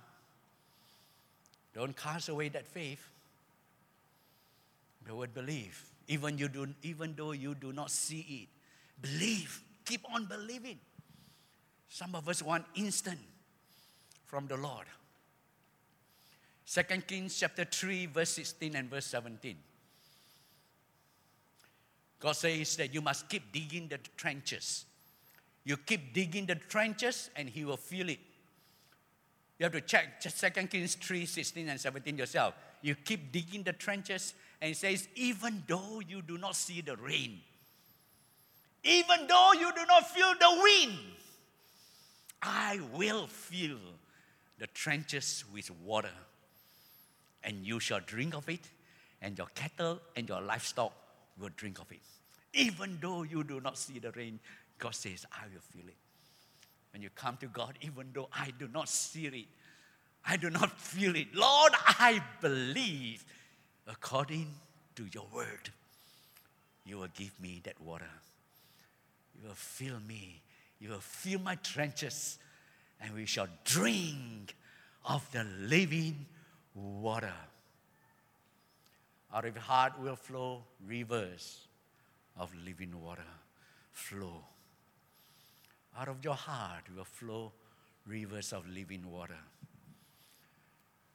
Don't 1.73 1.95
cast 1.95 2.27
away 2.27 2.49
that 2.49 2.67
faith. 2.67 3.07
The 5.05 5.15
word 5.15 5.33
believe. 5.33 5.81
Even, 6.09 6.37
you 6.37 6.49
do, 6.49 6.67
even 6.83 7.13
though 7.15 7.31
you 7.31 7.55
do 7.55 7.71
not 7.71 7.89
see 7.89 8.49
it, 8.51 9.01
believe. 9.01 9.63
Keep 9.85 10.01
on 10.13 10.25
believing. 10.25 10.77
Some 11.87 12.15
of 12.15 12.27
us 12.27 12.43
want 12.43 12.65
instant 12.75 13.19
from 14.27 14.47
the 14.47 14.57
Lord. 14.57 14.85
2 16.71 16.83
Kings 17.07 17.39
chapter 17.39 17.65
3, 17.65 18.05
verse 18.07 18.29
16 18.29 18.75
and 18.75 18.89
verse 18.89 19.05
17. 19.07 19.55
God 22.19 22.33
says 22.33 22.75
that 22.77 22.93
you 22.93 23.01
must 23.01 23.29
keep 23.29 23.51
digging 23.51 23.87
the 23.87 23.99
trenches. 24.15 24.85
You 25.63 25.77
keep 25.77 26.13
digging 26.13 26.45
the 26.45 26.55
trenches 26.55 27.29
and 27.35 27.49
He 27.49 27.65
will 27.65 27.77
fill 27.77 28.09
it. 28.09 28.19
You 29.59 29.63
have 29.63 29.73
to 29.73 29.81
check 29.81 30.21
2 30.21 30.67
Kings 30.67 30.95
3 30.95 31.25
16 31.25 31.69
and 31.69 31.79
17 31.79 32.17
yourself. 32.17 32.53
You 32.81 32.95
keep 32.95 33.31
digging 33.31 33.63
the 33.63 33.73
trenches 33.73 34.33
And 34.61 34.71
it 34.71 34.77
says, 34.77 35.07
even 35.15 35.63
though 35.67 36.01
you 36.07 36.21
do 36.21 36.37
not 36.37 36.55
see 36.55 36.81
the 36.81 36.95
rain, 36.97 37.39
even 38.83 39.27
though 39.27 39.53
you 39.53 39.71
do 39.73 39.85
not 39.87 40.09
feel 40.09 40.33
the 40.39 40.61
wind, 40.61 40.97
I 42.41 42.79
will 42.93 43.27
fill 43.27 43.77
the 44.59 44.67
trenches 44.67 45.43
with 45.53 45.69
water, 45.83 46.13
and 47.43 47.65
you 47.65 47.79
shall 47.79 47.99
drink 47.99 48.35
of 48.35 48.49
it, 48.49 48.61
and 49.21 49.37
your 49.37 49.47
cattle 49.55 49.99
and 50.15 50.27
your 50.27 50.41
livestock 50.41 50.93
will 51.39 51.49
drink 51.55 51.79
of 51.79 51.91
it. 51.91 51.99
Even 52.53 52.97
though 53.01 53.23
you 53.23 53.43
do 53.43 53.59
not 53.59 53.77
see 53.77 53.99
the 53.99 54.11
rain, 54.11 54.39
God 54.79 54.95
says, 54.95 55.25
I 55.31 55.45
will 55.53 55.61
feel 55.61 55.87
it. 55.87 55.95
When 56.91 57.01
you 57.01 57.09
come 57.15 57.37
to 57.37 57.47
God, 57.47 57.77
even 57.81 58.07
though 58.13 58.29
I 58.33 58.51
do 58.57 58.67
not 58.73 58.89
see 58.89 59.27
it, 59.27 59.45
I 60.25 60.37
do 60.37 60.49
not 60.49 60.79
feel 60.79 61.15
it, 61.15 61.33
Lord, 61.33 61.73
I 61.75 62.21
believe 62.41 63.23
according 63.87 64.47
to 64.95 65.05
your 65.13 65.25
word, 65.33 65.69
you 66.85 66.97
will 66.97 67.09
give 67.13 67.39
me 67.39 67.61
that 67.63 67.79
water. 67.81 68.09
You 69.35 69.47
will 69.47 69.55
fill 69.55 69.99
me. 70.07 70.41
You 70.79 70.89
will 70.89 70.99
fill 70.99 71.39
my 71.39 71.55
trenches, 71.55 72.39
and 73.01 73.13
we 73.13 73.25
shall 73.25 73.47
drink 73.63 74.55
of 75.05 75.29
the 75.31 75.45
living 75.61 76.25
water. 76.73 77.33
Out 79.33 79.45
of 79.45 79.55
your 79.55 79.63
heart 79.63 79.93
will 80.01 80.15
flow 80.15 80.63
rivers 80.85 81.67
of 82.37 82.53
living 82.65 83.01
water. 83.01 83.21
Flow. 83.91 84.43
Out 85.97 86.07
of 86.07 86.23
your 86.23 86.35
heart 86.35 86.83
will 86.95 87.03
flow 87.03 87.51
rivers 88.05 88.53
of 88.53 88.67
living 88.67 89.09
water. 89.11 89.37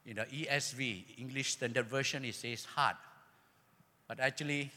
In 0.05 0.17
the 0.17 0.23
ESV, 0.23 1.17
English 1.17 1.53
Standard 1.53 1.87
Version, 1.87 2.25
it 2.25 2.35
says 2.35 2.65
heart. 2.65 2.97
But 4.07 4.19
actually, 4.19 4.69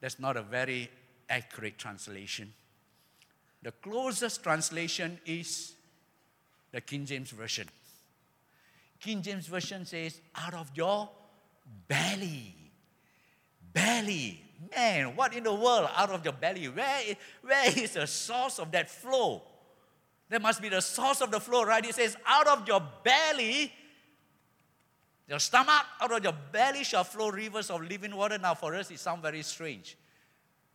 that's 0.00 0.18
not 0.18 0.36
a 0.36 0.42
very 0.42 0.90
accurate 1.28 1.78
translation. 1.78 2.52
The 3.62 3.72
closest 3.72 4.42
translation 4.42 5.18
is 5.26 5.74
the 6.72 6.80
King 6.80 7.04
James 7.06 7.30
Version. 7.30 7.68
King 9.00 9.22
James 9.22 9.46
Version 9.46 9.84
says, 9.84 10.20
out 10.34 10.54
of 10.54 10.70
your 10.74 11.08
belly. 11.88 12.54
Belly. 13.72 14.42
Man, 14.74 15.16
what 15.16 15.34
in 15.34 15.44
the 15.44 15.54
world 15.54 15.88
out 15.94 16.10
of 16.10 16.24
your 16.24 16.32
belly? 16.32 16.66
Where 16.66 17.00
is, 17.06 17.16
where 17.42 17.68
is 17.78 17.92
the 17.92 18.06
source 18.06 18.58
of 18.58 18.70
that 18.72 18.88
flow? 18.88 19.42
There 20.28 20.40
must 20.40 20.62
be 20.62 20.68
the 20.68 20.80
source 20.80 21.20
of 21.20 21.30
the 21.30 21.40
flow, 21.40 21.64
right? 21.64 21.84
It 21.84 21.94
says, 21.94 22.16
out 22.26 22.46
of 22.46 22.66
your 22.66 22.82
belly, 23.04 23.72
your 25.28 25.38
stomach, 25.38 25.84
out 26.00 26.12
of 26.12 26.22
your 26.22 26.34
belly 26.52 26.84
shall 26.84 27.04
flow 27.04 27.30
rivers 27.30 27.70
of 27.70 27.82
living 27.82 28.14
water. 28.14 28.38
Now, 28.38 28.54
for 28.54 28.74
us, 28.74 28.90
it 28.90 28.98
sounds 28.98 29.22
very 29.22 29.42
strange. 29.42 29.96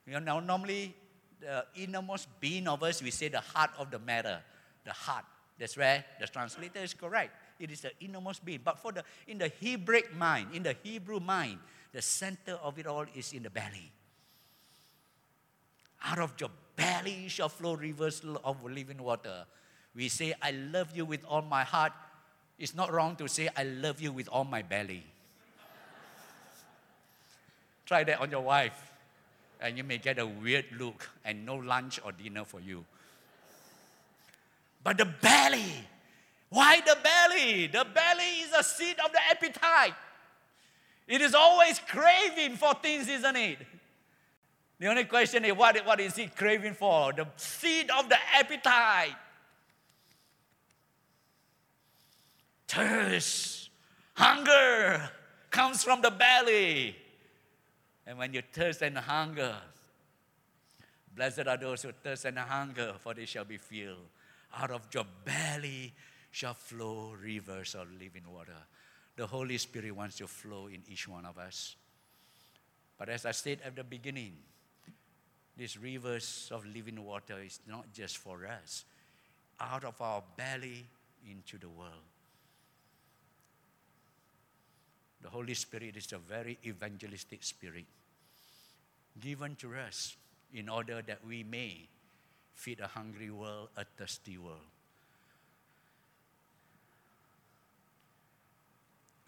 You 0.06 0.20
know, 0.20 0.40
normally, 0.40 0.96
the 1.42 1.66
innermost 1.76 2.28
being 2.40 2.68
of 2.68 2.84
us, 2.84 3.02
we 3.02 3.12
say 3.12 3.28
the 3.28 3.42
heart 3.42 3.72
of 3.78 3.92
the 3.92 4.00
matter, 4.00 4.40
the 4.86 4.94
heart. 4.94 5.26
That's 5.60 5.76
where 5.76 6.04
the 6.20 6.28
translator 6.28 6.80
is 6.80 6.94
correct. 6.94 7.36
It 7.60 7.72
is 7.72 7.82
the 7.82 7.92
innermost 8.00 8.44
being. 8.44 8.62
But 8.64 8.80
for 8.80 8.92
the 8.92 9.04
in 9.28 9.38
the 9.38 9.52
Hebrew 9.60 10.02
mind, 10.16 10.50
in 10.54 10.64
the 10.64 10.76
Hebrew 10.82 11.20
mind, 11.20 11.60
the 11.92 12.02
center 12.02 12.54
of 12.64 12.80
it 12.80 12.88
all 12.88 13.06
is 13.16 13.34
in 13.34 13.44
the 13.44 13.50
belly. 13.50 13.92
Out 16.04 16.20
of 16.20 16.34
your 16.40 16.50
belly 16.76 17.28
shall 17.28 17.50
flow 17.50 17.76
rivers 17.76 18.24
of 18.44 18.64
living 18.64 19.02
water. 19.02 19.46
We 19.94 20.08
say, 20.08 20.34
I 20.42 20.52
love 20.52 20.96
you 20.96 21.06
with 21.06 21.24
all 21.26 21.42
my 21.42 21.64
heart. 21.64 21.92
It's 22.58 22.74
not 22.74 22.92
wrong 22.92 23.16
to 23.18 23.28
say, 23.28 23.50
I 23.56 23.64
love 23.64 24.02
you 24.02 24.12
with 24.12 24.30
all 24.30 24.46
my 24.46 24.62
belly. 24.62 25.04
Try 27.86 28.04
that 28.06 28.20
on 28.20 28.32
your 28.32 28.42
wife, 28.42 28.91
and 29.62 29.78
you 29.78 29.84
may 29.84 29.98
get 29.98 30.20
a 30.20 30.26
weird 30.26 30.66
look 30.78 31.10
and 31.24 31.46
no 31.46 31.56
lunch 31.56 32.00
or 32.04 32.12
dinner 32.12 32.44
for 32.44 32.60
you. 32.60 32.84
But 34.84 34.98
the 34.98 35.06
belly, 35.06 35.74
why 36.50 36.82
the 36.82 36.98
belly? 37.04 37.68
The 37.68 37.86
belly 37.94 38.42
is 38.42 38.54
a 38.58 38.64
seat 38.64 38.98
of 39.04 39.12
the 39.12 39.20
appetite. 39.30 39.94
It 41.08 41.22
is 41.22 41.36
always 41.36 41.80
craving 41.80 42.58
for 42.58 42.74
things, 42.82 43.08
isn't 43.08 43.36
it? 43.36 43.60
The 44.80 44.88
only 44.88 45.04
question 45.04 45.46
is 45.46 45.54
what, 45.54 45.78
what 45.86 46.00
is 46.00 46.18
it 46.18 46.36
craving 46.36 46.74
for? 46.74 47.14
The 47.14 47.28
seed 47.36 47.92
of 47.92 48.10
the 48.10 48.18
appetite. 48.34 49.16
Thirst, 52.68 53.70
hunger 54.16 55.10
comes 55.52 55.84
from 55.84 56.02
the 56.02 56.10
belly. 56.10 56.96
And 58.12 58.20
when 58.20 58.34
you 58.34 58.42
thirst 58.52 58.82
and 58.82 58.98
hunger, 58.98 59.56
blessed 61.16 61.48
are 61.48 61.56
those 61.56 61.84
who 61.84 61.94
thirst 61.94 62.26
and 62.26 62.38
hunger, 62.38 62.96
for 63.00 63.14
they 63.14 63.24
shall 63.24 63.46
be 63.46 63.56
filled. 63.56 64.10
Out 64.54 64.70
of 64.72 64.82
your 64.94 65.06
belly 65.24 65.94
shall 66.30 66.54
flow 66.54 67.14
rivers 67.24 67.74
of 67.74 67.88
living 67.98 68.30
water 68.30 68.58
the 69.16 69.28
Holy 69.28 69.58
Spirit 69.58 69.96
wants 69.96 70.18
to 70.18 70.28
flow 70.28 70.68
in 70.68 70.82
each 70.90 71.08
one 71.08 71.26
of 71.26 71.38
us. 71.38 71.78
But 72.98 73.08
as 73.08 73.26
I 73.26 73.32
said 73.32 73.60
at 73.64 73.78
the 73.78 73.84
beginning, 73.86 74.34
these 75.56 75.78
rivers 75.78 76.50
of 76.52 76.66
living 76.66 77.02
water 77.02 77.40
is 77.40 77.62
not 77.66 77.94
just 77.94 78.18
for 78.18 78.46
us, 78.46 78.84
out 79.58 79.86
of 79.86 80.02
our 80.02 80.22
belly 80.36 80.86
into 81.30 81.58
the 81.58 81.70
world. 81.70 82.10
The 85.22 85.30
Holy 85.30 85.54
Spirit 85.54 85.96
is 85.96 86.12
a 86.12 86.18
very 86.18 86.58
evangelistic 86.66 87.42
spirit 87.44 87.86
given 89.20 89.56
to 89.58 89.76
us 89.76 90.16
in 90.54 90.70
order 90.70 91.02
that 91.02 91.20
we 91.28 91.44
may 91.44 91.88
feed 92.54 92.80
a 92.80 92.88
hungry 92.88 93.30
world, 93.30 93.70
a 93.78 93.86
thirsty 93.98 94.38
world. 94.38 94.72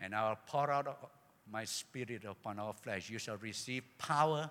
and 0.03 0.13
I 0.13 0.29
will 0.29 0.37
pour 0.45 0.69
out 0.69 1.09
my 1.49 1.63
spirit 1.63 2.25
upon 2.25 2.59
all 2.59 2.73
flesh. 2.73 3.09
You 3.09 3.17
shall 3.17 3.37
receive 3.37 3.83
power 3.97 4.49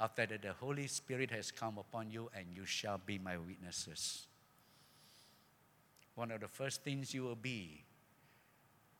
after 0.00 0.26
that 0.26 0.42
the 0.42 0.52
Holy 0.52 0.88
Spirit 0.88 1.30
has 1.30 1.52
come 1.52 1.78
upon 1.78 2.10
you, 2.10 2.28
and 2.36 2.46
you 2.54 2.66
shall 2.66 3.00
be 3.04 3.18
my 3.18 3.36
witnesses. 3.36 4.26
One 6.16 6.32
of 6.32 6.40
the 6.40 6.48
first 6.48 6.82
things 6.82 7.14
you 7.14 7.22
will 7.22 7.36
be 7.36 7.84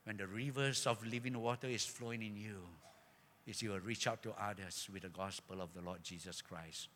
when 0.05 0.17
the 0.17 0.29
rivers 0.29 0.87
of 0.87 1.05
living 1.05 1.37
water 1.37 1.67
is 1.67 1.85
flowing 1.85 2.23
in 2.23 2.37
you 2.37 2.63
is 3.49 3.63
you 3.63 3.71
will 3.71 3.81
reach 3.81 4.07
out 4.07 4.23
to 4.23 4.33
others 4.41 4.89
with 4.93 5.03
the 5.03 5.09
gospel 5.09 5.61
of 5.61 5.73
the 5.75 5.81
Lord 5.81 6.05
Jesus 6.05 6.43
Christ 6.43 6.89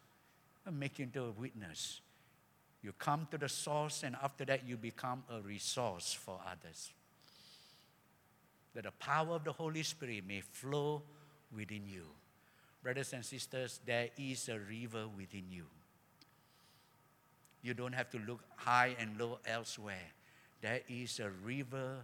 and 0.67 0.79
make 0.79 0.99
you 0.99 1.05
into 1.05 1.25
a 1.25 1.31
witness. 1.31 2.01
You 2.83 2.93
come 2.99 3.27
to 3.31 3.39
the 3.39 3.49
source, 3.49 4.03
and 4.03 4.17
after 4.23 4.45
that, 4.45 4.67
you 4.67 4.77
become 4.77 5.25
a 5.31 5.41
resource 5.41 6.13
for 6.13 6.39
others 6.51 6.93
that 8.75 8.85
the 8.85 8.91
power 8.93 9.35
of 9.35 9.45
the 9.45 9.53
Holy 9.53 9.83
Spirit 9.83 10.25
may 10.27 10.41
flow 10.41 11.03
within 11.55 11.83
you. 11.87 12.05
Brothers 12.83 13.13
and 13.13 13.25
sisters, 13.25 13.81
there 13.85 14.09
is 14.19 14.49
a 14.49 14.59
river 14.59 15.07
within 15.17 15.45
you. 15.51 15.65
You 17.63 17.75
don't 17.75 17.93
have 17.93 18.11
to 18.11 18.19
look 18.19 18.41
high 18.57 18.97
and 18.99 19.19
low 19.19 19.39
elsewhere. 19.47 20.11
There 20.61 20.81
is 20.89 21.21
a 21.21 21.31
river 21.45 21.99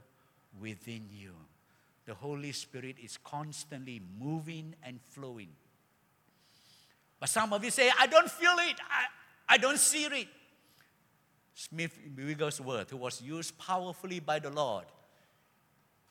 within 0.61 1.07
you. 1.11 1.33
The 2.09 2.15
Holy 2.15 2.53
Spirit 2.53 2.97
is 3.05 3.19
constantly 3.23 4.01
moving 4.19 4.75
and 4.83 4.99
flowing. 5.11 5.51
But 7.21 7.29
some 7.29 7.53
of 7.53 7.63
you 7.63 7.71
say, 7.71 7.91
I 8.01 8.07
don't 8.07 8.31
feel 8.31 8.55
it, 8.61 8.77
I, 8.81 9.55
I 9.55 9.59
don't 9.59 9.77
see 9.77 10.05
it. 10.07 10.27
Smith 11.55 11.99
Wigglesworth, 12.17 12.89
who 12.89 12.97
was 12.97 13.21
used 13.21 13.59
powerfully 13.59 14.21
by 14.21 14.39
the 14.39 14.49
Lord, 14.49 14.87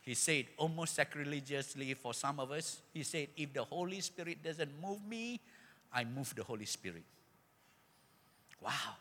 he 0.02 0.14
said, 0.14 0.46
almost 0.58 0.94
sacrilegiously 0.94 1.96
for 1.96 2.14
some 2.14 2.40
of 2.40 2.52
us, 2.52 2.80
he 2.94 3.02
said, 3.02 3.30
if 3.36 3.52
the 3.52 3.64
Holy 3.64 4.00
Spirit 4.00 4.44
doesn't 4.44 4.70
move 4.80 5.04
me, 5.04 5.40
I 5.92 6.04
move 6.04 6.36
the 6.36 6.44
Holy 6.44 6.66
Spirit. 6.66 7.06
Wow. 8.62 8.98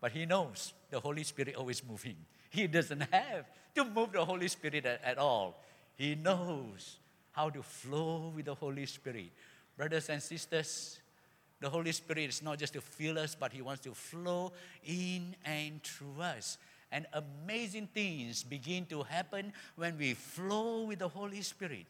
But 0.00 0.12
he 0.12 0.26
knows 0.26 0.74
the 0.90 1.00
Holy 1.00 1.24
Spirit 1.24 1.56
always 1.56 1.82
moving. 1.82 2.18
He 2.50 2.68
doesn't 2.68 3.00
have 3.12 3.46
to 3.74 3.84
move 3.84 4.12
the 4.12 4.24
Holy 4.24 4.48
Spirit 4.48 4.86
at, 4.86 5.00
at 5.04 5.18
all. 5.18 5.60
He 5.96 6.14
knows 6.14 6.98
how 7.32 7.50
to 7.50 7.62
flow 7.62 8.32
with 8.34 8.46
the 8.46 8.54
Holy 8.54 8.86
Spirit. 8.86 9.30
Brothers 9.76 10.08
and 10.08 10.22
sisters, 10.22 10.98
the 11.60 11.68
Holy 11.68 11.92
Spirit 11.92 12.28
is 12.28 12.42
not 12.42 12.58
just 12.58 12.72
to 12.74 12.80
fill 12.80 13.18
us, 13.18 13.34
but 13.34 13.52
He 13.52 13.62
wants 13.62 13.82
to 13.82 13.94
flow 13.94 14.52
in 14.84 15.34
and 15.44 15.82
through 15.82 16.20
us. 16.20 16.58
And 16.92 17.06
amazing 17.12 17.88
things 17.92 18.44
begin 18.44 18.86
to 18.86 19.02
happen 19.02 19.52
when 19.74 19.98
we 19.98 20.14
flow 20.14 20.82
with 20.82 21.00
the 21.00 21.08
Holy 21.08 21.42
Spirit. 21.42 21.86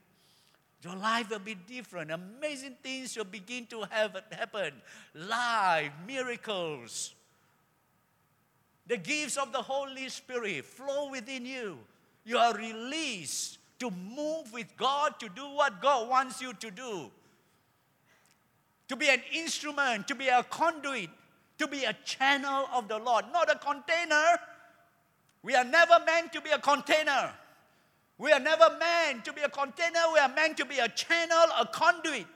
Your 0.83 0.97
life 0.97 1.31
will 1.31 1.39
be 1.39 1.55
different. 1.55 2.11
Amazing 2.11 2.77
things 2.83 3.17
will 3.17 3.25
begin 3.25 3.67
to 3.67 3.83
have, 3.91 4.17
happen. 4.31 4.73
Life, 5.15 5.93
miracles. 6.07 7.15
The 8.87 8.97
gifts 8.99 9.37
of 9.37 9.53
the 9.53 9.63
Holy 9.63 10.09
Spirit 10.09 10.65
flow 10.65 11.11
within 11.11 11.47
you. 11.47 11.79
You 12.25 12.39
are 12.39 12.55
released 12.55 13.59
to 13.79 13.91
move 13.91 14.53
with 14.53 14.67
God, 14.77 15.19
to 15.21 15.29
do 15.29 15.47
what 15.49 15.81
God 15.81 16.09
wants 16.09 16.41
you 16.41 16.53
to 16.55 16.71
do. 16.71 17.11
To 18.89 18.97
be 18.97 19.09
an 19.09 19.23
instrument, 19.33 20.07
to 20.09 20.15
be 20.15 20.29
a 20.29 20.43
conduit, 20.43 21.11
to 21.59 21.67
be 21.67 21.85
a 21.85 21.95
channel 22.05 22.69
of 22.75 22.89
the 22.89 22.99
Lord, 22.99 23.25
not 23.33 23.51
a 23.51 23.59
container. 23.59 24.39
We 25.43 25.55
are 25.55 25.65
never 25.65 25.99
meant 26.05 26.33
to 26.35 26.41
be 26.41 26.51
a 26.51 26.59
container. 26.59 27.33
We 28.19 28.33
are 28.33 28.41
never 28.41 28.77
meant 28.79 29.25
to 29.25 29.33
be 29.33 29.43
a 29.43 29.49
container. 29.49 30.01
We 30.13 30.19
are 30.19 30.29
meant 30.29 30.57
to 30.59 30.65
be 30.65 30.79
a 30.79 30.89
channel, 30.89 31.47
a 31.59 31.67
conduit 31.67 32.27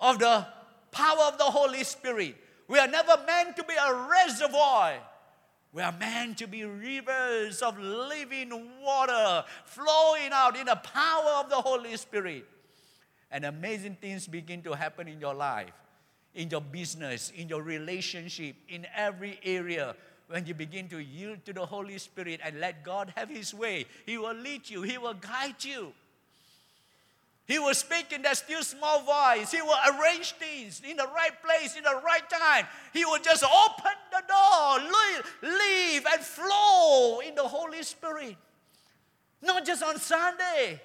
of 0.00 0.18
the 0.18 0.46
power 0.90 1.24
of 1.24 1.38
the 1.38 1.44
Holy 1.44 1.84
Spirit. 1.84 2.36
We 2.68 2.78
are 2.78 2.88
never 2.88 3.16
meant 3.26 3.56
to 3.56 3.64
be 3.64 3.74
a 3.74 3.94
reservoir. 3.94 4.94
We 5.72 5.80
are 5.80 5.92
meant 5.92 6.36
to 6.38 6.46
be 6.46 6.64
rivers 6.64 7.62
of 7.62 7.78
living 7.78 8.50
water 8.82 9.44
flowing 9.64 10.30
out 10.30 10.56
in 10.56 10.66
the 10.66 10.76
power 10.76 11.40
of 11.42 11.48
the 11.48 11.56
Holy 11.56 11.96
Spirit. 11.96 12.44
And 13.30 13.46
amazing 13.46 13.96
things 14.00 14.26
begin 14.26 14.60
to 14.62 14.74
happen 14.74 15.08
in 15.08 15.18
your 15.18 15.32
life, 15.32 15.72
in 16.34 16.50
your 16.50 16.60
business, 16.60 17.32
in 17.34 17.48
your 17.48 17.62
relationship, 17.62 18.54
in 18.68 18.86
every 18.94 19.40
area. 19.42 19.96
When 20.28 20.44
you 20.44 20.52
begin 20.52 20.88
to 20.88 20.98
yield 20.98 21.44
to 21.46 21.54
the 21.54 21.64
Holy 21.64 21.96
Spirit 21.96 22.40
and 22.44 22.60
let 22.60 22.84
God 22.84 23.12
have 23.16 23.30
His 23.30 23.54
way, 23.54 23.86
He 24.04 24.18
will 24.18 24.34
lead 24.34 24.68
you, 24.68 24.82
He 24.82 24.98
will 24.98 25.14
guide 25.14 25.64
you. 25.64 25.94
He 27.46 27.58
will 27.58 27.74
speak 27.74 28.12
in 28.12 28.22
that 28.22 28.36
still 28.36 28.62
small 28.62 29.02
voice. 29.02 29.50
He 29.50 29.60
will 29.62 29.76
arrange 29.90 30.32
things 30.32 30.80
in 30.88 30.96
the 30.96 31.08
right 31.14 31.32
place, 31.42 31.76
in 31.76 31.82
the 31.82 32.00
right 32.04 32.22
time. 32.30 32.66
He 32.92 33.04
will 33.04 33.18
just 33.18 33.42
open 33.44 33.92
the 34.10 34.22
door, 34.28 34.78
leave, 35.42 36.06
and 36.12 36.22
flow 36.22 37.20
in 37.20 37.34
the 37.34 37.42
Holy 37.42 37.82
Spirit. 37.82 38.36
Not 39.42 39.66
just 39.66 39.82
on 39.82 39.98
Sunday, 39.98 40.80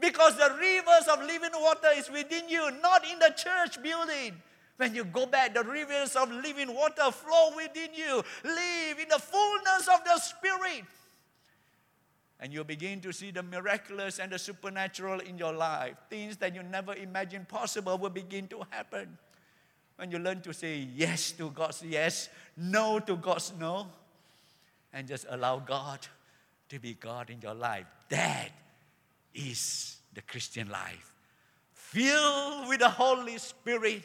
because 0.00 0.36
the 0.36 0.56
rivers 0.58 1.06
of 1.12 1.20
living 1.20 1.52
water 1.54 1.88
is 1.96 2.10
within 2.10 2.48
you, 2.48 2.70
not 2.82 3.08
in 3.08 3.18
the 3.20 3.32
church 3.36 3.80
building. 3.80 4.34
When 4.76 4.92
you 4.92 5.04
go 5.04 5.26
back, 5.26 5.54
the 5.54 5.62
rivers 5.62 6.16
of 6.16 6.28
living 6.32 6.74
water 6.74 7.12
flow 7.12 7.52
within 7.54 7.94
you. 7.94 8.24
Live 8.42 8.98
in 8.98 9.08
the 9.08 9.20
fullness 9.20 9.86
of 9.86 10.02
the 10.04 10.18
Spirit 10.18 10.82
and 12.40 12.52
you 12.52 12.64
begin 12.64 13.00
to 13.00 13.12
see 13.12 13.30
the 13.30 13.42
miraculous 13.42 14.18
and 14.18 14.32
the 14.32 14.38
supernatural 14.38 15.20
in 15.20 15.38
your 15.38 15.52
life. 15.52 15.96
Things 16.10 16.36
that 16.38 16.54
you 16.54 16.62
never 16.62 16.94
imagined 16.94 17.48
possible 17.48 17.96
will 17.96 18.10
begin 18.10 18.48
to 18.48 18.62
happen. 18.70 19.16
When 19.96 20.10
you 20.10 20.18
learn 20.18 20.40
to 20.42 20.52
say 20.52 20.88
yes 20.94 21.32
to 21.32 21.50
God's 21.50 21.82
yes, 21.82 22.28
no 22.56 22.98
to 23.00 23.16
God's 23.16 23.52
no, 23.58 23.86
and 24.92 25.06
just 25.06 25.26
allow 25.28 25.58
God 25.58 26.06
to 26.68 26.78
be 26.80 26.94
God 26.94 27.30
in 27.30 27.40
your 27.40 27.54
life. 27.54 27.86
That 28.08 28.50
is 29.32 29.98
the 30.12 30.22
Christian 30.22 30.68
life. 30.68 31.14
Filled 31.72 32.68
with 32.68 32.80
the 32.80 32.88
Holy 32.88 33.38
Spirit, 33.38 34.02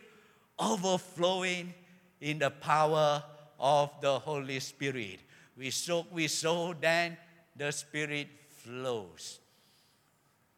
overflowing 0.59 1.73
in 2.21 2.39
the 2.39 2.51
power 2.51 3.23
of 3.59 3.89
the 4.01 4.19
Holy 4.19 4.59
Spirit. 4.59 5.19
We 5.57 5.71
soak, 5.71 6.07
we 6.13 6.27
sow, 6.27 6.73
then 6.79 7.17
the 7.59 7.71
Spirit 7.71 8.27
flows. 8.49 9.39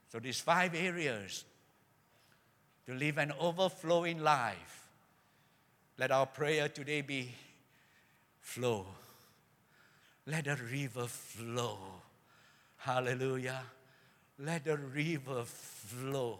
So, 0.10 0.20
these 0.20 0.40
five 0.40 0.76
areas 0.76 1.46
to 2.86 2.94
live 2.94 3.18
an 3.18 3.34
overflowing 3.40 4.24
life. 4.24 4.88
Let 5.98 6.12
our 6.12 6.26
prayer 6.26 6.68
today 6.70 7.02
be 7.02 7.34
flow. 8.40 8.86
Let 10.26 10.46
the 10.46 10.56
river 10.56 11.08
flow. 11.08 11.78
Hallelujah. 12.78 13.62
Let 14.40 14.66
the 14.66 14.78
river 14.78 15.44
flow. 15.46 16.40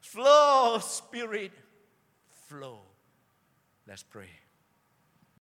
Flow, 0.00 0.78
Spirit, 0.80 1.52
flow. 2.48 2.80
Let's 3.86 4.02
pray. 4.02 4.39